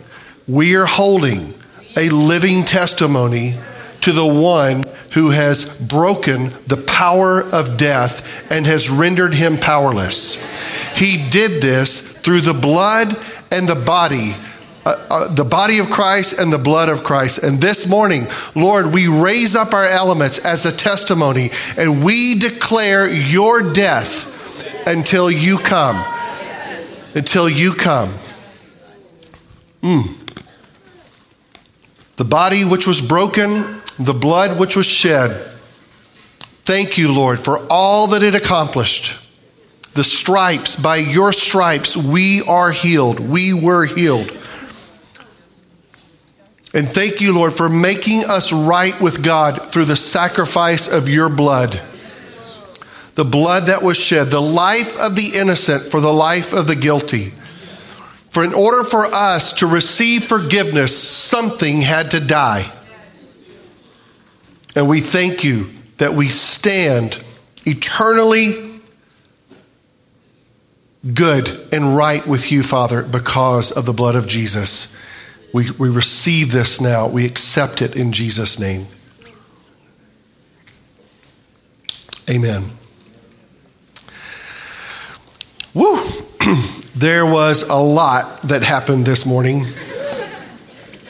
we 0.48 0.76
are 0.76 0.86
holding 0.86 1.54
a 1.96 2.10
living 2.10 2.64
testimony 2.64 3.56
to 4.02 4.12
the 4.12 4.26
one 4.26 4.86
who 5.14 5.32
has 5.32 5.78
broken 5.80 6.50
the 6.68 6.84
power 6.88 7.42
of 7.42 7.78
death 7.78 8.52
and 8.52 8.66
has 8.66 8.90
rendered 8.90 9.34
him 9.34 9.58
powerless. 9.58 10.36
He 10.98 11.30
did 11.30 11.62
this 11.62 12.00
through 12.00 12.42
the 12.42 12.54
blood 12.54 13.14
and 13.52 13.68
the 13.68 13.76
body. 13.76 14.34
Uh, 14.86 15.06
uh, 15.10 15.34
the 15.34 15.44
body 15.44 15.80
of 15.80 15.90
Christ 15.90 16.40
and 16.40 16.54
the 16.54 16.58
blood 16.58 16.88
of 16.88 17.04
Christ. 17.04 17.40
And 17.40 17.60
this 17.60 17.86
morning, 17.86 18.28
Lord, 18.56 18.94
we 18.94 19.08
raise 19.08 19.54
up 19.54 19.74
our 19.74 19.86
elements 19.86 20.38
as 20.40 20.66
a 20.66 20.72
testimony 20.72 21.50
and 21.78 22.04
we 22.04 22.40
declare 22.40 23.10
your 23.10 23.74
death 23.74 24.88
until 24.88 25.30
you 25.30 25.58
come. 25.58 25.98
Until 27.14 27.50
you 27.50 27.74
come. 27.74 28.10
Mm 29.82 30.19
the 32.20 32.26
body 32.26 32.66
which 32.66 32.86
was 32.86 33.00
broken, 33.00 33.82
the 33.98 34.14
blood 34.14 34.60
which 34.60 34.76
was 34.76 34.86
shed. 34.86 35.42
Thank 36.66 36.98
you, 36.98 37.14
Lord, 37.14 37.40
for 37.40 37.66
all 37.70 38.08
that 38.08 38.24
it 38.24 38.36
accomplished. 38.36 39.18
The 39.94 40.04
stripes, 40.04 40.76
by 40.76 40.98
your 40.98 41.32
stripes, 41.32 41.96
we 41.96 42.42
are 42.42 42.72
healed. 42.72 43.22
We 43.22 43.54
were 43.54 43.86
healed. 43.86 44.30
And 46.74 46.86
thank 46.86 47.22
you, 47.22 47.34
Lord, 47.34 47.54
for 47.54 47.70
making 47.70 48.26
us 48.26 48.52
right 48.52 49.00
with 49.00 49.24
God 49.24 49.72
through 49.72 49.86
the 49.86 49.96
sacrifice 49.96 50.90
of 50.90 51.08
your 51.08 51.30
blood. 51.30 51.82
The 53.16 53.24
blood 53.24 53.68
that 53.68 53.82
was 53.82 53.98
shed, 53.98 54.28
the 54.28 54.42
life 54.42 55.00
of 55.00 55.16
the 55.16 55.38
innocent 55.38 55.88
for 55.88 56.02
the 56.02 56.12
life 56.12 56.52
of 56.52 56.68
the 56.68 56.76
guilty. 56.76 57.32
For 58.30 58.44
in 58.44 58.54
order 58.54 58.84
for 58.84 59.06
us 59.06 59.54
to 59.54 59.68
receive 59.68 60.24
forgiveness, 60.24 60.98
something 60.98 61.82
had 61.82 62.12
to 62.12 62.20
die. 62.20 62.72
And 64.76 64.88
we 64.88 65.00
thank 65.00 65.44
you 65.44 65.70
that 65.98 66.14
we 66.14 66.28
stand 66.28 67.24
eternally 67.66 68.80
good 71.14 71.50
and 71.74 71.96
right 71.96 72.26
with 72.26 72.52
you, 72.52 72.64
Father, 72.64 73.04
because 73.04 73.72
of 73.72 73.86
the 73.86 73.94
blood 73.94 74.16
of 74.16 74.28
Jesus. 74.28 74.96
We, 75.54 75.72
we 75.72 75.90
receive 75.90 76.52
this 76.52 76.80
now. 76.80 77.08
We 77.08 77.26
accept 77.26 77.82
it 77.82 77.96
in 77.96 78.12
Jesus' 78.12 78.60
name. 78.60 78.86
Amen. 82.30 82.64
Woo! 85.74 86.00
There 87.00 87.26
was 87.26 87.62
a 87.62 87.78
lot 87.78 88.42
that 88.42 88.62
happened 88.62 89.06
this 89.06 89.26
morning. 89.26 89.64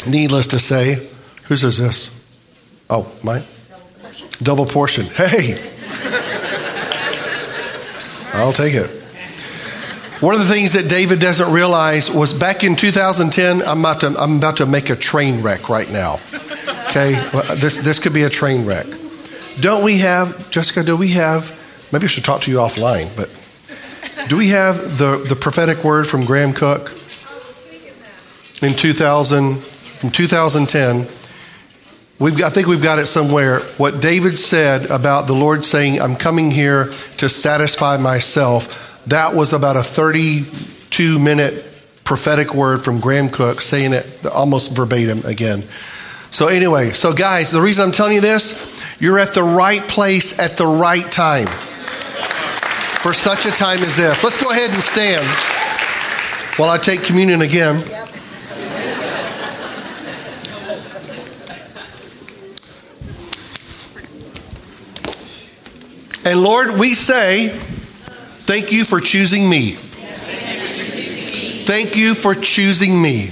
Needless 0.08 0.46
to 0.48 0.60
say, 0.60 1.08
whose 1.46 1.64
is 1.64 1.80
this? 1.80 2.12
Oh, 2.92 3.12
mine? 3.24 3.42
Double 4.44 4.68
portion. 4.68 5.06
Hey! 5.06 5.56
I'll 8.34 8.54
take 8.54 8.76
it. 8.76 8.92
One 10.22 10.36
of 10.36 10.42
the 10.42 10.54
things 10.54 10.74
that 10.74 10.88
David 10.88 11.20
doesn't 11.20 11.52
realize 11.52 12.12
was 12.12 12.34
back 12.34 12.64
in 12.64 12.76
2010, 12.76 13.64
I'm 13.64 13.80
about 13.80 14.02
to, 14.02 14.16
I'm 14.16 14.38
about 14.38 14.58
to 14.58 14.68
make 14.68 14.92
a 14.92 14.96
train 14.96 15.42
wreck 15.42 15.70
right 15.70 15.92
now. 15.92 16.20
Okay? 16.90 17.14
This, 17.56 17.78
this 17.78 17.98
could 17.98 18.14
be 18.14 18.22
a 18.22 18.30
train 18.30 18.64
wreck. 18.64 18.86
Don't 19.60 19.84
we 19.84 19.98
have, 19.98 20.52
Jessica, 20.52 20.84
do 20.84 20.96
we 20.96 21.08
have, 21.14 21.50
maybe 21.92 22.04
I 22.04 22.08
should 22.10 22.26
talk 22.26 22.42
to 22.44 22.52
you 22.52 22.58
offline, 22.58 23.10
but 23.18 23.28
do 24.28 24.38
we 24.38 24.49
have 24.49 24.97
the, 24.97 25.24
the 25.28 25.36
prophetic 25.36 25.84
word 25.84 26.07
from 26.07 26.26
Graham 26.26 26.53
Cooke 26.53 26.91
in 28.61 28.76
2000, 28.76 29.59
from 29.59 30.09
2010? 30.09 31.07
We've 32.20 32.43
I 32.43 32.49
think 32.49 32.67
we've 32.67 32.84
got 32.84 32.99
it 32.99 33.05
somewhere. 33.05 33.59
What 33.78 34.01
David 34.01 34.38
said 34.38 34.91
about 34.91 35.28
the 35.28 35.34
Lord 35.34 35.63
saying, 35.63 36.01
I'm 36.01 36.17
coming 36.17 36.51
here 36.51 36.88
to 37.17 37.30
satisfy 37.30 37.97
myself, 37.97 39.03
that 39.05 39.34
was 39.34 39.53
about 39.53 39.78
a 39.78 39.84
32 39.84 41.17
minute 41.17 41.65
prophetic 42.03 42.53
word 42.53 42.84
from 42.84 42.99
Graham 42.99 43.30
Cooke 43.30 43.61
saying 43.61 43.93
it 43.93 44.26
almost 44.26 44.76
verbatim 44.76 45.26
again. 45.26 45.63
So, 46.32 46.47
anyway, 46.47 46.91
so 46.91 47.13
guys, 47.13 47.51
the 47.51 47.61
reason 47.61 47.86
I'm 47.86 47.91
telling 47.91 48.15
you 48.15 48.22
this, 48.22 48.84
you're 48.99 49.17
at 49.17 49.34
the 49.34 49.43
right 49.43 49.82
place 49.82 50.38
at 50.38 50.57
the 50.57 50.65
right 50.65 51.09
time 51.09 51.47
for 53.00 53.14
such 53.14 53.45
a 53.45 53.52
time 53.52 53.80
as 53.80 53.95
this. 53.95 54.26
Let's 54.26 54.38
go 54.38 54.52
ahead 54.52 54.72
and 54.72 54.84
stand 54.84 55.26
while 56.58 56.70
I 56.70 56.78
take 56.78 57.04
communion 57.04 57.41
again. 57.41 57.78
And 66.26 66.43
Lord, 66.43 66.71
we 66.78 66.93
say, 66.93 67.47
thank 67.47 68.74
you 68.74 68.84
for 68.84 69.00
choosing 69.00 69.50
me. 69.50 69.71
Thank 71.66 71.96
you 71.96 72.16
for 72.16 72.36
choosing 72.36 73.01
me. 73.01 73.28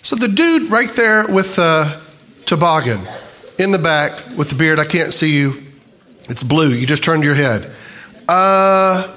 So 0.00 0.16
the 0.16 0.28
dude 0.28 0.70
right 0.70 0.88
there 0.90 1.26
with 1.26 1.56
the 1.56 2.00
toboggan 2.46 3.00
in 3.58 3.70
the 3.70 3.78
back 3.78 4.12
with 4.36 4.50
the 4.50 4.54
beard. 4.54 4.78
I 4.78 4.84
can't 4.84 5.12
see 5.12 5.36
you. 5.36 5.62
It's 6.28 6.42
blue. 6.42 6.70
You 6.70 6.86
just 6.86 7.04
turned 7.04 7.24
your 7.24 7.34
head. 7.34 7.70
Uh, 8.28 9.14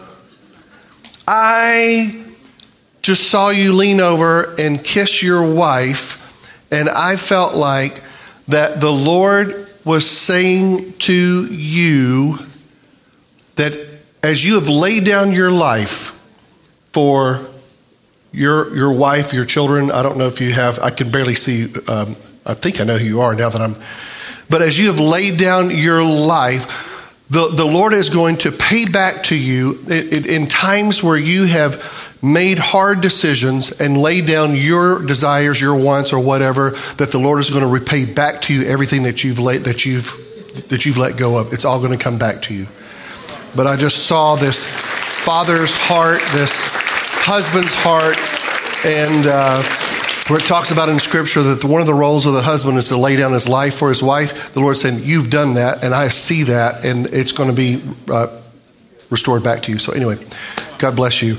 I 1.28 2.26
just 3.02 3.30
saw 3.30 3.50
you 3.50 3.74
lean 3.74 4.02
over 4.02 4.54
and 4.60 4.84
kiss 4.84 5.24
your 5.24 5.54
wife, 5.54 6.68
and 6.72 6.90
I 6.90 7.16
felt 7.16 7.56
like 7.56 8.04
that 8.50 8.82
the 8.82 8.92
Lord 8.92 9.68
was 9.86 10.10
saying 10.10 10.94
to 11.00 11.46
you 11.46 12.38
that 13.56 13.74
as 14.22 14.44
you 14.44 14.56
have 14.56 14.68
laid 14.68 15.06
down 15.06 15.32
your 15.32 15.52
life 15.52 16.14
for 16.88 17.46
your 18.34 18.76
your 18.76 18.92
wife, 18.92 19.34
your 19.34 19.46
children, 19.46 19.90
I 19.90 20.04
don't 20.04 20.18
know 20.18 20.28
if 20.28 20.42
you 20.42 20.52
have. 20.52 20.80
I 20.80 20.90
can 20.90 21.10
barely 21.10 21.36
see. 21.36 21.74
Um, 21.88 22.16
I 22.46 22.54
think 22.54 22.82
I 22.82 22.84
know 22.84 22.98
who 22.98 23.06
you 23.06 23.22
are 23.22 23.34
now 23.36 23.50
that 23.50 23.62
I'm 23.62 23.76
but 24.50 24.62
as 24.62 24.78
you 24.78 24.88
have 24.88 25.00
laid 25.00 25.38
down 25.38 25.70
your 25.70 26.04
life, 26.04 26.86
the, 27.30 27.50
the 27.50 27.66
Lord 27.66 27.94
is 27.94 28.10
going 28.10 28.38
to 28.38 28.52
pay 28.52 28.86
back 28.86 29.24
to 29.24 29.38
you 29.38 29.80
in, 29.90 30.26
in 30.26 30.48
times 30.48 31.04
where 31.04 31.18
you 31.18 31.46
have 31.46 32.18
made 32.24 32.58
hard 32.58 33.02
decisions 33.02 33.82
and 33.82 33.98
laid 33.98 34.26
down 34.26 34.56
your 34.56 35.06
desires, 35.06 35.60
your 35.60 35.76
wants, 35.76 36.14
or 36.14 36.20
whatever, 36.20 36.72
that 36.98 37.12
the 37.12 37.20
Lord 37.20 37.40
is 37.40 37.50
going 37.50 37.64
to 37.64 37.68
repay 37.68 38.06
back 38.06 38.42
to 38.44 38.54
you 38.54 38.64
everything 38.64 39.04
that 39.04 39.24
you've 39.24 39.40
laid, 39.40 39.62
that 39.62 39.86
you've 39.86 40.24
that 40.70 40.86
you've 40.86 40.98
let 40.98 41.18
go 41.18 41.38
of. 41.38 41.54
It's 41.54 41.66
all 41.66 41.80
going 41.80 41.96
to 41.96 42.04
come 42.04 42.18
back 42.18 42.42
to 42.44 42.54
you. 42.54 42.66
But 43.56 43.68
I 43.68 43.76
just 43.76 44.08
saw 44.08 44.36
this 44.36 44.66
father's 44.66 45.76
heart, 45.76 46.22
this 46.32 46.70
husband's 47.28 47.76
heart, 47.76 48.18
and 48.86 49.28
uh, 49.28 49.62
where 50.30 50.40
it 50.40 50.46
talks 50.46 50.72
about 50.72 50.90
in 50.90 51.00
Scripture 51.00 51.42
that 51.42 51.64
one 51.64 51.80
of 51.80 51.88
the 51.88 51.94
roles 51.94 52.26
of 52.26 52.34
the 52.34 52.42
husband 52.42 52.78
is 52.78 52.90
to 52.90 52.98
lay 52.98 53.16
down 53.16 53.32
his 53.32 53.48
life 53.48 53.76
for 53.76 53.90
his 53.90 54.04
wife. 54.04 54.54
The 54.54 54.60
Lord 54.60 54.78
said, 54.78 55.00
You've 55.00 55.30
done 55.30 55.54
that, 55.54 55.84
and 55.84 55.94
I 55.94 56.10
see 56.10 56.44
that, 56.44 56.84
and 56.84 57.08
it's 57.08 57.32
going 57.32 57.50
to 57.50 57.56
be 57.56 57.82
uh, 58.12 58.28
restored 59.10 59.44
back 59.44 59.62
to 59.64 59.72
you. 59.72 59.80
So, 59.80 59.94
anyway, 59.94 60.16
God 60.80 60.96
bless 60.96 61.22
you. 61.22 61.38